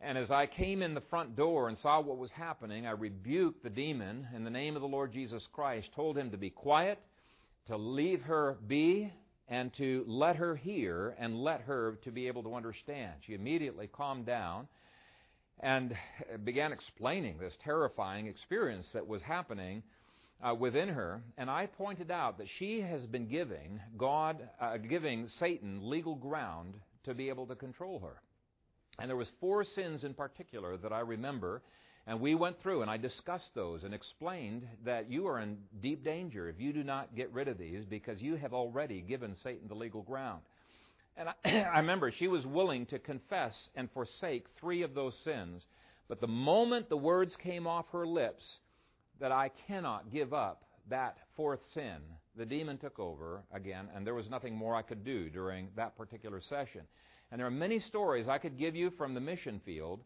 And 0.00 0.16
as 0.16 0.30
I 0.30 0.46
came 0.46 0.80
in 0.80 0.94
the 0.94 1.02
front 1.10 1.36
door 1.36 1.68
and 1.68 1.76
saw 1.78 2.00
what 2.00 2.18
was 2.18 2.30
happening, 2.30 2.86
I 2.86 2.92
rebuked 2.92 3.62
the 3.62 3.70
demon 3.70 4.28
in 4.34 4.44
the 4.44 4.50
name 4.50 4.76
of 4.76 4.82
the 4.82 4.88
Lord 4.88 5.12
Jesus 5.12 5.46
Christ, 5.52 5.88
told 5.94 6.16
him 6.16 6.30
to 6.30 6.36
be 6.36 6.50
quiet, 6.50 6.98
to 7.66 7.76
leave 7.76 8.22
her 8.22 8.56
be, 8.66 9.12
and 9.48 9.72
to 9.78 10.04
let 10.06 10.36
her 10.36 10.56
hear 10.56 11.16
and 11.18 11.42
let 11.42 11.62
her 11.62 11.98
to 12.04 12.10
be 12.10 12.26
able 12.26 12.42
to 12.42 12.54
understand. 12.54 13.12
She 13.26 13.34
immediately 13.34 13.86
calmed 13.86 14.26
down 14.26 14.68
and 15.60 15.96
began 16.44 16.72
explaining 16.72 17.38
this 17.38 17.54
terrifying 17.64 18.26
experience 18.26 18.86
that 18.92 19.06
was 19.06 19.22
happening 19.22 19.82
uh, 20.40 20.54
within 20.54 20.88
her, 20.88 21.20
and 21.36 21.50
I 21.50 21.66
pointed 21.66 22.10
out 22.10 22.38
that 22.38 22.46
she 22.58 22.80
has 22.80 23.02
been 23.06 23.26
giving 23.26 23.80
God, 23.96 24.36
uh, 24.60 24.76
giving 24.76 25.28
Satan 25.40 25.90
legal 25.90 26.14
ground 26.14 26.74
to 27.04 27.14
be 27.14 27.28
able 27.28 27.46
to 27.46 27.56
control 27.56 27.98
her. 28.00 28.22
And 29.00 29.08
there 29.08 29.16
was 29.16 29.30
four 29.40 29.64
sins 29.64 30.04
in 30.04 30.14
particular 30.14 30.76
that 30.76 30.92
I 30.92 31.00
remember, 31.00 31.62
and 32.08 32.20
we 32.20 32.34
went 32.34 32.60
through 32.62 32.80
and 32.80 32.90
I 32.90 32.96
discussed 32.96 33.50
those 33.54 33.84
and 33.84 33.92
explained 33.92 34.66
that 34.86 35.10
you 35.10 35.28
are 35.28 35.40
in 35.40 35.58
deep 35.82 36.02
danger 36.02 36.48
if 36.48 36.58
you 36.58 36.72
do 36.72 36.82
not 36.82 37.14
get 37.14 37.30
rid 37.34 37.48
of 37.48 37.58
these 37.58 37.84
because 37.84 38.20
you 38.22 38.36
have 38.36 38.54
already 38.54 39.02
given 39.02 39.36
Satan 39.42 39.68
the 39.68 39.74
legal 39.74 40.02
ground. 40.02 40.40
And 41.18 41.28
I, 41.28 41.34
I 41.74 41.78
remember 41.80 42.10
she 42.10 42.26
was 42.26 42.46
willing 42.46 42.86
to 42.86 42.98
confess 42.98 43.54
and 43.76 43.90
forsake 43.92 44.46
three 44.58 44.82
of 44.82 44.94
those 44.94 45.14
sins, 45.22 45.66
but 46.08 46.22
the 46.22 46.26
moment 46.26 46.88
the 46.88 46.96
words 46.96 47.36
came 47.42 47.66
off 47.66 47.84
her 47.92 48.06
lips, 48.06 48.42
that 49.20 49.32
I 49.32 49.50
cannot 49.66 50.10
give 50.10 50.32
up 50.32 50.62
that 50.88 51.18
fourth 51.36 51.60
sin. 51.74 51.96
The 52.36 52.46
demon 52.46 52.78
took 52.78 52.98
over 52.98 53.42
again, 53.52 53.88
and 53.94 54.06
there 54.06 54.14
was 54.14 54.30
nothing 54.30 54.54
more 54.54 54.74
I 54.74 54.82
could 54.82 55.04
do 55.04 55.28
during 55.28 55.68
that 55.76 55.96
particular 55.98 56.40
session. 56.40 56.82
And 57.30 57.38
there 57.40 57.46
are 57.46 57.50
many 57.50 57.80
stories 57.80 58.28
I 58.28 58.38
could 58.38 58.58
give 58.58 58.76
you 58.76 58.92
from 58.96 59.12
the 59.12 59.20
mission 59.20 59.60
field 59.66 60.00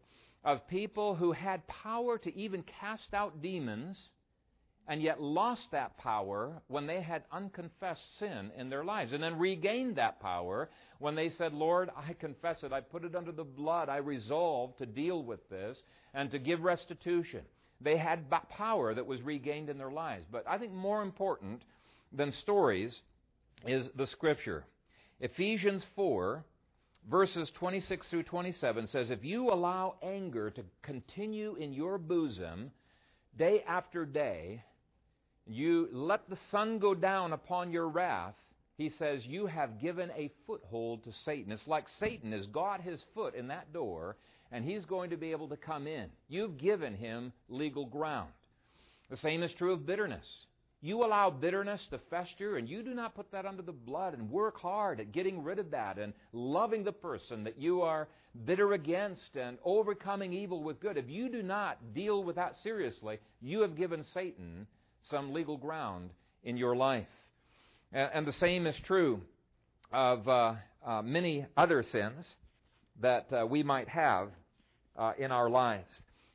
of 0.44 0.66
people 0.68 1.14
who 1.14 1.32
had 1.32 1.66
power 1.66 2.18
to 2.18 2.36
even 2.36 2.64
cast 2.80 3.14
out 3.14 3.42
demons 3.42 3.96
and 4.88 5.00
yet 5.00 5.22
lost 5.22 5.68
that 5.70 5.96
power 5.96 6.60
when 6.66 6.86
they 6.86 7.00
had 7.00 7.22
unconfessed 7.30 8.18
sin 8.18 8.50
in 8.56 8.68
their 8.68 8.84
lives, 8.84 9.12
and 9.12 9.22
then 9.22 9.38
regained 9.38 9.96
that 9.96 10.20
power 10.20 10.68
when 10.98 11.14
they 11.14 11.30
said, 11.30 11.52
Lord, 11.52 11.88
I 11.96 12.14
confess 12.14 12.62
it. 12.64 12.72
I 12.72 12.80
put 12.80 13.04
it 13.04 13.14
under 13.14 13.30
the 13.30 13.44
blood. 13.44 13.88
I 13.88 13.98
resolve 13.98 14.76
to 14.78 14.86
deal 14.86 15.22
with 15.22 15.48
this 15.48 15.78
and 16.14 16.30
to 16.32 16.38
give 16.38 16.62
restitution. 16.62 17.42
They 17.80 17.96
had 17.96 18.28
power 18.50 18.92
that 18.94 19.06
was 19.06 19.22
regained 19.22 19.68
in 19.68 19.78
their 19.78 19.90
lives. 19.90 20.24
But 20.30 20.44
I 20.48 20.58
think 20.58 20.72
more 20.72 21.02
important 21.02 21.62
than 22.12 22.32
stories 22.32 22.94
is 23.66 23.88
the 23.96 24.06
Scripture. 24.08 24.64
Ephesians 25.20 25.84
4, 25.94 26.44
verses 27.10 27.50
26 27.58 28.06
through 28.08 28.22
27 28.24 28.88
says, 28.88 29.10
If 29.10 29.24
you 29.24 29.50
allow 29.50 29.96
anger 30.02 30.50
to 30.50 30.62
continue 30.82 31.54
in 31.56 31.72
your 31.72 31.98
bosom 31.98 32.70
day 33.38 33.62
after 33.66 34.04
day, 34.04 34.62
you 35.46 35.88
let 35.92 36.28
the 36.28 36.38
sun 36.50 36.78
go 36.78 36.94
down 36.94 37.32
upon 37.32 37.72
your 37.72 37.88
wrath, 37.88 38.34
he 38.76 38.90
says, 38.98 39.24
you 39.26 39.46
have 39.46 39.80
given 39.80 40.10
a 40.16 40.30
foothold 40.46 41.04
to 41.04 41.12
Satan. 41.24 41.52
It's 41.52 41.66
like 41.66 41.84
Satan 42.00 42.32
has 42.32 42.46
got 42.46 42.80
his 42.80 43.00
foot 43.14 43.34
in 43.34 43.48
that 43.48 43.72
door, 43.72 44.16
and 44.50 44.64
he's 44.64 44.84
going 44.84 45.10
to 45.10 45.16
be 45.16 45.30
able 45.30 45.48
to 45.48 45.56
come 45.56 45.86
in. 45.86 46.06
You've 46.28 46.58
given 46.58 46.94
him 46.94 47.32
legal 47.48 47.86
ground. 47.86 48.30
The 49.10 49.16
same 49.18 49.42
is 49.42 49.52
true 49.58 49.72
of 49.72 49.86
bitterness. 49.86 50.26
You 50.82 51.04
allow 51.04 51.30
bitterness 51.30 51.80
to 51.90 52.00
fester 52.10 52.56
and 52.56 52.68
you 52.68 52.82
do 52.82 52.92
not 52.92 53.14
put 53.14 53.30
that 53.30 53.46
under 53.46 53.62
the 53.62 53.72
blood 53.72 54.14
and 54.14 54.28
work 54.28 54.60
hard 54.60 54.98
at 54.98 55.12
getting 55.12 55.42
rid 55.42 55.60
of 55.60 55.70
that 55.70 55.96
and 55.96 56.12
loving 56.32 56.82
the 56.82 56.92
person 56.92 57.44
that 57.44 57.56
you 57.56 57.82
are 57.82 58.08
bitter 58.44 58.72
against 58.72 59.36
and 59.36 59.58
overcoming 59.64 60.32
evil 60.32 60.62
with 60.62 60.80
good, 60.80 60.96
if 60.96 61.08
you 61.08 61.30
do 61.30 61.40
not 61.40 61.94
deal 61.94 62.24
with 62.24 62.34
that 62.34 62.54
seriously, 62.64 63.18
you 63.40 63.60
have 63.60 63.76
given 63.76 64.04
Satan 64.12 64.66
some 65.08 65.32
legal 65.32 65.56
ground 65.56 66.10
in 66.42 66.56
your 66.56 66.74
life. 66.74 67.06
And, 67.92 68.26
the 68.26 68.32
same 68.32 68.66
is 68.66 68.74
true 68.86 69.20
of 69.92 70.26
uh, 70.26 70.54
uh, 70.84 71.02
many 71.02 71.46
other 71.56 71.84
sins 71.92 72.26
that 73.00 73.30
uh, 73.32 73.46
we 73.46 73.62
might 73.62 73.88
have 73.88 74.30
uh, 74.96 75.12
in 75.18 75.30
our 75.30 75.50
lives. 75.50 75.90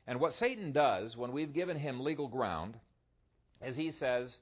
And 0.06 0.20
what 0.20 0.34
Satan 0.34 0.72
does 0.72 1.16
when 1.16 1.32
we've 1.32 1.52
given 1.52 1.76
him 1.76 2.00
legal 2.00 2.28
ground 2.28 2.76
is 3.64 3.76
he 3.76 3.92
says, 3.92 4.34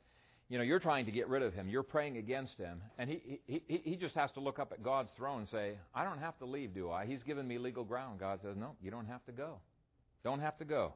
you 0.48 0.58
know, 0.58 0.64
you're 0.64 0.80
trying 0.80 1.06
to 1.06 1.12
get 1.12 1.28
rid 1.28 1.42
of 1.42 1.54
him. 1.54 1.68
You're 1.68 1.82
praying 1.82 2.18
against 2.18 2.56
him. 2.56 2.80
And 2.98 3.10
he, 3.10 3.40
he, 3.46 3.62
he 3.66 3.96
just 3.96 4.14
has 4.14 4.30
to 4.32 4.40
look 4.40 4.58
up 4.58 4.70
at 4.72 4.82
God's 4.82 5.10
throne 5.16 5.40
and 5.40 5.48
say, 5.48 5.72
I 5.94 6.04
don't 6.04 6.18
have 6.18 6.38
to 6.38 6.44
leave, 6.44 6.72
do 6.72 6.90
I? 6.90 7.06
He's 7.06 7.22
given 7.24 7.48
me 7.48 7.58
legal 7.58 7.84
ground. 7.84 8.20
God 8.20 8.38
says, 8.42 8.56
no, 8.56 8.76
you 8.80 8.90
don't 8.90 9.06
have 9.06 9.24
to 9.26 9.32
go. 9.32 9.58
Don't 10.22 10.40
have 10.40 10.56
to 10.58 10.64
go. 10.64 10.94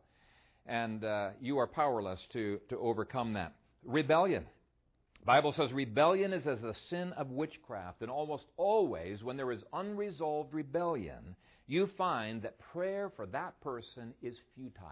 And 0.66 1.04
uh, 1.04 1.30
you 1.40 1.58
are 1.58 1.66
powerless 1.66 2.20
to, 2.32 2.60
to 2.68 2.78
overcome 2.78 3.32
that. 3.32 3.54
Rebellion. 3.84 4.44
Bible 5.24 5.52
says 5.52 5.72
rebellion 5.72 6.32
is 6.32 6.46
as 6.46 6.60
the 6.60 6.74
sin 6.88 7.12
of 7.14 7.30
witchcraft. 7.30 8.02
And 8.02 8.10
almost 8.10 8.44
always, 8.56 9.22
when 9.22 9.36
there 9.36 9.50
is 9.50 9.62
unresolved 9.72 10.54
rebellion, 10.54 11.34
you 11.66 11.88
find 11.98 12.42
that 12.42 12.58
prayer 12.72 13.10
for 13.16 13.26
that 13.26 13.60
person 13.60 14.14
is 14.22 14.36
futile. 14.54 14.84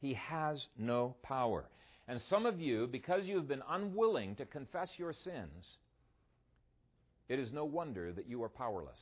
He 0.00 0.14
has 0.14 0.64
no 0.78 1.16
power. 1.22 1.64
And 2.08 2.20
some 2.30 2.46
of 2.46 2.60
you, 2.60 2.86
because 2.86 3.22
you've 3.24 3.48
been 3.48 3.62
unwilling 3.68 4.36
to 4.36 4.46
confess 4.46 4.88
your 4.96 5.12
sins, 5.12 5.66
it 7.28 7.38
is 7.38 7.52
no 7.52 7.64
wonder 7.64 8.12
that 8.12 8.28
you 8.28 8.42
are 8.44 8.48
powerless. 8.48 9.00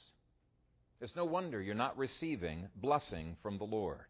It's 1.00 1.14
no 1.14 1.24
wonder 1.24 1.60
you're 1.60 1.74
not 1.74 1.98
receiving 1.98 2.68
blessing 2.76 3.36
from 3.42 3.58
the 3.58 3.64
Lord. 3.64 4.06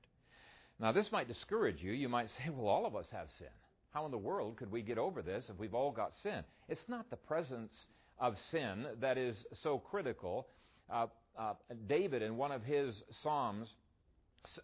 Now, 0.79 0.93
this 0.93 1.11
might 1.11 1.29
discourage 1.29 1.83
you. 1.83 1.93
You 1.93 2.09
might 2.09 2.29
say, 2.39 2.51
well, 2.51 2.69
all 2.69 2.87
of 2.87 2.95
us 2.95 3.07
have 3.11 3.29
sin. 3.39 3.49
How 3.91 4.05
in 4.07 4.11
the 4.11 4.19
world 4.19 4.57
could 4.57 4.71
we 4.71 4.83
get 4.83 4.99
over 4.99 5.23
this 5.23 5.45
if 5.49 5.59
we've 5.59 5.75
all 5.75 5.91
got 5.93 6.13
sin? 6.23 6.43
It's 6.69 6.85
not 6.89 7.11
the 7.11 7.17
presence 7.17 7.73
of 8.19 8.35
sin 8.51 8.87
that 9.01 9.19
is 9.19 9.37
so 9.63 9.79
critical. 9.79 10.49
Uh, 10.93 11.07
uh, 11.39 11.55
David, 11.89 12.23
in 12.23 12.37
one 12.37 12.53
of 12.53 12.63
his 12.63 13.03
Psalms, 13.23 13.69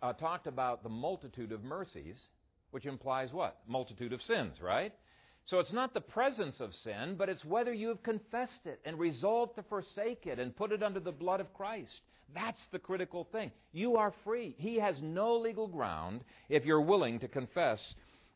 uh, 0.03 0.13
talked 0.13 0.47
about 0.47 0.83
the 0.83 0.89
multitude 0.89 1.53
of 1.53 1.63
mercies 1.63 2.17
which 2.71 2.87
implies 2.87 3.33
what? 3.33 3.59
Multitude 3.67 4.13
of 4.13 4.23
sins, 4.23 4.57
right? 4.63 4.93
So 5.47 5.59
it's 5.59 5.73
not 5.73 5.95
the 5.95 6.01
presence 6.01 6.61
of 6.61 6.75
sin, 6.85 7.17
but 7.19 7.29
it's 7.29 7.45
whether 7.45 7.73
you 7.73 7.89
have 7.89 8.03
confessed 8.03 8.67
it 8.67 8.81
and 8.85 8.99
resolved 8.99 9.57
to 9.57 9.63
forsake 9.65 10.27
it 10.27 10.39
and 10.39 10.55
put 10.55 10.73
it 10.73 10.83
under 10.83 11.01
the 11.01 11.13
blood 11.13 11.41
of 11.41 11.53
Christ. 11.55 12.01
That's 12.35 12.61
the 12.71 12.79
critical 12.79 13.27
thing. 13.33 13.51
You 13.73 13.97
are 13.97 14.15
free. 14.25 14.55
He 14.59 14.77
has 14.77 14.95
no 15.03 15.37
legal 15.37 15.67
ground 15.67 16.21
if 16.49 16.65
you're 16.65 16.81
willing 16.81 17.19
to 17.21 17.29
confess 17.29 17.81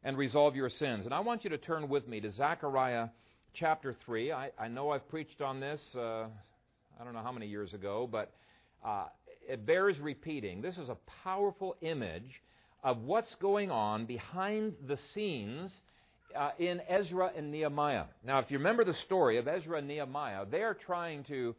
and 0.02 0.18
resolve 0.18 0.56
your 0.56 0.70
sins. 0.70 1.04
And 1.04 1.14
I 1.14 1.20
want 1.20 1.44
you 1.44 1.50
to 1.50 1.58
turn 1.58 1.88
with 1.88 2.08
me 2.08 2.20
to 2.20 2.32
Zechariah 2.32 3.08
chapter 3.54 3.94
3. 4.04 4.32
I, 4.32 4.50
I 4.58 4.68
know 4.68 4.90
I've 4.90 5.08
preached 5.08 5.40
on 5.40 5.60
this, 5.60 5.80
uh, 5.96 6.24
I 7.00 7.04
don't 7.04 7.14
know 7.14 7.22
how 7.22 7.32
many 7.32 7.46
years 7.46 7.72
ago, 7.72 8.08
but 8.10 8.32
uh, 8.84 9.06
it 9.48 9.64
bears 9.64 9.98
repeating. 10.00 10.60
This 10.60 10.76
is 10.76 10.88
a 10.88 10.96
powerful 11.22 11.76
image 11.80 12.42
of 12.84 12.98
what's 13.02 13.34
going 13.36 13.70
on 13.70 14.04
behind 14.04 14.74
the 14.86 14.98
scenes 15.14 15.72
uh, 16.36 16.50
in 16.58 16.80
Ezra 16.88 17.32
and 17.34 17.50
Nehemiah. 17.50 18.04
Now, 18.24 18.40
if 18.40 18.50
you 18.50 18.58
remember 18.58 18.84
the 18.84 18.94
story 19.06 19.38
of 19.38 19.48
Ezra 19.48 19.78
and 19.78 19.88
Nehemiah, 19.88 20.44
they 20.50 20.62
are 20.62 20.74
trying 20.74 21.24
to 21.24 21.54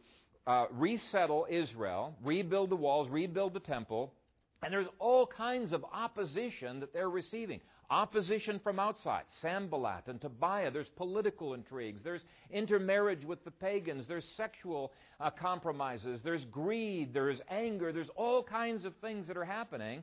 uh, 0.46 0.66
resettle 0.72 1.48
Israel, 1.50 2.16
rebuild 2.24 2.70
the 2.70 2.76
walls, 2.76 3.10
rebuild 3.10 3.54
the 3.54 3.60
temple, 3.60 4.14
and 4.62 4.72
there's 4.72 4.88
all 5.00 5.26
kinds 5.26 5.74
of 5.74 5.84
opposition 5.92 6.80
that 6.80 6.94
they're 6.94 7.10
receiving. 7.10 7.60
Opposition 7.90 8.60
from 8.64 8.80
outside, 8.80 9.24
Sanballat 9.42 10.08
and 10.08 10.20
Tobiah. 10.20 10.72
There's 10.72 10.90
political 10.96 11.54
intrigues. 11.54 12.02
There's 12.04 12.24
intermarriage 12.52 13.24
with 13.24 13.44
the 13.46 13.52
pagans. 13.52 14.06
There's 14.08 14.26
sexual 14.38 14.92
uh, 15.20 15.30
compromises. 15.30 16.20
There's 16.24 16.44
greed. 16.46 17.14
There's 17.14 17.40
anger. 17.50 17.92
There's 17.92 18.10
all 18.16 18.42
kinds 18.42 18.86
of 18.86 18.94
things 19.02 19.28
that 19.28 19.38
are 19.38 19.46
happening 19.46 20.02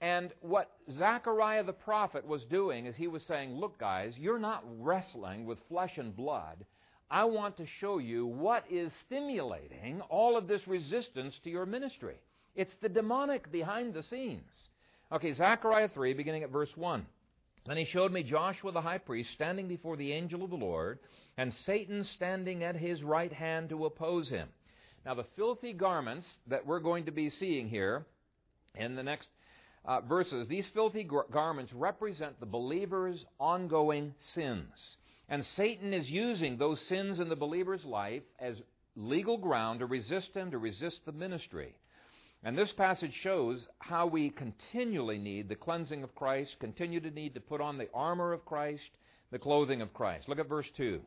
and 0.00 0.32
what 0.40 0.70
Zechariah 0.90 1.64
the 1.64 1.72
prophet 1.72 2.26
was 2.26 2.42
doing 2.44 2.86
is 2.86 2.96
he 2.96 3.06
was 3.06 3.22
saying, 3.24 3.54
Look, 3.54 3.78
guys, 3.78 4.14
you're 4.16 4.38
not 4.38 4.64
wrestling 4.78 5.44
with 5.44 5.58
flesh 5.68 5.98
and 5.98 6.16
blood. 6.16 6.64
I 7.10 7.24
want 7.24 7.56
to 7.56 7.66
show 7.80 7.98
you 7.98 8.24
what 8.24 8.64
is 8.70 8.92
stimulating 9.06 10.00
all 10.08 10.36
of 10.36 10.46
this 10.46 10.66
resistance 10.66 11.34
to 11.44 11.50
your 11.50 11.66
ministry. 11.66 12.16
It's 12.54 12.72
the 12.80 12.88
demonic 12.88 13.50
behind 13.50 13.94
the 13.94 14.02
scenes. 14.04 14.68
Okay, 15.12 15.34
Zechariah 15.34 15.88
3, 15.92 16.14
beginning 16.14 16.44
at 16.44 16.50
verse 16.50 16.70
1. 16.76 17.04
Then 17.66 17.76
he 17.76 17.84
showed 17.84 18.12
me 18.12 18.22
Joshua 18.22 18.72
the 18.72 18.80
high 18.80 18.98
priest 18.98 19.30
standing 19.34 19.68
before 19.68 19.96
the 19.96 20.12
angel 20.12 20.44
of 20.44 20.50
the 20.50 20.56
Lord, 20.56 21.00
and 21.36 21.52
Satan 21.66 22.06
standing 22.16 22.62
at 22.62 22.76
his 22.76 23.02
right 23.02 23.32
hand 23.32 23.68
to 23.68 23.84
oppose 23.84 24.28
him. 24.28 24.48
Now, 25.04 25.14
the 25.14 25.26
filthy 25.36 25.72
garments 25.72 26.26
that 26.46 26.64
we're 26.64 26.80
going 26.80 27.06
to 27.06 27.10
be 27.10 27.30
seeing 27.30 27.68
here 27.68 28.06
in 28.76 28.94
the 28.94 29.02
next 29.02 29.28
uh, 29.84 30.00
verses, 30.02 30.46
these 30.48 30.66
filthy 30.74 31.08
garments 31.32 31.72
represent 31.72 32.38
the 32.38 32.46
believer's 32.46 33.24
ongoing 33.38 34.14
sins. 34.34 34.68
And 35.28 35.44
Satan 35.56 35.94
is 35.94 36.08
using 36.08 36.58
those 36.58 36.80
sins 36.88 37.20
in 37.20 37.28
the 37.28 37.36
believer's 37.36 37.84
life 37.84 38.22
as 38.38 38.56
legal 38.96 39.38
ground 39.38 39.80
to 39.80 39.86
resist 39.86 40.34
him, 40.34 40.50
to 40.50 40.58
resist 40.58 41.00
the 41.06 41.12
ministry. 41.12 41.74
And 42.42 42.56
this 42.56 42.72
passage 42.72 43.14
shows 43.22 43.66
how 43.78 44.06
we 44.06 44.30
continually 44.30 45.18
need 45.18 45.48
the 45.48 45.56
cleansing 45.56 46.02
of 46.02 46.14
Christ, 46.14 46.56
continue 46.58 47.00
to 47.00 47.10
need 47.10 47.34
to 47.34 47.40
put 47.40 47.60
on 47.60 47.78
the 47.78 47.88
armor 47.94 48.32
of 48.32 48.44
Christ, 48.44 48.90
the 49.30 49.38
clothing 49.38 49.82
of 49.82 49.94
Christ. 49.94 50.28
Look 50.28 50.38
at 50.38 50.48
verse 50.48 50.66
2. 50.76 51.00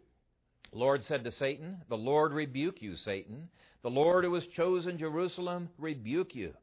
The 0.71 0.78
Lord 0.78 1.03
said 1.03 1.24
to 1.24 1.32
Satan, 1.32 1.82
The 1.89 1.97
Lord 1.97 2.34
rebuke 2.34 2.82
you, 2.82 2.95
Satan. 2.97 3.49
The 3.82 3.89
Lord 3.89 4.24
who 4.24 4.34
has 4.36 4.45
chosen 4.55 4.97
Jerusalem 4.97 5.69
rebuke 5.78 6.34
you. 6.36 6.53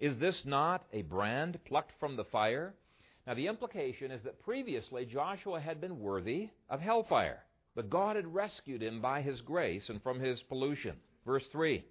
Is 0.00 0.16
this 0.18 0.44
not 0.44 0.86
a 0.92 1.02
brand 1.02 1.58
plucked 1.64 1.92
from 1.98 2.16
the 2.16 2.24
fire? 2.24 2.74
Now, 3.26 3.34
the 3.34 3.48
implication 3.48 4.10
is 4.10 4.22
that 4.22 4.42
previously 4.42 5.04
Joshua 5.04 5.60
had 5.60 5.80
been 5.80 6.00
worthy 6.00 6.50
of 6.70 6.80
hellfire, 6.80 7.44
but 7.74 7.90
God 7.90 8.16
had 8.16 8.32
rescued 8.32 8.82
him 8.82 9.00
by 9.00 9.22
his 9.22 9.40
grace 9.40 9.88
and 9.88 10.02
from 10.02 10.20
his 10.20 10.40
pollution. 10.42 10.96
Verse 11.26 11.44
3. 11.52 11.84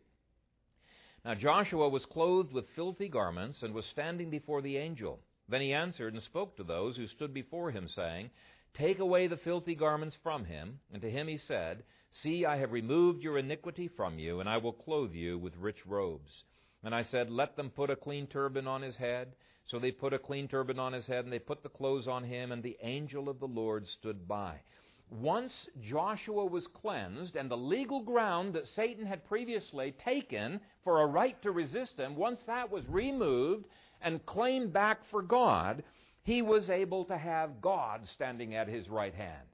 Now 1.25 1.35
Joshua 1.35 1.89
was 1.89 2.05
clothed 2.05 2.53
with 2.53 2.69
filthy 2.75 3.09
garments 3.09 3.61
and 3.61 3.73
was 3.73 3.85
standing 3.85 4.29
before 4.29 4.61
the 4.61 4.77
angel. 4.77 5.19
Then 5.49 5.61
he 5.61 5.73
answered 5.73 6.13
and 6.13 6.23
spoke 6.23 6.55
to 6.55 6.63
those 6.63 6.95
who 6.95 7.07
stood 7.07 7.33
before 7.33 7.71
him, 7.71 7.89
saying, 7.89 8.29
Take 8.73 8.99
away 8.99 9.27
the 9.27 9.37
filthy 9.37 9.75
garments 9.75 10.15
from 10.23 10.45
him. 10.45 10.79
And 10.93 11.01
to 11.01 11.09
him 11.09 11.27
he 11.27 11.37
said, 11.37 11.83
See, 12.23 12.45
I 12.45 12.57
have 12.57 12.71
removed 12.71 13.21
your 13.21 13.37
iniquity 13.37 13.89
from 13.89 14.17
you, 14.17 14.39
and 14.39 14.47
I 14.47 14.57
will 14.57 14.73
clothe 14.73 15.13
you 15.13 15.37
with 15.37 15.55
rich 15.57 15.85
robes. 15.85 16.43
And 16.87 16.95
I 16.95 17.03
said, 17.03 17.29
Let 17.29 17.57
them 17.57 17.69
put 17.69 17.89
a 17.89 17.97
clean 17.97 18.27
turban 18.27 18.65
on 18.65 18.81
his 18.81 18.95
head. 18.95 19.33
So 19.65 19.77
they 19.77 19.91
put 19.91 20.13
a 20.13 20.19
clean 20.19 20.47
turban 20.47 20.79
on 20.79 20.93
his 20.93 21.05
head, 21.05 21.25
and 21.25 21.33
they 21.33 21.37
put 21.37 21.61
the 21.61 21.67
clothes 21.67 22.07
on 22.07 22.23
him, 22.23 22.53
and 22.53 22.63
the 22.63 22.77
angel 22.81 23.27
of 23.27 23.41
the 23.41 23.45
Lord 23.45 23.85
stood 23.89 24.25
by. 24.25 24.61
Once 25.11 25.51
Joshua 25.81 26.45
was 26.45 26.65
cleansed, 26.67 27.35
and 27.35 27.51
the 27.51 27.57
legal 27.57 28.01
ground 28.03 28.53
that 28.53 28.69
Satan 28.73 29.05
had 29.05 29.27
previously 29.27 29.95
taken 30.05 30.61
for 30.85 31.01
a 31.01 31.07
right 31.07 31.35
to 31.41 31.51
resist 31.51 31.97
him, 31.97 32.15
once 32.15 32.39
that 32.47 32.71
was 32.71 32.87
removed 32.87 33.65
and 34.01 34.25
claimed 34.25 34.71
back 34.71 35.01
for 35.11 35.21
God, 35.21 35.83
he 36.23 36.41
was 36.41 36.69
able 36.69 37.03
to 37.03 37.17
have 37.17 37.59
God 37.59 38.07
standing 38.13 38.55
at 38.55 38.69
his 38.69 38.87
right 38.87 39.13
hand. 39.13 39.45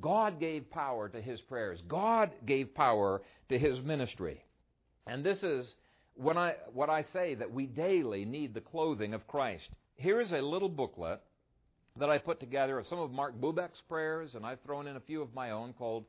God 0.00 0.38
gave 0.38 0.70
power 0.70 1.08
to 1.08 1.20
his 1.20 1.40
prayers. 1.40 1.80
God 1.88 2.30
gave 2.46 2.76
power 2.76 3.22
to 3.48 3.58
his 3.58 3.80
ministry. 3.80 4.44
And 5.08 5.24
this 5.24 5.42
is 5.42 5.74
when 6.16 6.38
I, 6.38 6.54
what 6.72 6.90
I 6.90 7.04
say 7.12 7.34
that 7.34 7.52
we 7.52 7.66
daily 7.66 8.24
need 8.24 8.54
the 8.54 8.60
clothing 8.60 9.14
of 9.14 9.26
Christ. 9.26 9.68
Here 9.96 10.20
is 10.20 10.32
a 10.32 10.40
little 10.40 10.68
booklet 10.68 11.20
that 11.98 12.10
I 12.10 12.18
put 12.18 12.40
together 12.40 12.78
of 12.78 12.86
some 12.86 12.98
of 12.98 13.10
Mark 13.10 13.40
Bubeck's 13.40 13.80
prayers, 13.88 14.34
and 14.34 14.44
I've 14.44 14.60
thrown 14.62 14.86
in 14.86 14.96
a 14.96 15.00
few 15.00 15.22
of 15.22 15.34
my 15.34 15.50
own 15.50 15.72
called 15.74 16.04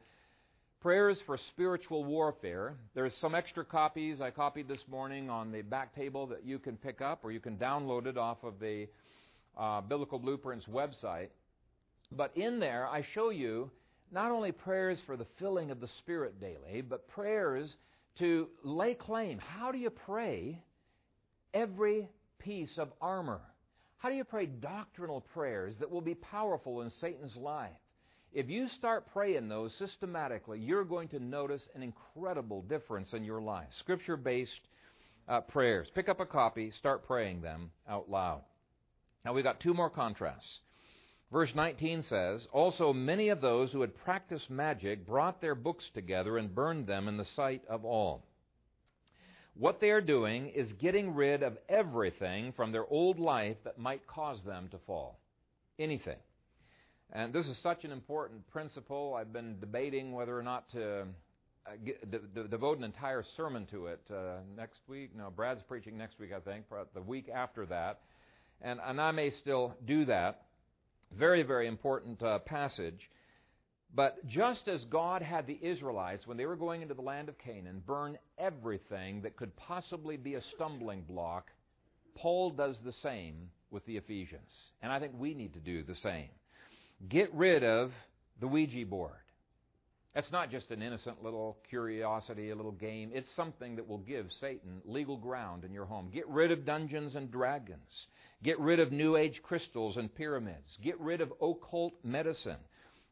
Prayers 0.82 1.18
for 1.26 1.38
Spiritual 1.50 2.04
Warfare. 2.04 2.76
There's 2.94 3.14
some 3.20 3.36
extra 3.36 3.66
copies 3.66 4.22
I 4.22 4.30
copied 4.30 4.68
this 4.68 4.84
morning 4.90 5.30
on 5.30 5.52
the 5.52 5.62
back 5.62 5.96
table 5.96 6.28
that 6.28 6.46
you 6.46 6.60
can 6.60 6.78
pick 6.78 7.02
up, 7.02 7.20
or 7.24 7.32
you 7.32 7.40
can 7.40 7.58
download 7.58 8.06
it 8.06 8.18
off 8.18 8.38
of 8.44 8.60
the 8.60 8.88
uh, 9.58 9.82
Biblical 9.82 10.20
Blueprints 10.20 10.66
website. 10.66 11.30
But 12.12 12.36
in 12.38 12.60
there, 12.60 12.88
I 12.88 13.06
show 13.14 13.30
you 13.30 13.72
not 14.12 14.32
only 14.32 14.52
prayers 14.52 15.00
for 15.06 15.18
the 15.18 15.26
filling 15.40 15.72
of 15.72 15.82
the 15.82 15.90
Spirit 16.00 16.40
daily, 16.40 16.82
but 16.82 17.08
prayers 17.10 17.76
to 18.20 18.50
lay 18.64 18.94
claim. 18.94 19.40
How 19.40 19.72
do 19.72 19.78
you 19.78 19.90
pray 19.90 20.62
every 21.54 22.10
piece 22.40 22.78
of 22.78 22.90
armor? 23.02 23.42
How 23.98 24.10
do 24.10 24.16
you 24.16 24.24
pray 24.24 24.46
doctrinal 24.46 25.22
prayers 25.34 25.74
that 25.80 25.90
will 25.90 26.02
be 26.02 26.16
powerful 26.16 26.82
in 26.82 26.92
Satan's 27.02 27.36
life? 27.36 27.72
If 28.34 28.50
you 28.50 28.68
start 28.78 29.12
praying 29.14 29.48
those 29.48 29.74
systematically, 29.80 30.60
you're 30.60 30.84
going 30.84 31.08
to 31.10 31.20
notice 31.20 31.64
an 31.74 31.82
incredible 31.82 32.62
difference 32.62 33.14
in 33.14 33.24
your 33.24 33.42
life. 33.42 33.68
Scripture 33.80 34.18
based 34.18 34.52
uh, 35.28 35.42
prayers. 35.42 35.88
Pick 35.96 36.10
up 36.10 36.20
a 36.20 36.26
copy, 36.26 36.72
start 36.72 37.06
praying 37.08 37.42
them 37.42 37.72
out 37.90 38.10
loud. 38.10 38.42
Now 39.26 39.34
we've 39.34 39.44
got 39.44 39.60
two 39.60 39.74
more 39.74 39.90
contrasts. 39.90 40.48
Verse 41.32 41.52
19 41.54 42.04
says, 42.04 42.48
Also 42.54 42.94
many 42.94 43.30
of 43.30 43.42
those 43.42 43.72
who 43.72 43.82
had 43.82 43.98
practiced 44.04 44.50
magic 44.50 45.06
brought 45.06 45.42
their 45.42 45.56
books 45.56 45.84
together 45.94 46.38
and 46.38 46.56
burned 46.56 46.88
them 46.88 47.08
in 47.08 47.18
the 47.18 47.26
sight 47.36 47.62
of 47.68 47.84
all. 47.84 48.24
What 49.56 49.82
they 49.82 49.90
are 49.90 50.02
doing 50.02 50.50
is 50.50 50.72
getting 50.74 51.16
rid 51.16 51.44
of 51.44 51.58
everything 51.68 52.54
from 52.54 52.72
their 52.72 52.86
old 52.86 53.20
life 53.20 53.58
that 53.64 53.80
might 53.80 54.06
cause 54.08 54.40
them 54.46 54.70
to 54.70 54.78
fall. 54.86 55.20
Anything. 55.80 56.18
And 57.12 57.34
this 57.34 57.48
is 57.48 57.58
such 57.64 57.84
an 57.84 57.92
important 57.92 58.48
principle. 58.52 59.16
I've 59.20 59.34
been 59.34 59.60
debating 59.60 60.12
whether 60.12 60.38
or 60.38 60.44
not 60.44 60.70
to 60.72 61.02
uh, 61.02 61.72
get, 61.84 62.10
de- 62.12 62.20
de- 62.20 62.48
devote 62.48 62.78
an 62.78 62.84
entire 62.84 63.24
sermon 63.36 63.66
to 63.72 63.88
it 63.88 64.02
uh, 64.12 64.38
next 64.56 64.80
week. 64.88 65.16
No, 65.16 65.32
Brad's 65.36 65.64
preaching 65.68 65.98
next 65.98 66.20
week, 66.20 66.32
I 66.34 66.40
think, 66.40 66.66
the 66.94 67.02
week 67.02 67.30
after 67.34 67.66
that. 67.66 68.00
And, 68.62 68.80
and 68.86 69.02
I 69.02 69.12
may 69.12 69.32
still 69.32 69.76
do 69.86 70.06
that. 70.06 70.47
Very, 71.12 71.44
very 71.44 71.68
important 71.68 72.22
uh, 72.22 72.40
passage. 72.40 73.10
But 73.96 74.26
just 74.28 74.68
as 74.68 74.84
God 74.86 75.22
had 75.22 75.48
the 75.48 75.58
Israelites, 75.62 76.28
when 76.28 76.38
they 76.38 76.46
were 76.46 76.56
going 76.56 76.82
into 76.82 76.94
the 76.94 77.02
land 77.02 77.30
of 77.30 77.38
Canaan, 77.38 77.82
burn 77.86 78.18
everything 78.38 79.22
that 79.22 79.38
could 79.38 79.56
possibly 79.56 80.18
be 80.18 80.36
a 80.36 80.42
stumbling 80.56 81.02
block, 81.02 81.48
Paul 82.16 82.52
does 82.52 82.76
the 82.84 82.94
same 83.02 83.50
with 83.72 83.86
the 83.86 83.98
Ephesians. 83.98 84.52
And 84.82 84.92
I 84.92 85.00
think 85.00 85.14
we 85.18 85.34
need 85.34 85.54
to 85.54 85.60
do 85.60 85.84
the 85.84 85.96
same. 85.96 86.30
Get 87.10 87.34
rid 87.34 87.64
of 87.64 87.92
the 88.40 88.48
Ouija 88.48 88.86
board. 88.86 89.14
That's 90.18 90.32
not 90.32 90.50
just 90.50 90.72
an 90.72 90.82
innocent 90.82 91.24
little 91.24 91.60
curiosity, 91.70 92.50
a 92.50 92.56
little 92.56 92.72
game. 92.72 93.12
It's 93.14 93.30
something 93.36 93.76
that 93.76 93.88
will 93.88 94.00
give 94.00 94.26
Satan 94.42 94.82
legal 94.84 95.16
ground 95.16 95.64
in 95.64 95.72
your 95.72 95.86
home. 95.86 96.10
Get 96.12 96.28
rid 96.28 96.52
of 96.52 96.66
Dungeons 96.66 97.14
and 97.16 97.32
Dragons. 97.32 98.08
Get 98.42 98.60
rid 98.60 98.80
of 98.80 98.92
New 98.92 99.16
Age 99.16 99.40
crystals 99.44 99.96
and 99.96 100.12
pyramids. 100.16 100.76
Get 100.84 101.00
rid 101.00 101.22
of 101.22 101.32
occult 101.40 101.94
medicine. 102.04 102.58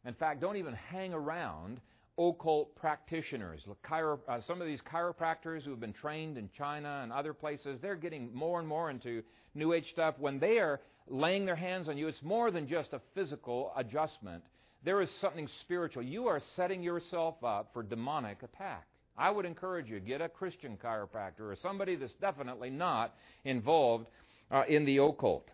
In 0.03 0.15
fact, 0.15 0.41
don't 0.41 0.57
even 0.57 0.73
hang 0.73 1.13
around 1.13 1.79
occult 2.17 2.75
practitioners. 2.75 3.61
Uh, 3.67 4.41
some 4.47 4.59
of 4.59 4.65
these 4.65 4.81
chiropractors 4.91 5.61
who 5.61 5.69
have 5.69 5.79
been 5.79 5.93
trained 5.93 6.39
in 6.39 6.49
China 6.57 7.01
and 7.03 7.13
other 7.13 7.35
places, 7.35 7.77
they're 7.83 7.95
getting 7.95 8.33
more 8.33 8.57
and 8.57 8.67
more 8.67 8.89
into 8.89 9.21
New 9.53 9.73
Age 9.73 9.85
stuff. 9.93 10.15
When 10.17 10.39
they 10.39 10.57
are 10.57 10.81
laying 11.07 11.45
their 11.45 11.55
hands 11.55 11.87
on 11.87 11.99
you, 11.99 12.07
it's 12.07 12.23
more 12.23 12.49
than 12.49 12.67
just 12.67 12.93
a 12.93 13.01
physical 13.13 13.73
adjustment. 13.77 14.43
There 14.85 15.01
is 15.01 15.09
something 15.19 15.49
spiritual. 15.61 16.03
You 16.03 16.27
are 16.27 16.39
setting 16.55 16.83
yourself 16.83 17.43
up 17.43 17.71
for 17.73 17.81
demonic 17.81 18.43
attack. 18.43 18.85
I 19.17 19.31
would 19.31 19.45
encourage 19.45 19.89
you 19.89 19.99
get 19.99 20.21
a 20.21 20.29
Christian 20.29 20.77
chiropractor 20.77 21.39
or 21.39 21.57
somebody 21.59 21.95
that's 21.95 22.13
definitely 22.21 22.69
not 22.69 23.15
involved 23.45 24.05
uh, 24.51 24.63
in 24.69 24.85
the 24.85 24.97
occult. 24.97 25.49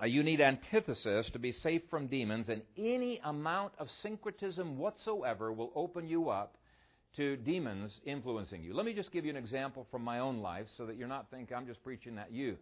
Uh, 0.00 0.06
you 0.06 0.22
need 0.22 0.40
antithesis 0.40 1.28
to 1.34 1.38
be 1.38 1.52
safe 1.52 1.82
from 1.90 2.06
demons, 2.06 2.48
and 2.48 2.62
any 2.78 3.20
amount 3.24 3.72
of 3.78 3.88
syncretism 4.02 4.78
whatsoever 4.78 5.52
will 5.52 5.72
open 5.74 6.08
you 6.08 6.30
up 6.30 6.56
to 7.16 7.36
demons 7.36 8.00
influencing 8.06 8.62
you. 8.62 8.74
Let 8.74 8.86
me 8.86 8.94
just 8.94 9.12
give 9.12 9.24
you 9.24 9.30
an 9.30 9.36
example 9.36 9.86
from 9.90 10.02
my 10.02 10.20
own 10.20 10.38
life 10.38 10.66
so 10.78 10.86
that 10.86 10.96
you're 10.96 11.08
not 11.08 11.26
thinking 11.30 11.54
I'm 11.54 11.66
just 11.66 11.82
preaching 11.84 12.16
at 12.16 12.32
you. 12.32 12.56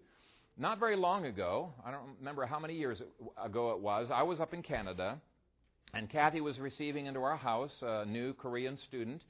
Not 0.56 0.80
very 0.80 0.96
long 0.96 1.26
ago, 1.26 1.72
I 1.84 1.92
don't 1.92 2.02
remember 2.18 2.46
how 2.46 2.58
many 2.58 2.74
years 2.74 3.00
ago 3.42 3.72
it 3.72 3.80
was, 3.80 4.08
I 4.12 4.22
was 4.22 4.40
up 4.40 4.54
in 4.54 4.62
Canada, 4.62 5.20
and 5.92 6.08
Kathy 6.08 6.40
was 6.40 6.58
receiving 6.58 7.06
into 7.06 7.20
our 7.20 7.36
house 7.36 7.74
a 7.82 8.04
new 8.04 8.32
Korean 8.32 8.78
student. 8.88 9.22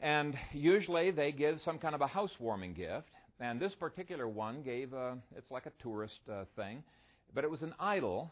And 0.00 0.36
usually 0.52 1.10
they 1.10 1.32
give 1.32 1.60
some 1.64 1.78
kind 1.78 1.94
of 1.94 2.00
a 2.00 2.06
housewarming 2.06 2.74
gift. 2.74 3.08
And 3.40 3.60
this 3.60 3.74
particular 3.74 4.28
one 4.28 4.62
gave 4.62 4.92
a, 4.92 5.18
it's 5.36 5.50
like 5.50 5.66
a 5.66 5.72
tourist 5.82 6.20
uh, 6.30 6.44
thing 6.56 6.84
but 7.34 7.44
it 7.44 7.50
was 7.50 7.62
an 7.62 7.74
idol, 7.80 8.30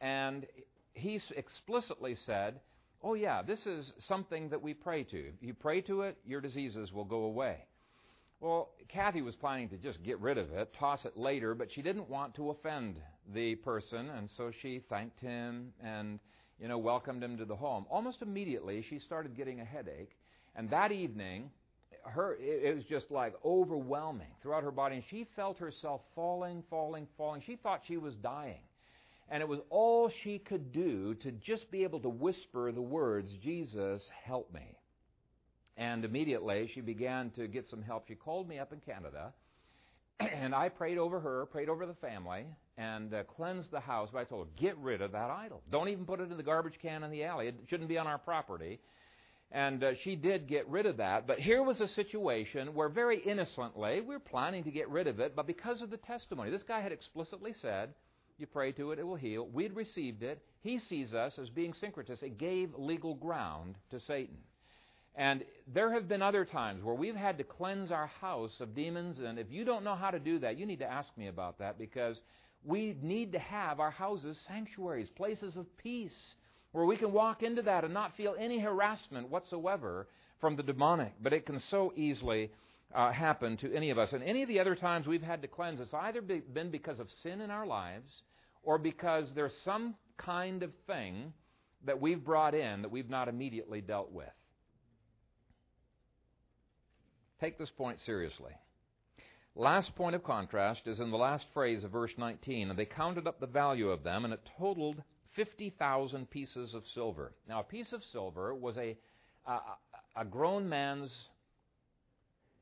and 0.00 0.46
he 0.94 1.20
explicitly 1.36 2.16
said, 2.24 2.60
Oh, 3.02 3.14
yeah, 3.14 3.42
this 3.42 3.64
is 3.64 3.92
something 4.08 4.48
that 4.48 4.60
we 4.60 4.74
pray 4.74 5.04
to. 5.04 5.18
If 5.18 5.40
you 5.40 5.54
pray 5.54 5.80
to 5.82 6.02
it, 6.02 6.18
your 6.26 6.40
diseases 6.40 6.92
will 6.92 7.04
go 7.04 7.24
away. 7.24 7.58
Well, 8.40 8.70
Kathy 8.88 9.22
was 9.22 9.36
planning 9.36 9.68
to 9.68 9.76
just 9.76 10.02
get 10.02 10.18
rid 10.18 10.36
of 10.36 10.50
it, 10.50 10.74
toss 10.78 11.04
it 11.04 11.16
later, 11.16 11.54
but 11.54 11.72
she 11.72 11.82
didn't 11.82 12.08
want 12.08 12.34
to 12.36 12.50
offend 12.50 12.96
the 13.32 13.54
person, 13.56 14.10
and 14.10 14.28
so 14.36 14.50
she 14.62 14.80
thanked 14.88 15.20
him 15.20 15.72
and, 15.80 16.18
you 16.60 16.68
know, 16.68 16.78
welcomed 16.78 17.22
him 17.22 17.36
to 17.38 17.44
the 17.44 17.56
home. 17.56 17.86
Almost 17.90 18.22
immediately, 18.22 18.84
she 18.88 18.98
started 18.98 19.36
getting 19.36 19.60
a 19.60 19.64
headache, 19.64 20.16
and 20.56 20.68
that 20.70 20.92
evening, 20.92 21.50
her 22.04 22.36
it 22.40 22.74
was 22.74 22.84
just 22.84 23.10
like 23.10 23.34
overwhelming 23.44 24.28
throughout 24.42 24.62
her 24.62 24.70
body 24.70 24.96
and 24.96 25.04
she 25.10 25.26
felt 25.36 25.58
herself 25.58 26.00
falling 26.14 26.62
falling 26.70 27.06
falling. 27.16 27.42
She 27.46 27.56
thought 27.56 27.82
she 27.86 27.96
was 27.96 28.14
dying 28.16 28.60
and 29.30 29.42
it 29.42 29.48
was 29.48 29.60
all 29.70 30.10
she 30.22 30.38
could 30.38 30.72
do 30.72 31.14
to 31.16 31.32
just 31.32 31.70
be 31.70 31.82
able 31.82 32.00
to 32.00 32.08
whisper 32.08 32.72
the 32.72 32.80
words 32.80 33.30
jesus 33.42 34.02
help 34.24 34.52
me. 34.52 34.76
And 35.76 36.04
immediately 36.04 36.70
she 36.74 36.80
began 36.80 37.30
to 37.32 37.46
get 37.46 37.68
some 37.68 37.82
help. 37.82 38.08
She 38.08 38.14
called 38.14 38.48
me 38.48 38.58
up 38.58 38.72
in 38.72 38.80
canada 38.80 39.32
and 40.20 40.54
i 40.54 40.68
prayed 40.68 40.98
over 40.98 41.20
her 41.20 41.46
prayed 41.46 41.68
over 41.68 41.86
the 41.86 41.94
family 41.94 42.46
and 42.78 43.12
uh, 43.12 43.22
cleansed 43.24 43.70
the 43.70 43.80
house 43.80 44.08
but 44.10 44.20
i 44.20 44.24
told 44.24 44.46
her 44.46 44.52
get 44.58 44.78
rid 44.78 45.02
of 45.02 45.12
that 45.12 45.30
idol 45.30 45.60
don't 45.70 45.88
even 45.88 46.06
put 46.06 46.20
it 46.20 46.30
in 46.30 46.36
the 46.36 46.42
garbage 46.42 46.78
can 46.80 47.02
in 47.02 47.10
the 47.10 47.24
alley 47.24 47.48
it 47.48 47.54
shouldn't 47.68 47.88
be 47.88 47.98
on 47.98 48.06
our 48.06 48.18
property 48.18 48.80
and 49.50 49.82
uh, 49.82 49.92
she 50.04 50.14
did 50.14 50.46
get 50.46 50.68
rid 50.68 50.84
of 50.84 50.98
that. 50.98 51.26
But 51.26 51.38
here 51.38 51.62
was 51.62 51.80
a 51.80 51.88
situation 51.88 52.74
where, 52.74 52.88
very 52.88 53.18
innocently, 53.18 54.00
we 54.00 54.14
were 54.14 54.20
planning 54.20 54.64
to 54.64 54.70
get 54.70 54.88
rid 54.90 55.06
of 55.06 55.20
it, 55.20 55.34
but 55.34 55.46
because 55.46 55.80
of 55.80 55.90
the 55.90 55.96
testimony, 55.96 56.50
this 56.50 56.62
guy 56.62 56.80
had 56.80 56.92
explicitly 56.92 57.54
said, 57.62 57.94
You 58.38 58.46
pray 58.46 58.72
to 58.72 58.92
it, 58.92 58.98
it 58.98 59.06
will 59.06 59.16
heal. 59.16 59.46
We'd 59.46 59.74
received 59.74 60.22
it. 60.22 60.42
He 60.60 60.78
sees 60.78 61.14
us 61.14 61.38
as 61.40 61.48
being 61.48 61.72
syncretists. 61.72 62.22
It 62.22 62.36
gave 62.36 62.74
legal 62.76 63.14
ground 63.14 63.76
to 63.90 64.00
Satan. 64.00 64.36
And 65.14 65.44
there 65.72 65.92
have 65.94 66.08
been 66.08 66.22
other 66.22 66.44
times 66.44 66.84
where 66.84 66.94
we've 66.94 67.16
had 67.16 67.38
to 67.38 67.44
cleanse 67.44 67.90
our 67.90 68.06
house 68.06 68.52
of 68.60 68.74
demons, 68.74 69.18
and 69.18 69.38
if 69.38 69.50
you 69.50 69.64
don't 69.64 69.82
know 69.82 69.96
how 69.96 70.10
to 70.10 70.18
do 70.18 70.38
that, 70.40 70.58
you 70.58 70.66
need 70.66 70.78
to 70.80 70.90
ask 70.90 71.08
me 71.16 71.28
about 71.28 71.58
that 71.58 71.78
because 71.78 72.20
we 72.64 72.96
need 73.02 73.32
to 73.32 73.38
have 73.38 73.80
our 73.80 73.90
houses 73.90 74.38
sanctuaries, 74.46 75.08
places 75.16 75.56
of 75.56 75.66
peace 75.78 76.34
where 76.72 76.84
we 76.84 76.96
can 76.96 77.12
walk 77.12 77.42
into 77.42 77.62
that 77.62 77.84
and 77.84 77.94
not 77.94 78.16
feel 78.16 78.34
any 78.38 78.58
harassment 78.58 79.28
whatsoever 79.30 80.06
from 80.40 80.56
the 80.56 80.62
demonic. 80.62 81.12
But 81.22 81.32
it 81.32 81.46
can 81.46 81.60
so 81.70 81.92
easily 81.96 82.50
uh, 82.94 83.12
happen 83.12 83.56
to 83.58 83.74
any 83.74 83.90
of 83.90 83.98
us. 83.98 84.12
And 84.12 84.22
any 84.22 84.42
of 84.42 84.48
the 84.48 84.60
other 84.60 84.74
times 84.74 85.06
we've 85.06 85.22
had 85.22 85.42
to 85.42 85.48
cleanse, 85.48 85.80
it's 85.80 85.94
either 85.94 86.20
be, 86.20 86.40
been 86.40 86.70
because 86.70 86.98
of 86.98 87.08
sin 87.22 87.40
in 87.40 87.50
our 87.50 87.66
lives 87.66 88.10
or 88.62 88.78
because 88.78 89.26
there's 89.34 89.52
some 89.64 89.94
kind 90.16 90.62
of 90.62 90.70
thing 90.86 91.32
that 91.86 92.00
we've 92.00 92.24
brought 92.24 92.54
in 92.54 92.82
that 92.82 92.90
we've 92.90 93.10
not 93.10 93.28
immediately 93.28 93.80
dealt 93.80 94.12
with. 94.12 94.26
Take 97.40 97.58
this 97.58 97.70
point 97.70 97.98
seriously. 98.04 98.52
Last 99.58 99.96
point 99.96 100.14
of 100.14 100.22
contrast 100.22 100.82
is 100.86 101.00
in 101.00 101.10
the 101.10 101.16
last 101.16 101.44
phrase 101.52 101.82
of 101.82 101.90
verse 101.90 102.12
19. 102.16 102.70
And 102.70 102.78
they 102.78 102.84
counted 102.84 103.26
up 103.26 103.40
the 103.40 103.46
value 103.46 103.90
of 103.90 104.04
them, 104.04 104.24
and 104.24 104.32
it 104.32 104.48
totaled 104.56 105.02
50,000 105.34 106.30
pieces 106.30 106.74
of 106.74 106.84
silver. 106.94 107.32
Now, 107.48 107.58
a 107.58 107.64
piece 107.64 107.92
of 107.92 108.04
silver 108.12 108.54
was 108.54 108.76
a, 108.76 108.96
a, 109.48 109.58
a 110.14 110.24
grown 110.24 110.68
man's 110.68 111.10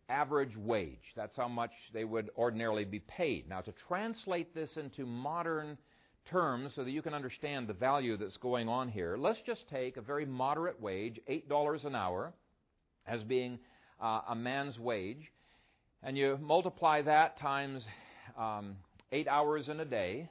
average 0.08 0.56
wage. 0.56 1.12
That's 1.14 1.36
how 1.36 1.48
much 1.48 1.72
they 1.92 2.04
would 2.04 2.30
ordinarily 2.34 2.86
be 2.86 3.00
paid. 3.00 3.46
Now, 3.46 3.60
to 3.60 3.74
translate 3.86 4.54
this 4.54 4.70
into 4.78 5.04
modern 5.04 5.76
terms 6.30 6.72
so 6.76 6.82
that 6.82 6.90
you 6.90 7.02
can 7.02 7.12
understand 7.12 7.68
the 7.68 7.74
value 7.74 8.16
that's 8.16 8.38
going 8.38 8.70
on 8.70 8.88
here, 8.88 9.18
let's 9.18 9.42
just 9.44 9.68
take 9.68 9.98
a 9.98 10.02
very 10.02 10.24
moderate 10.24 10.80
wage, 10.80 11.20
$8 11.28 11.84
an 11.84 11.94
hour, 11.94 12.32
as 13.06 13.22
being 13.22 13.58
uh, 14.00 14.22
a 14.30 14.34
man's 14.34 14.78
wage, 14.78 15.30
and 16.02 16.16
you 16.16 16.38
multiply 16.40 17.02
that 17.02 17.38
times 17.38 17.84
um, 18.38 18.76
eight 19.12 19.28
hours 19.28 19.68
in 19.68 19.80
a 19.80 19.84
day, 19.84 20.30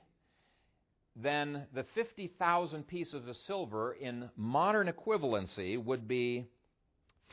then 1.16 1.68
the 1.74 1.86
50,000 1.96 2.88
pieces 2.88 3.28
of 3.28 3.36
silver 3.48 3.94
in 3.94 4.30
modern 4.36 4.88
equivalency 4.88 5.84
would 5.84 6.08
be 6.08 6.48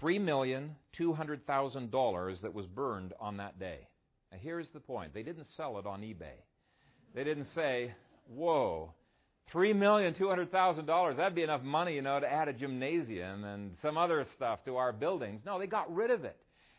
$3,200,000 0.00 2.40
that 2.42 2.54
was 2.54 2.66
burned 2.66 3.12
on 3.20 3.36
that 3.38 3.58
day. 3.58 3.88
Now, 4.30 4.38
here's 4.40 4.68
the 4.70 4.80
point 4.80 5.14
they 5.14 5.22
didn't 5.22 5.46
sell 5.56 5.78
it 5.78 5.86
on 5.86 6.02
eBay. 6.02 6.36
They 7.14 7.24
didn't 7.24 7.48
say, 7.54 7.94
whoa, 8.28 8.92
$3,200,000, 9.52 11.16
that'd 11.16 11.34
be 11.34 11.42
enough 11.42 11.62
money, 11.62 11.94
you 11.94 12.02
know, 12.02 12.20
to 12.20 12.32
add 12.32 12.48
a 12.48 12.52
gymnasium 12.52 13.44
and 13.44 13.76
some 13.82 13.98
other 13.98 14.24
stuff 14.34 14.64
to 14.64 14.76
our 14.76 14.92
buildings. 14.92 15.42
No, 15.44 15.58
they 15.58 15.66
got 15.66 15.94
rid 15.94 16.10
of 16.10 16.24
it. 16.24 16.36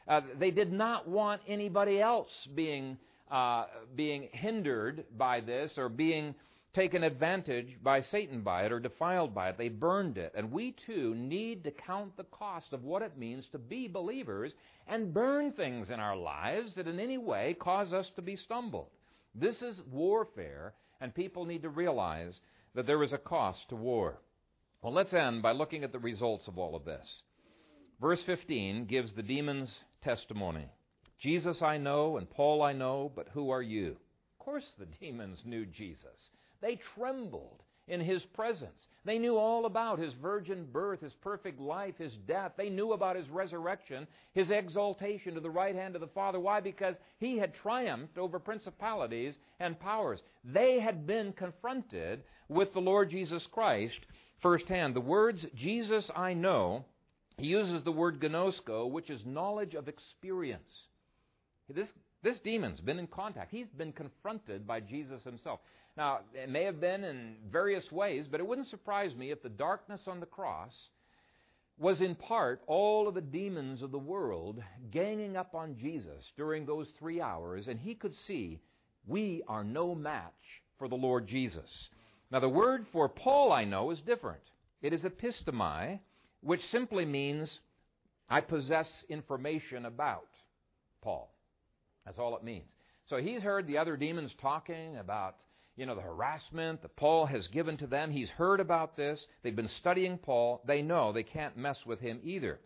Uh, 0.07 0.21
they 0.39 0.51
did 0.51 0.71
not 0.71 1.07
want 1.07 1.41
anybody 1.47 2.01
else 2.01 2.29
being, 2.55 2.97
uh, 3.31 3.65
being 3.95 4.29
hindered 4.31 5.05
by 5.17 5.39
this 5.39 5.71
or 5.77 5.89
being 5.89 6.35
taken 6.73 7.03
advantage 7.03 7.77
by 7.83 8.01
Satan 8.01 8.41
by 8.41 8.65
it 8.65 8.71
or 8.71 8.79
defiled 8.79 9.33
by 9.33 9.49
it. 9.49 9.57
They 9.57 9.69
burned 9.69 10.17
it. 10.17 10.33
And 10.35 10.51
we 10.51 10.75
too 10.85 11.13
need 11.15 11.63
to 11.63 11.71
count 11.71 12.17
the 12.17 12.25
cost 12.25 12.73
of 12.73 12.83
what 12.83 13.03
it 13.03 13.17
means 13.17 13.45
to 13.51 13.59
be 13.59 13.87
believers 13.87 14.53
and 14.87 15.13
burn 15.13 15.51
things 15.53 15.89
in 15.89 15.99
our 15.99 16.17
lives 16.17 16.73
that 16.75 16.87
in 16.87 16.99
any 16.99 17.17
way 17.17 17.55
cause 17.59 17.93
us 17.93 18.09
to 18.15 18.21
be 18.21 18.35
stumbled. 18.35 18.87
This 19.35 19.61
is 19.61 19.81
warfare, 19.91 20.73
and 20.99 21.13
people 21.13 21.45
need 21.45 21.61
to 21.63 21.69
realize 21.69 22.39
that 22.75 22.87
there 22.87 23.03
is 23.03 23.13
a 23.13 23.17
cost 23.17 23.59
to 23.69 23.75
war. 23.75 24.19
Well, 24.81 24.93
let's 24.93 25.13
end 25.13 25.41
by 25.41 25.51
looking 25.51 25.83
at 25.83 25.91
the 25.91 25.99
results 25.99 26.47
of 26.47 26.57
all 26.57 26.75
of 26.75 26.85
this. 26.85 27.07
Verse 28.03 28.21
15 28.25 28.83
gives 28.83 29.13
the 29.13 29.23
demons 29.23 29.73
testimony. 30.03 30.67
Jesus 31.21 31.61
I 31.61 31.77
know, 31.77 32.17
and 32.17 32.29
Paul 32.29 32.61
I 32.61 32.73
know, 32.73 33.09
but 33.15 33.29
who 33.31 33.49
are 33.49 33.61
you? 33.61 33.91
Of 33.91 34.39
course, 34.39 34.65
the 34.77 34.87
demons 34.99 35.39
knew 35.45 35.65
Jesus. 35.65 36.31
They 36.61 36.81
trembled 36.97 37.63
in 37.87 38.01
his 38.01 38.21
presence. 38.35 38.89
They 39.05 39.17
knew 39.19 39.37
all 39.37 39.65
about 39.65 39.99
his 39.99 40.11
virgin 40.21 40.67
birth, 40.69 40.99
his 40.99 41.13
perfect 41.21 41.61
life, 41.61 41.93
his 41.97 42.11
death. 42.27 42.51
They 42.57 42.67
knew 42.67 42.91
about 42.91 43.15
his 43.15 43.29
resurrection, 43.29 44.05
his 44.33 44.51
exaltation 44.51 45.35
to 45.35 45.39
the 45.39 45.49
right 45.49 45.73
hand 45.73 45.95
of 45.95 46.01
the 46.01 46.07
Father. 46.07 46.41
Why? 46.41 46.59
Because 46.59 46.95
he 47.19 47.37
had 47.37 47.55
triumphed 47.55 48.17
over 48.17 48.37
principalities 48.37 49.37
and 49.61 49.79
powers. 49.79 50.19
They 50.43 50.81
had 50.81 51.07
been 51.07 51.31
confronted 51.31 52.23
with 52.49 52.73
the 52.73 52.81
Lord 52.81 53.11
Jesus 53.11 53.47
Christ 53.53 53.99
firsthand. 54.41 54.93
The 54.93 54.99
words, 54.99 55.45
Jesus 55.55 56.11
I 56.13 56.33
know, 56.33 56.83
he 57.37 57.47
uses 57.47 57.83
the 57.83 57.91
word 57.91 58.19
gnosko, 58.19 58.89
which 58.89 59.09
is 59.09 59.21
knowledge 59.25 59.73
of 59.73 59.87
experience. 59.87 60.69
This, 61.73 61.89
this 62.21 62.39
demon's 62.39 62.79
been 62.79 62.99
in 62.99 63.07
contact. 63.07 63.51
He's 63.51 63.67
been 63.77 63.93
confronted 63.93 64.67
by 64.67 64.79
Jesus 64.79 65.23
himself. 65.23 65.59
Now, 65.95 66.19
it 66.33 66.49
may 66.49 66.63
have 66.63 66.81
been 66.81 67.03
in 67.03 67.35
various 67.51 67.91
ways, 67.91 68.25
but 68.29 68.39
it 68.39 68.47
wouldn't 68.47 68.69
surprise 68.69 69.15
me 69.15 69.31
if 69.31 69.43
the 69.43 69.49
darkness 69.49 70.01
on 70.07 70.19
the 70.19 70.25
cross 70.25 70.73
was 71.79 72.01
in 72.01 72.15
part 72.15 72.61
all 72.67 73.07
of 73.07 73.15
the 73.15 73.21
demons 73.21 73.81
of 73.81 73.91
the 73.91 73.97
world 73.97 74.61
ganging 74.91 75.35
up 75.35 75.55
on 75.55 75.77
Jesus 75.77 76.23
during 76.37 76.65
those 76.65 76.87
three 76.99 77.19
hours, 77.19 77.67
and 77.67 77.79
he 77.79 77.95
could 77.95 78.15
see 78.27 78.59
we 79.07 79.43
are 79.47 79.63
no 79.63 79.93
match 79.95 80.31
for 80.77 80.87
the 80.87 80.95
Lord 80.95 81.27
Jesus. 81.27 81.69
Now, 82.31 82.39
the 82.39 82.49
word 82.49 82.85
for 82.91 83.09
Paul, 83.09 83.51
I 83.51 83.63
know, 83.63 83.91
is 83.91 83.99
different. 83.99 84.41
It 84.81 84.93
is 84.93 85.01
epistemi, 85.01 85.99
which 86.43 86.61
simply 86.71 87.05
means 87.05 87.59
I 88.29 88.41
possess 88.41 88.89
information 89.09 89.85
about 89.85 90.27
Paul. 91.01 91.33
That's 92.05 92.19
all 92.19 92.35
it 92.35 92.43
means. 92.43 92.69
So 93.07 93.17
he's 93.17 93.41
heard 93.41 93.67
the 93.67 93.77
other 93.77 93.97
demons 93.97 94.31
talking 94.41 94.97
about 94.97 95.35
you 95.75 95.85
know, 95.85 95.95
the 95.95 96.01
harassment 96.01 96.81
that 96.83 96.95
Paul 96.95 97.25
has 97.25 97.47
given 97.47 97.77
to 97.77 97.87
them. 97.87 98.11
He's 98.11 98.29
heard 98.29 98.59
about 98.59 98.95
this. 98.95 99.19
They've 99.41 99.55
been 99.55 99.69
studying 99.79 100.17
Paul. 100.17 100.61
They 100.67 100.81
know 100.81 101.11
they 101.11 101.23
can't 101.23 101.57
mess 101.57 101.77
with 101.85 101.99
him 101.99 102.19
either. 102.23 102.59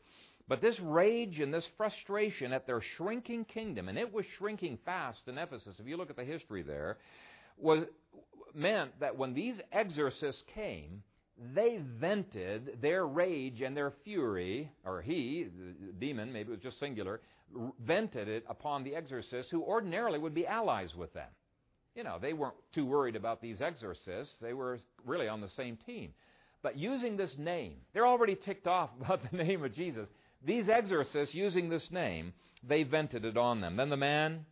But 0.48 0.62
this 0.62 0.80
rage 0.82 1.40
and 1.40 1.54
this 1.54 1.68
frustration 1.78 2.54
at 2.54 2.68
their 2.68 2.82
shrinking 2.98 3.46
kingdom, 3.46 3.90
and 3.90 3.98
it 3.98 4.14
was 4.14 4.26
shrinking 4.38 4.80
fast 4.86 5.20
in 5.28 5.38
Ephesus, 5.38 5.76
if 5.80 5.88
you 5.88 5.98
look 5.98 6.10
at 6.10 6.16
the 6.16 6.24
history 6.24 6.64
there, 6.64 6.98
was 7.58 7.86
meant 8.54 8.98
that 9.00 9.18
when 9.18 9.34
these 9.34 9.60
exorcists 9.72 10.44
came, 10.54 11.04
they 11.54 11.80
vented 12.00 12.82
their 12.82 13.06
rage 13.06 13.62
and 13.62 13.76
their 13.76 13.94
fury, 14.04 14.72
or 14.86 15.02
he, 15.02 15.48
the 15.86 15.94
demon, 15.94 16.34
maybe 16.34 16.50
it 16.50 16.56
was 16.56 16.62
just 16.62 16.80
singular, 16.80 17.22
vented 17.80 18.28
it 18.28 18.46
upon 18.50 18.84
the 18.84 18.96
exorcists 18.96 19.52
who 19.52 19.64
ordinarily 19.64 20.20
would 20.20 20.34
be 20.34 20.46
allies 20.48 20.94
with 20.96 21.14
them 21.14 21.30
you 21.98 22.04
know, 22.04 22.20
they 22.22 22.32
weren't 22.32 22.56
too 22.76 22.86
worried 22.86 23.16
about 23.16 23.42
these 23.42 23.60
exorcists. 23.60 24.34
They 24.40 24.54
were 24.54 24.80
really 25.04 25.28
on 25.28 25.42
the 25.42 25.50
same 25.50 25.78
team. 25.86 26.14
But 26.62 26.78
using 26.78 27.18
this 27.18 27.34
name, 27.40 27.78
they're 27.94 28.06
already 28.06 28.36
ticked 28.36 28.68
off 28.68 28.92
about 29.02 29.20
the 29.30 29.36
name 29.36 29.66
of 29.66 29.74
Jesus. 29.74 30.08
These 30.46 30.70
exorcists, 30.70 31.34
using 31.34 31.70
this 31.70 31.88
name, 31.90 32.34
they 32.64 32.84
vented 32.84 33.26
it 33.26 33.36
on 33.36 33.60
them. 33.62 33.76
Then 33.76 33.90
the 33.90 33.98
man 33.98 34.46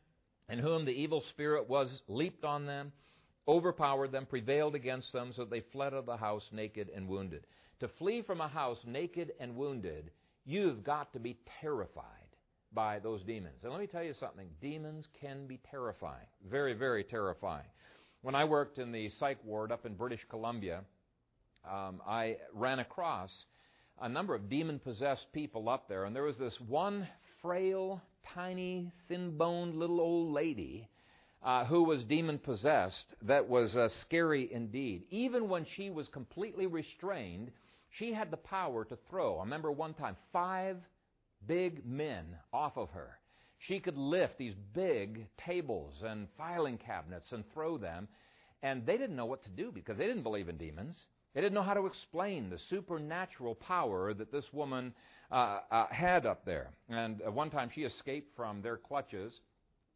in 0.50 0.58
whom 0.58 0.86
the 0.86 0.92
evil 0.92 1.24
spirit 1.30 1.70
was 1.70 1.88
leaped 2.08 2.44
on 2.44 2.66
them, 2.66 2.92
overpowered 3.48 4.12
them, 4.12 4.26
prevailed 4.26 4.76
against 4.76 5.12
them, 5.14 5.32
so 5.36 5.44
that 5.44 5.52
they 5.52 5.64
fled 5.72 5.94
out 5.94 6.00
of 6.00 6.06
the 6.06 6.18
house 6.18 6.44
naked 6.52 6.90
and 6.96 7.08
wounded. 7.08 7.46
To 7.80 7.88
flee 8.00 8.22
from 8.22 8.42
a 8.42 8.48
house 8.48 8.80
naked 8.86 9.34
and 9.40 9.56
wounded, 9.56 10.12
you've 10.46 10.84
got 10.84 11.14
to 11.14 11.20
be 11.20 11.38
terrified 11.62 12.04
by 12.74 13.00
those 13.00 13.24
demons. 13.24 13.64
And 13.64 13.72
let 13.72 13.82
me 13.82 13.88
tell 13.88 14.04
you 14.04 14.14
something 14.14 14.48
demons 14.62 15.08
can 15.20 15.48
be 15.48 15.60
terrifying. 15.70 16.28
Very, 16.50 16.74
very 16.74 17.04
terrifying. 17.04 17.68
When 18.22 18.36
I 18.36 18.44
worked 18.44 18.80
in 18.80 18.92
the 18.92 19.10
psych 19.20 19.38
ward 19.44 19.72
up 19.72 19.86
in 19.86 19.94
British 19.96 20.22
Columbia, 20.30 20.82
um, 21.70 22.02
I 22.08 22.38
ran 22.54 22.80
across 22.80 23.32
a 24.02 24.10
number 24.10 24.36
of 24.36 24.50
demon 24.50 24.80
possessed 24.80 25.26
people 25.34 25.70
up 25.70 25.88
there, 25.88 26.06
and 26.06 26.16
there 26.16 26.24
was 26.24 26.38
this 26.38 26.56
one 26.68 27.08
frail, 27.42 28.02
tiny, 28.34 28.92
thin 29.08 29.38
boned 29.38 29.76
little 29.76 30.02
old 30.02 30.34
lady. 30.34 30.90
Uh, 31.46 31.64
who 31.66 31.84
was 31.84 32.04
demon 32.06 32.40
possessed, 32.40 33.06
that 33.22 33.48
was 33.48 33.76
uh, 33.76 33.88
scary 34.02 34.52
indeed. 34.52 35.04
Even 35.12 35.48
when 35.48 35.64
she 35.76 35.92
was 35.92 36.08
completely 36.08 36.66
restrained, 36.66 37.52
she 38.00 38.12
had 38.12 38.32
the 38.32 38.38
power 38.38 38.84
to 38.84 38.98
throw. 39.08 39.38
I 39.38 39.44
remember 39.44 39.72
one 39.72 39.94
time, 39.94 40.18
five 40.34 40.78
big 41.48 41.86
men 41.86 42.26
off 42.52 42.76
of 42.78 42.90
her. 42.90 43.20
She 43.60 43.80
could 43.80 43.96
lift 43.96 44.40
these 44.40 44.56
big 44.74 45.28
tables 45.38 45.94
and 46.04 46.28
filing 46.36 46.80
cabinets 46.80 47.32
and 47.32 47.44
throw 47.54 47.78
them, 47.78 48.08
and 48.64 48.84
they 48.84 48.98
didn't 48.98 49.16
know 49.16 49.28
what 49.28 49.44
to 49.44 49.50
do 49.52 49.72
because 49.72 50.00
they 50.00 50.08
didn't 50.08 50.24
believe 50.24 50.50
in 50.50 50.58
demons. 50.58 50.98
They 51.36 51.42
didn't 51.42 51.54
know 51.54 51.62
how 51.62 51.76
to 51.76 51.86
explain 51.86 52.50
the 52.50 52.60
supernatural 52.72 53.54
power 53.54 54.16
that 54.16 54.32
this 54.32 54.46
woman 54.52 54.94
uh, 55.32 55.60
uh, 55.70 55.88
had 55.92 56.26
up 56.26 56.44
there. 56.44 56.72
And 56.90 57.22
uh, 57.22 57.32
one 57.32 57.52
time 57.52 57.70
she 57.74 57.84
escaped 57.84 58.36
from 58.36 58.64
their 58.64 58.78
clutches, 58.78 59.32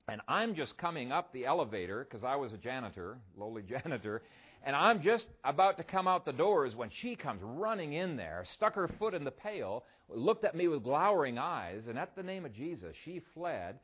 and 0.10 0.22
I'm 0.28 0.56
just 0.56 0.78
coming 0.78 1.12
up 1.12 1.32
the 1.34 1.46
elevator 1.46 2.06
because 2.10 2.24
I 2.24 2.36
was 2.36 2.54
a 2.54 2.58
janitor, 2.58 3.18
lowly 3.38 3.62
janitor, 3.68 4.22
and 4.64 4.76
I'm 4.76 5.02
just 5.02 5.26
about 5.44 5.78
to 5.78 5.84
come 5.84 6.08
out 6.08 6.26
the 6.26 6.34
doors 6.34 6.76
when 6.76 6.90
she 7.02 7.16
comes 7.16 7.42
running 7.44 7.94
in 7.94 8.18
there, 8.18 8.46
stuck 8.56 8.76
her 8.76 8.90
foot 9.00 9.14
in 9.14 9.24
the 9.24 9.32
pail, 9.32 9.86
looked 10.10 10.44
at 10.44 10.56
me 10.56 10.68
with 10.68 10.84
glowering 10.84 11.38
eyes, 11.38 11.84
and 11.88 11.98
at 11.98 12.16
the 12.16 12.24
name 12.24 12.46
of 12.46 12.54
Jesus, 12.54 12.96
she 13.06 13.22
fled. 13.34 13.80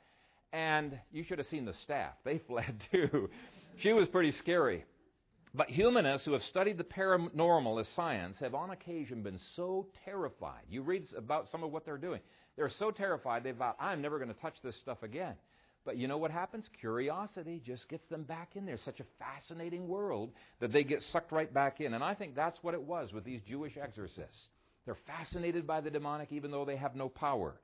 And 0.51 0.97
you 1.11 1.23
should 1.23 1.39
have 1.39 1.47
seen 1.47 1.65
the 1.65 1.73
staff. 1.83 2.13
They 2.23 2.37
fled 2.47 2.81
too. 2.91 3.29
she 3.79 3.93
was 3.93 4.07
pretty 4.07 4.31
scary. 4.31 4.85
But 5.53 5.69
humanists 5.69 6.25
who 6.25 6.33
have 6.33 6.43
studied 6.43 6.77
the 6.77 6.83
paranormal 6.83 7.79
as 7.79 7.87
science 7.95 8.37
have 8.39 8.53
on 8.53 8.71
occasion 8.71 9.23
been 9.23 9.39
so 9.55 9.87
terrified. 10.03 10.63
You 10.69 10.81
read 10.81 11.05
about 11.17 11.47
some 11.49 11.63
of 11.63 11.71
what 11.71 11.85
they're 11.85 11.97
doing. 11.97 12.19
They're 12.57 12.71
so 12.77 12.91
terrified 12.91 13.43
they 13.43 13.51
vowed, 13.51 13.75
I'm 13.79 14.01
never 14.01 14.17
going 14.17 14.33
to 14.33 14.41
touch 14.41 14.55
this 14.63 14.75
stuff 14.81 15.01
again. 15.01 15.35
But 15.85 15.97
you 15.97 16.07
know 16.07 16.17
what 16.17 16.31
happens? 16.31 16.65
Curiosity 16.79 17.61
just 17.63 17.87
gets 17.89 18.07
them 18.09 18.23
back 18.23 18.55
in 18.55 18.65
there. 18.65 18.79
Such 18.83 18.99
a 18.99 19.05
fascinating 19.19 19.87
world 19.87 20.31
that 20.59 20.73
they 20.73 20.83
get 20.83 21.03
sucked 21.11 21.31
right 21.31 21.53
back 21.53 21.79
in. 21.79 21.93
And 21.93 22.03
I 22.03 22.15
think 22.15 22.35
that's 22.35 22.57
what 22.63 22.73
it 22.73 22.81
was 22.81 23.13
with 23.13 23.23
these 23.23 23.41
Jewish 23.47 23.77
exorcists. 23.77 24.49
They're 24.85 24.97
fascinated 25.07 25.67
by 25.67 25.81
the 25.81 25.91
demonic 25.91 26.31
even 26.31 26.51
though 26.51 26.65
they 26.65 26.75
have 26.75 26.95
no 26.95 27.07
power 27.07 27.55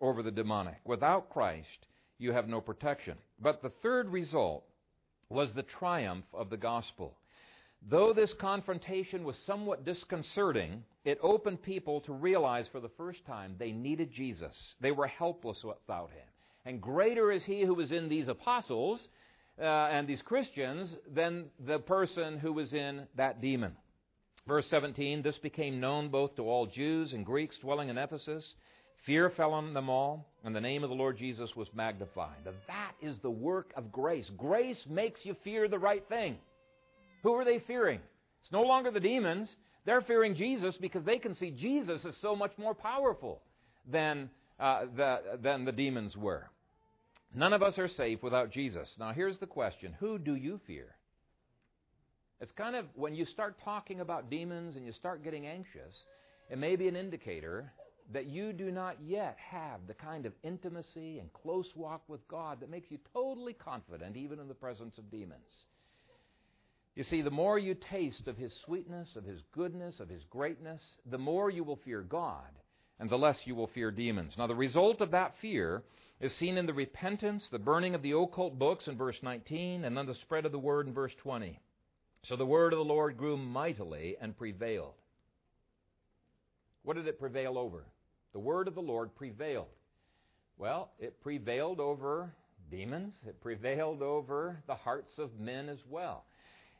over 0.00 0.22
the 0.22 0.30
demonic. 0.30 0.78
Without 0.84 1.30
Christ, 1.30 1.86
you 2.18 2.32
have 2.32 2.48
no 2.48 2.60
protection. 2.60 3.16
But 3.40 3.62
the 3.62 3.72
third 3.82 4.08
result 4.10 4.64
was 5.30 5.50
the 5.52 5.62
triumph 5.62 6.24
of 6.34 6.50
the 6.50 6.56
gospel. 6.56 7.16
Though 7.88 8.12
this 8.12 8.32
confrontation 8.40 9.24
was 9.24 9.36
somewhat 9.46 9.86
disconcerting, 9.86 10.84
it 11.04 11.18
opened 11.22 11.62
people 11.62 12.02
to 12.02 12.12
realize 12.12 12.66
for 12.70 12.80
the 12.80 12.90
first 12.90 13.24
time 13.26 13.56
they 13.58 13.72
needed 13.72 14.12
Jesus. 14.12 14.54
They 14.80 14.90
were 14.90 15.06
helpless 15.06 15.64
without 15.64 16.10
him. 16.10 16.28
And 16.64 16.80
greater 16.80 17.32
is 17.32 17.42
he 17.44 17.62
who 17.62 17.74
was 17.74 17.92
in 17.92 18.08
these 18.08 18.28
apostles 18.28 19.00
uh, 19.58 19.64
and 19.64 20.06
these 20.06 20.22
Christians 20.22 20.94
than 21.12 21.46
the 21.66 21.78
person 21.78 22.38
who 22.38 22.52
was 22.52 22.72
in 22.72 23.06
that 23.16 23.40
demon. 23.40 23.72
Verse 24.46 24.66
17 24.70 25.22
This 25.22 25.38
became 25.38 25.80
known 25.80 26.08
both 26.08 26.36
to 26.36 26.42
all 26.42 26.66
Jews 26.66 27.12
and 27.12 27.24
Greeks 27.24 27.56
dwelling 27.60 27.88
in 27.88 27.98
Ephesus. 27.98 28.44
Fear 29.06 29.30
fell 29.30 29.52
on 29.52 29.72
them 29.72 29.88
all, 29.88 30.28
and 30.44 30.54
the 30.54 30.60
name 30.60 30.84
of 30.84 30.90
the 30.90 30.96
Lord 30.96 31.16
Jesus 31.16 31.56
was 31.56 31.68
magnified. 31.74 32.36
That 32.66 32.92
is 33.00 33.16
the 33.22 33.30
work 33.30 33.72
of 33.74 33.90
grace. 33.90 34.30
Grace 34.36 34.84
makes 34.88 35.20
you 35.24 35.34
fear 35.42 35.68
the 35.68 35.78
right 35.78 36.06
thing. 36.08 36.36
Who 37.22 37.32
are 37.34 37.44
they 37.44 37.60
fearing? 37.60 38.00
It's 38.42 38.52
no 38.52 38.62
longer 38.62 38.90
the 38.90 39.00
demons. 39.00 39.54
They're 39.86 40.02
fearing 40.02 40.34
Jesus 40.34 40.76
because 40.78 41.04
they 41.04 41.18
can 41.18 41.34
see 41.34 41.50
Jesus 41.50 42.04
is 42.04 42.14
so 42.20 42.36
much 42.36 42.52
more 42.58 42.74
powerful 42.74 43.40
than 43.90 44.28
uh, 44.60 44.84
than 45.42 45.64
the 45.64 45.72
demons 45.72 46.16
were. 46.16 46.50
None 47.34 47.52
of 47.52 47.62
us 47.62 47.78
are 47.78 47.88
safe 47.88 48.22
without 48.22 48.50
Jesus. 48.50 48.88
Now, 48.98 49.12
here's 49.12 49.38
the 49.38 49.46
question 49.46 49.94
Who 50.00 50.18
do 50.18 50.34
you 50.34 50.60
fear? 50.66 50.96
It's 52.40 52.52
kind 52.52 52.74
of 52.74 52.86
when 52.94 53.14
you 53.14 53.24
start 53.24 53.56
talking 53.64 54.00
about 54.00 54.30
demons 54.30 54.76
and 54.76 54.84
you 54.84 54.92
start 54.92 55.22
getting 55.22 55.46
anxious, 55.46 55.94
it 56.50 56.58
may 56.58 56.76
be 56.76 56.88
an 56.88 56.96
indicator 56.96 57.72
that 58.12 58.26
you 58.26 58.52
do 58.52 58.70
not 58.70 58.96
yet 59.00 59.36
have 59.38 59.86
the 59.86 59.94
kind 59.94 60.26
of 60.26 60.32
intimacy 60.42 61.18
and 61.18 61.32
close 61.32 61.68
walk 61.76 62.02
with 62.08 62.26
God 62.28 62.60
that 62.60 62.70
makes 62.70 62.90
you 62.90 62.98
totally 63.12 63.52
confident 63.52 64.16
even 64.16 64.40
in 64.40 64.48
the 64.48 64.54
presence 64.54 64.98
of 64.98 65.10
demons. 65.10 65.66
You 66.96 67.04
see, 67.04 67.22
the 67.22 67.30
more 67.30 67.58
you 67.58 67.76
taste 67.90 68.26
of 68.26 68.36
His 68.36 68.52
sweetness, 68.64 69.10
of 69.14 69.24
His 69.24 69.40
goodness, 69.52 70.00
of 70.00 70.08
His 70.08 70.24
greatness, 70.28 70.82
the 71.08 71.18
more 71.18 71.50
you 71.50 71.62
will 71.62 71.78
fear 71.84 72.02
God, 72.02 72.50
and 73.00 73.08
the 73.08 73.18
less 73.18 73.38
you 73.44 73.54
will 73.54 73.66
fear 73.68 73.90
demons. 73.90 74.34
Now, 74.36 74.46
the 74.46 74.54
result 74.54 75.00
of 75.00 75.10
that 75.10 75.34
fear 75.40 75.82
is 76.20 76.32
seen 76.36 76.58
in 76.58 76.66
the 76.66 76.74
repentance, 76.74 77.48
the 77.50 77.58
burning 77.58 77.94
of 77.94 78.02
the 78.02 78.12
occult 78.12 78.58
books 78.58 78.86
in 78.86 78.96
verse 78.96 79.16
19, 79.22 79.84
and 79.84 79.96
then 79.96 80.06
the 80.06 80.14
spread 80.16 80.44
of 80.44 80.52
the 80.52 80.58
word 80.58 80.86
in 80.86 80.92
verse 80.92 81.14
20. 81.22 81.58
So 82.24 82.36
the 82.36 82.44
word 82.44 82.74
of 82.74 82.78
the 82.78 82.84
Lord 82.84 83.16
grew 83.16 83.38
mightily 83.38 84.16
and 84.20 84.36
prevailed. 84.36 84.92
What 86.82 86.96
did 86.96 87.08
it 87.08 87.18
prevail 87.18 87.56
over? 87.56 87.84
The 88.34 88.38
word 88.38 88.68
of 88.68 88.74
the 88.74 88.82
Lord 88.82 89.14
prevailed. 89.16 89.68
Well, 90.58 90.90
it 90.98 91.22
prevailed 91.22 91.80
over 91.80 92.30
demons, 92.70 93.14
it 93.26 93.40
prevailed 93.40 94.02
over 94.02 94.62
the 94.66 94.74
hearts 94.74 95.12
of 95.18 95.40
men 95.40 95.70
as 95.70 95.78
well. 95.88 96.26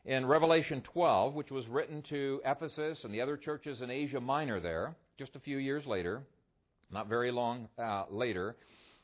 In 0.05 0.27
Revelation 0.27 0.81
12, 0.81 1.33
which 1.33 1.49
was 1.49 1.67
written 1.67 2.03
to 2.09 2.41
Ephesus 2.45 3.03
and 3.03 3.13
the 3.13 3.21
other 3.21 3.37
churches 3.37 3.81
in 3.81 3.89
Asia 3.89 4.21
Minor 4.21 4.59
there, 4.59 4.95
just 5.17 5.35
a 5.35 5.39
few 5.39 5.57
years 5.57 5.85
later, 5.85 6.23
not 6.91 7.07
very 7.07 7.31
long 7.31 7.69
uh, 7.77 8.05
later, 8.09 8.55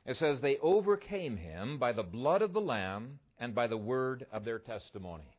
it 0.06 0.18
says, 0.18 0.40
They 0.42 0.58
overcame 0.62 1.38
him 1.38 1.78
by 1.78 1.94
the 1.94 2.04
blood 2.04 2.42
of 2.42 2.54
the 2.54 2.62
Lamb 2.62 3.20
and 3.40 3.54
by 3.54 3.68
the 3.68 3.78
word 3.78 4.26
of 4.32 4.46
their 4.46 4.60
testimony. 4.60 5.38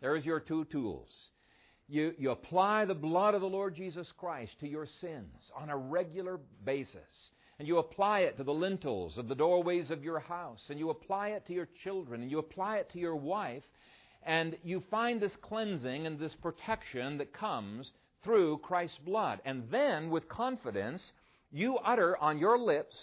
There's 0.00 0.24
your 0.24 0.40
two 0.40 0.64
tools. 0.66 1.08
You, 1.88 2.14
you 2.18 2.30
apply 2.30 2.84
the 2.84 2.94
blood 2.94 3.34
of 3.34 3.40
the 3.40 3.48
Lord 3.48 3.74
Jesus 3.74 4.06
Christ 4.16 4.52
to 4.60 4.68
your 4.68 4.86
sins 5.00 5.34
on 5.56 5.70
a 5.70 5.76
regular 5.76 6.38
basis. 6.64 7.30
And 7.58 7.66
you 7.66 7.78
apply 7.78 8.20
it 8.20 8.36
to 8.36 8.44
the 8.44 8.54
lintels 8.54 9.18
of 9.18 9.28
the 9.28 9.34
doorways 9.34 9.90
of 9.90 10.04
your 10.04 10.20
house. 10.20 10.60
And 10.68 10.78
you 10.78 10.90
apply 10.90 11.30
it 11.30 11.46
to 11.48 11.52
your 11.52 11.68
children. 11.82 12.22
And 12.22 12.30
you 12.30 12.38
apply 12.38 12.76
it 12.76 12.90
to 12.92 12.98
your 12.98 13.16
wife. 13.16 13.64
And 14.22 14.56
you 14.62 14.82
find 14.90 15.20
this 15.20 15.32
cleansing 15.42 16.06
and 16.06 16.18
this 16.18 16.34
protection 16.40 17.18
that 17.18 17.34
comes 17.34 17.90
through 18.24 18.58
Christ's 18.58 18.98
blood. 19.04 19.40
And 19.44 19.64
then, 19.70 20.10
with 20.10 20.28
confidence, 20.28 21.12
you 21.50 21.76
utter 21.78 22.16
on 22.18 22.38
your 22.38 22.58
lips 22.58 22.96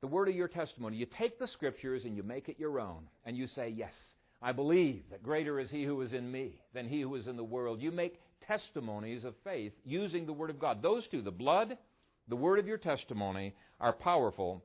the 0.00 0.06
word 0.06 0.28
of 0.28 0.34
your 0.34 0.48
testimony. 0.48 0.96
You 0.96 1.06
take 1.18 1.38
the 1.38 1.46
scriptures 1.46 2.04
and 2.04 2.16
you 2.16 2.22
make 2.22 2.48
it 2.48 2.58
your 2.58 2.78
own. 2.78 3.08
And 3.24 3.36
you 3.36 3.46
say, 3.48 3.68
Yes, 3.68 3.94
I 4.42 4.52
believe 4.52 5.02
that 5.10 5.22
greater 5.22 5.58
is 5.58 5.70
he 5.70 5.84
who 5.84 6.00
is 6.02 6.12
in 6.12 6.30
me 6.30 6.60
than 6.74 6.88
he 6.88 7.00
who 7.00 7.14
is 7.16 7.26
in 7.26 7.36
the 7.36 7.44
world. 7.44 7.80
You 7.80 7.90
make 7.90 8.20
testimonies 8.46 9.24
of 9.24 9.34
faith 9.42 9.72
using 9.84 10.26
the 10.26 10.32
word 10.32 10.50
of 10.50 10.58
God. 10.58 10.82
Those 10.82 11.06
two, 11.08 11.22
the 11.22 11.30
blood, 11.30 11.76
the 12.28 12.36
word 12.36 12.58
of 12.58 12.66
your 12.66 12.78
testimony, 12.78 13.54
are 13.80 13.92
powerful 13.92 14.62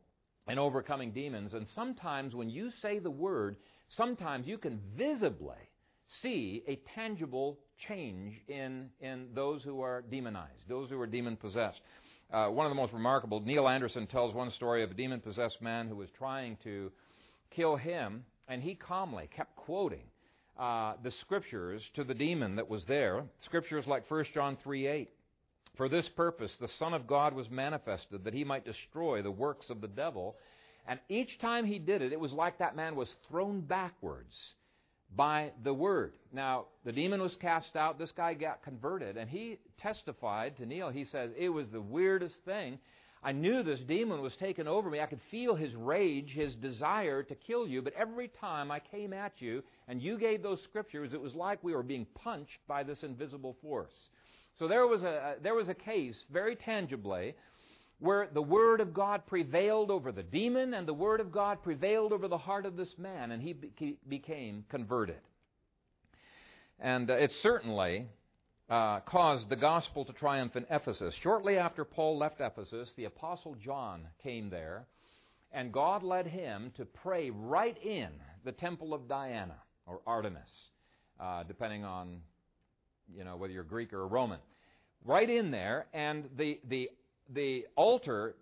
in 0.47 0.59
overcoming 0.59 1.11
demons. 1.11 1.53
And 1.53 1.67
sometimes 1.74 2.36
when 2.36 2.49
you 2.49 2.72
say 2.82 2.99
the 2.99 3.09
word, 3.09 3.55
sometimes 3.89 4.47
you 4.47 4.57
can 4.57 4.80
visibly 4.97 5.55
see 6.22 6.64
a 6.68 6.80
tangible 6.95 7.57
change 7.88 8.34
in, 8.47 8.89
in 8.99 9.28
those 9.34 9.64
who 9.64 9.82
are 9.82 10.01
demonized, 10.01 10.62
those 10.68 10.89
who 10.89 10.99
are 10.99 11.07
demon 11.07 11.36
possessed. 11.36 11.80
Uh, 12.32 12.47
one 12.47 12.66
of 12.66 12.72
the 12.72 12.76
most 12.76 12.93
remarkable, 12.93 13.39
Neil 13.41 13.68
Anderson 13.68 14.07
tells 14.07 14.34
one 14.34 14.51
story 14.51 14.84
of 14.84 14.91
a 14.91 14.93
demon 14.93 15.20
possessed 15.20 15.62
man 15.62 15.88
who 15.88 15.95
was 15.95 16.09
trying 16.18 16.57
to 16.64 16.91
kill 17.55 17.76
him, 17.76 18.24
and 18.47 18.62
he 18.62 18.76
calmly 18.76 19.30
kept 19.36 19.55
quoting 19.55 20.03
uh, 20.57 20.93
the 21.03 21.12
scriptures 21.22 21.82
to 21.95 22.03
the 22.03 22.14
demon 22.14 22.55
that 22.55 22.70
was 22.70 22.84
there. 22.88 23.24
Scriptures 23.45 23.86
like 23.88 24.09
1 24.09 24.26
John 24.34 24.57
3 24.64 24.88
8. 24.88 25.09
For 25.78 25.89
this 25.89 26.07
purpose, 26.16 26.53
the 26.59 26.68
Son 26.80 26.93
of 26.93 27.07
God 27.07 27.34
was 27.34 27.49
manifested, 27.49 28.24
that 28.24 28.34
he 28.34 28.43
might 28.43 28.66
destroy 28.66 29.22
the 29.22 29.32
works 29.32 29.70
of 29.70 29.82
the 29.82 29.88
devil. 29.88 30.36
And 30.88 30.99
each 31.09 31.39
time 31.39 31.66
he 31.66 31.80
did 31.80 32.01
it, 32.01 32.12
it 32.12 32.20
was 32.20 32.32
like 32.32 32.59
that 32.59 32.76
man 32.76 32.95
was 32.95 33.09
thrown 33.30 33.62
backwards 33.62 34.36
by 35.16 35.51
the 35.64 35.74
word. 35.74 36.14
Now, 36.34 36.66
the 36.86 36.91
demon 36.91 37.22
was 37.22 37.36
cast 37.41 37.76
out. 37.76 37.99
This 37.99 38.12
guy 38.16 38.34
got 38.34 38.64
converted, 38.64 39.18
and 39.18 39.30
he 39.30 39.59
testified 39.80 40.57
to 40.57 40.66
Neil. 40.66 40.89
He 40.89 41.05
says, 41.05 41.32
It 41.38 41.49
was 41.49 41.68
the 41.68 41.82
weirdest 41.82 42.38
thing. 42.45 42.80
I 43.24 43.34
knew 43.34 43.62
this 43.62 43.80
demon 43.82 44.22
was 44.22 44.34
taking 44.39 44.68
over 44.68 44.89
me. 44.89 44.99
I 44.99 45.05
could 45.05 45.20
feel 45.30 45.53
his 45.53 45.76
rage, 45.76 46.32
his 46.34 46.55
desire 46.55 47.22
to 47.22 47.36
kill 47.36 47.68
you. 47.68 47.82
But 47.82 47.93
every 47.93 48.30
time 48.39 48.72
I 48.72 48.80
came 48.80 49.14
at 49.14 49.34
you 49.39 49.62
and 49.88 50.01
you 50.01 50.18
gave 50.18 50.41
those 50.41 50.64
scriptures, 50.64 51.12
it 51.14 51.22
was 51.22 51.36
like 51.36 51.64
we 51.64 51.76
were 51.76 51.84
being 51.84 52.07
punched 52.16 52.57
by 52.68 52.82
this 52.82 53.03
invisible 53.03 53.55
force. 53.62 53.93
So 54.57 54.68
there 54.68 54.88
was 54.88 55.03
a, 55.03 55.36
there 55.43 55.53
was 55.53 55.70
a 55.70 55.76
case, 55.76 56.16
very 56.32 56.55
tangibly, 56.55 57.36
where 58.01 58.27
the 58.33 58.41
Word 58.41 58.81
of 58.81 58.95
God 58.95 59.27
prevailed 59.27 59.91
over 59.91 60.11
the 60.11 60.23
demon 60.23 60.73
and 60.73 60.87
the 60.87 60.93
Word 60.93 61.19
of 61.19 61.31
God 61.31 61.61
prevailed 61.61 62.11
over 62.11 62.27
the 62.27 62.37
heart 62.37 62.65
of 62.65 62.75
this 62.75 62.89
man, 62.97 63.29
and 63.29 63.43
he 63.43 63.55
became 64.09 64.65
converted. 64.69 65.19
And 66.79 67.11
uh, 67.11 67.13
it 67.13 67.31
certainly 67.43 68.07
uh, 68.71 69.01
caused 69.01 69.49
the 69.49 69.55
gospel 69.55 70.03
to 70.05 70.13
triumph 70.13 70.55
in 70.55 70.65
Ephesus. 70.71 71.13
Shortly 71.21 71.59
after 71.59 71.85
Paul 71.85 72.17
left 72.17 72.41
Ephesus, 72.41 72.89
the 72.97 73.05
Apostle 73.05 73.55
John 73.63 74.07
came 74.23 74.49
there, 74.49 74.87
and 75.51 75.71
God 75.71 76.01
led 76.01 76.25
him 76.25 76.71
to 76.77 76.85
pray 76.85 77.29
right 77.29 77.77
in 77.83 78.09
the 78.43 78.51
temple 78.51 78.95
of 78.95 79.07
Diana 79.07 79.57
or 79.85 80.01
Artemis, 80.07 80.41
uh, 81.19 81.43
depending 81.43 81.83
on 81.83 82.21
you 83.15 83.23
know 83.23 83.37
whether 83.37 83.53
you're 83.53 83.63
Greek 83.63 83.93
or 83.93 84.07
Roman. 84.07 84.39
Right 85.05 85.29
in 85.29 85.51
there, 85.51 85.85
and 85.93 86.27
the 86.35 86.59
the 86.67 86.89
the 87.34 87.65
altar 87.75 88.36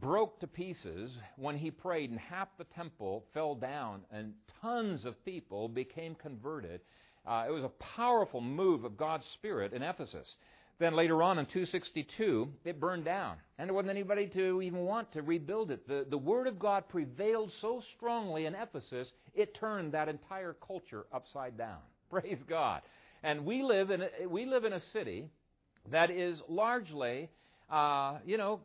broke 0.00 0.40
to 0.40 0.46
pieces 0.46 1.10
when 1.36 1.56
he 1.56 1.70
prayed, 1.70 2.10
and 2.10 2.18
half 2.18 2.48
the 2.58 2.64
temple 2.64 3.24
fell 3.32 3.54
down, 3.54 4.02
and 4.12 4.32
tons 4.60 5.04
of 5.04 5.22
people 5.24 5.68
became 5.68 6.14
converted. 6.14 6.80
Uh, 7.26 7.44
it 7.48 7.52
was 7.52 7.64
a 7.64 7.96
powerful 7.96 8.40
move 8.40 8.84
of 8.84 8.96
God's 8.96 9.24
Spirit 9.34 9.72
in 9.72 9.82
Ephesus. 9.82 10.36
Then 10.78 10.96
later 10.96 11.22
on 11.22 11.38
in 11.38 11.44
262, 11.44 12.48
it 12.64 12.80
burned 12.80 13.04
down, 13.04 13.36
and 13.58 13.68
there 13.68 13.74
wasn't 13.74 13.90
anybody 13.90 14.26
to 14.28 14.62
even 14.62 14.80
want 14.80 15.12
to 15.12 15.20
rebuild 15.20 15.70
it. 15.70 15.86
The, 15.86 16.06
the 16.08 16.16
Word 16.16 16.46
of 16.46 16.58
God 16.58 16.88
prevailed 16.88 17.52
so 17.60 17.82
strongly 17.96 18.46
in 18.46 18.54
Ephesus, 18.54 19.08
it 19.34 19.54
turned 19.54 19.92
that 19.92 20.08
entire 20.08 20.54
culture 20.66 21.04
upside 21.12 21.58
down. 21.58 21.80
Praise 22.10 22.38
God. 22.48 22.80
And 23.22 23.44
we 23.44 23.62
live 23.62 23.90
in 23.90 24.00
a, 24.00 24.26
we 24.26 24.46
live 24.46 24.64
in 24.64 24.72
a 24.72 24.80
city 24.94 25.28
that 25.90 26.10
is 26.10 26.40
largely 26.48 27.28
uh, 27.70 28.18
you 28.24 28.36
know, 28.36 28.60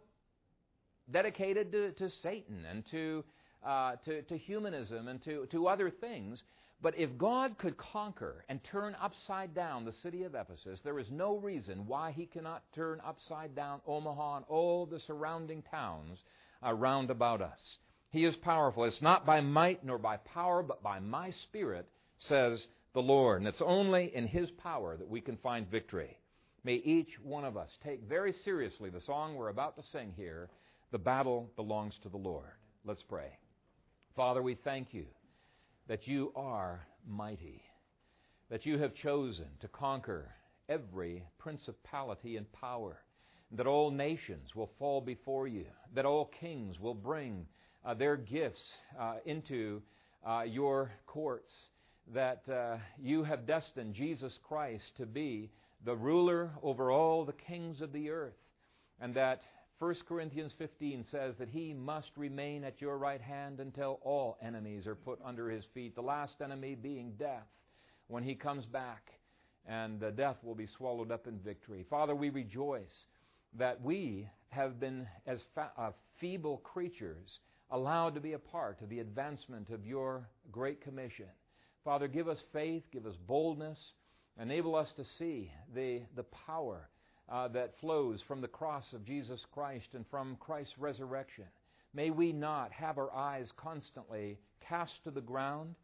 dedicated 1.11 1.71
to, 1.71 1.91
to 1.91 2.09
Satan 2.23 2.65
and 2.69 2.83
to, 2.91 3.23
uh, 3.65 3.95
to, 4.05 4.21
to 4.23 4.37
humanism 4.37 5.07
and 5.07 5.23
to, 5.23 5.47
to 5.51 5.67
other 5.67 5.89
things. 5.89 6.41
But 6.81 6.97
if 6.97 7.17
God 7.17 7.57
could 7.57 7.77
conquer 7.77 8.43
and 8.49 8.59
turn 8.71 8.95
upside 9.01 9.55
down 9.55 9.85
the 9.85 9.93
city 10.03 10.23
of 10.23 10.35
Ephesus, 10.35 10.79
there 10.83 10.99
is 10.99 11.07
no 11.09 11.37
reason 11.37 11.87
why 11.87 12.11
he 12.11 12.25
cannot 12.25 12.63
turn 12.73 13.01
upside 13.05 13.55
down 13.55 13.81
Omaha 13.87 14.37
and 14.37 14.45
all 14.49 14.85
the 14.85 14.99
surrounding 14.99 15.63
towns 15.63 16.19
around 16.61 17.09
about 17.11 17.41
us. 17.41 17.59
He 18.11 18.25
is 18.25 18.35
powerful. 18.37 18.85
It's 18.85 19.01
not 19.01 19.25
by 19.25 19.41
might 19.41 19.85
nor 19.85 19.97
by 19.97 20.17
power, 20.17 20.63
but 20.63 20.83
by 20.83 20.99
my 20.99 21.31
spirit, 21.43 21.87
says 22.17 22.65
the 22.93 23.01
Lord. 23.01 23.39
And 23.41 23.47
it's 23.47 23.61
only 23.65 24.11
in 24.13 24.27
his 24.27 24.49
power 24.51 24.95
that 24.97 25.09
we 25.09 25.21
can 25.21 25.37
find 25.37 25.69
victory. 25.69 26.17
May 26.65 26.77
each 26.77 27.19
one 27.21 27.45
of 27.45 27.57
us 27.57 27.69
take 27.83 28.09
very 28.09 28.33
seriously 28.43 28.89
the 28.89 28.99
song 28.99 29.35
we're 29.35 29.49
about 29.49 29.75
to 29.75 29.83
sing 29.91 30.11
here 30.17 30.49
The 30.91 30.97
Battle 30.97 31.47
Belongs 31.55 31.93
to 32.01 32.09
the 32.09 32.17
Lord. 32.17 32.49
Let's 32.83 33.03
pray. 33.03 33.37
Father, 34.15 34.41
we 34.41 34.55
thank 34.55 34.91
you 34.91 35.05
that 35.87 36.07
you 36.07 36.31
are 36.35 36.87
mighty, 37.07 37.61
that 38.49 38.65
you 38.65 38.79
have 38.79 38.95
chosen 38.95 39.45
to 39.61 39.67
conquer 39.67 40.31
every 40.67 41.23
principality 41.37 42.35
and 42.35 42.51
power, 42.51 42.97
that 43.51 43.67
all 43.67 43.91
nations 43.91 44.55
will 44.55 44.71
fall 44.79 45.01
before 45.01 45.47
you, 45.47 45.65
that 45.93 46.05
all 46.05 46.31
kings 46.39 46.79
will 46.79 46.95
bring 46.95 47.45
uh, 47.85 47.93
their 47.93 48.17
gifts 48.17 48.63
uh, 48.99 49.17
into 49.27 49.83
uh, 50.27 50.41
your 50.41 50.89
courts, 51.05 51.51
that 52.11 52.41
uh, 52.49 52.77
you 52.99 53.23
have 53.23 53.45
destined 53.45 53.93
Jesus 53.93 54.33
Christ 54.47 54.85
to 54.97 55.05
be 55.05 55.51
the 55.85 55.95
ruler 55.95 56.51
over 56.63 56.91
all 56.91 57.23
the 57.23 57.33
kings 57.33 57.79
of 57.81 57.93
the 57.93 58.09
earth, 58.09 58.33
and 58.99 59.13
that 59.15 59.41
1 59.79 59.95
Corinthians 60.07 60.53
15 60.57 61.05
says 61.11 61.35
that 61.37 61.49
he 61.49 61.73
must 61.73 62.09
remain 62.17 62.63
at 62.63 62.81
your 62.81 62.97
right 62.97 63.21
hand 63.21 63.59
until 63.59 63.99
all 64.03 64.37
enemies 64.41 64.87
are 64.87 64.95
put 64.95 65.19
under 65.23 65.49
his 65.49 65.65
feet, 65.73 65.95
the 65.95 66.01
last 66.01 66.35
enemy 66.41 66.75
being 66.75 67.13
death 67.19 67.47
when 68.07 68.23
he 68.23 68.35
comes 68.35 68.65
back, 68.65 69.11
and 69.67 70.01
death 70.15 70.37
will 70.43 70.55
be 70.55 70.67
swallowed 70.77 71.11
up 71.11 71.27
in 71.27 71.37
victory. 71.39 71.85
Father, 71.89 72.15
we 72.15 72.29
rejoice 72.29 73.05
that 73.57 73.81
we 73.81 74.27
have 74.49 74.79
been, 74.79 75.07
as 75.27 75.39
uh, 75.57 75.91
feeble 76.19 76.57
creatures, 76.57 77.39
allowed 77.71 78.15
to 78.15 78.21
be 78.21 78.33
a 78.33 78.39
part 78.39 78.81
of 78.81 78.89
the 78.89 78.99
advancement 78.99 79.69
of 79.69 79.85
your 79.85 80.27
great 80.51 80.81
commission. 80.81 81.25
Father, 81.83 82.07
give 82.07 82.27
us 82.27 82.39
faith, 82.53 82.83
give 82.91 83.05
us 83.05 83.15
boldness. 83.27 83.77
Enable 84.41 84.75
us 84.75 84.89
to 84.97 85.05
see 85.17 85.51
the, 85.73 86.01
the 86.15 86.23
power 86.23 86.89
uh, 87.29 87.47
that 87.49 87.79
flows 87.79 88.21
from 88.27 88.41
the 88.41 88.47
cross 88.47 88.93
of 88.93 89.05
Jesus 89.05 89.39
Christ 89.53 89.87
and 89.93 90.05
from 90.11 90.37
Christ's 90.39 90.77
resurrection. 90.77 91.45
May 91.93 92.09
we 92.09 92.33
not 92.33 92.71
have 92.73 92.97
our 92.97 93.13
eyes 93.13 93.51
constantly 93.55 94.37
cast 94.67 95.03
to 95.05 95.11
the 95.11 95.21
ground, 95.21 95.75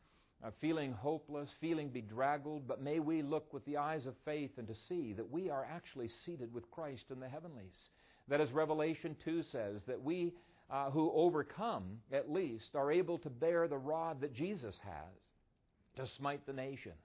uh, 0.43 0.51
feeling 0.59 0.91
hopeless, 0.91 1.49
feeling 1.61 1.89
bedraggled, 1.89 2.67
but 2.67 2.81
may 2.81 2.99
we 2.99 3.21
look 3.21 3.53
with 3.53 3.63
the 3.65 3.77
eyes 3.77 4.05
of 4.05 4.15
faith 4.25 4.51
and 4.57 4.67
to 4.67 4.75
see 4.89 5.13
that 5.13 5.31
we 5.31 5.49
are 5.49 5.65
actually 5.71 6.09
seated 6.25 6.53
with 6.53 6.69
Christ 6.71 7.05
in 7.09 7.19
the 7.19 7.29
heavenlies. 7.29 7.89
That, 8.27 8.41
as 8.41 8.51
Revelation 8.51 9.15
2 9.23 9.43
says, 9.51 9.81
that 9.87 10.01
we 10.01 10.33
uh, 10.69 10.89
who 10.89 11.11
overcome, 11.13 11.99
at 12.11 12.31
least, 12.31 12.75
are 12.75 12.91
able 12.91 13.17
to 13.19 13.29
bear 13.29 13.67
the 13.67 13.77
rod 13.77 14.21
that 14.21 14.33
Jesus 14.33 14.75
has 14.83 15.97
to 15.97 16.11
smite 16.15 16.45
the 16.45 16.53
nations. 16.53 16.95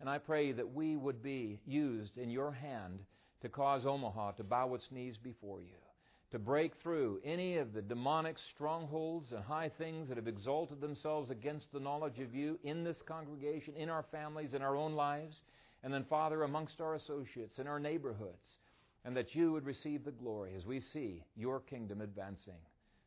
And 0.00 0.08
I 0.08 0.18
pray 0.18 0.52
that 0.52 0.74
we 0.74 0.96
would 0.96 1.22
be 1.22 1.60
used 1.66 2.16
in 2.16 2.30
your 2.30 2.52
hand 2.52 3.00
to 3.42 3.48
cause 3.48 3.84
Omaha 3.86 4.32
to 4.32 4.44
bow 4.44 4.74
its 4.74 4.88
knees 4.90 5.16
before 5.22 5.60
you 5.60 5.76
to 6.30 6.38
break 6.38 6.72
through 6.82 7.20
any 7.24 7.56
of 7.56 7.72
the 7.72 7.80
demonic 7.80 8.36
strongholds 8.54 9.32
and 9.32 9.42
high 9.42 9.70
things 9.78 10.08
that 10.08 10.18
have 10.18 10.28
exalted 10.28 10.80
themselves 10.80 11.30
against 11.30 11.66
the 11.72 11.80
knowledge 11.80 12.18
of 12.18 12.34
you 12.34 12.58
in 12.64 12.84
this 12.84 12.98
congregation, 13.06 13.74
in 13.76 13.88
our 13.88 14.04
families, 14.10 14.52
in 14.52 14.60
our 14.60 14.76
own 14.76 14.92
lives, 14.92 15.36
and 15.82 15.92
then, 15.92 16.04
Father, 16.10 16.42
amongst 16.42 16.80
our 16.80 16.96
associates, 16.96 17.58
in 17.58 17.66
our 17.66 17.80
neighborhoods, 17.80 18.58
and 19.04 19.16
that 19.16 19.34
you 19.34 19.52
would 19.52 19.64
receive 19.64 20.04
the 20.04 20.10
glory 20.10 20.52
as 20.56 20.66
we 20.66 20.80
see 20.92 21.22
your 21.36 21.60
kingdom 21.60 22.02
advancing 22.02 22.60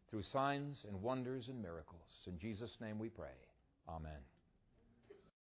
through 0.10 0.24
signs 0.34 0.84
and 0.88 1.02
wonders 1.02 1.48
and 1.48 1.62
miracles. 1.62 2.02
In 2.26 2.40
Jesus' 2.40 2.76
name 2.82 2.98
we 2.98 3.10
pray. 3.10 3.28
Amen. 3.88 4.31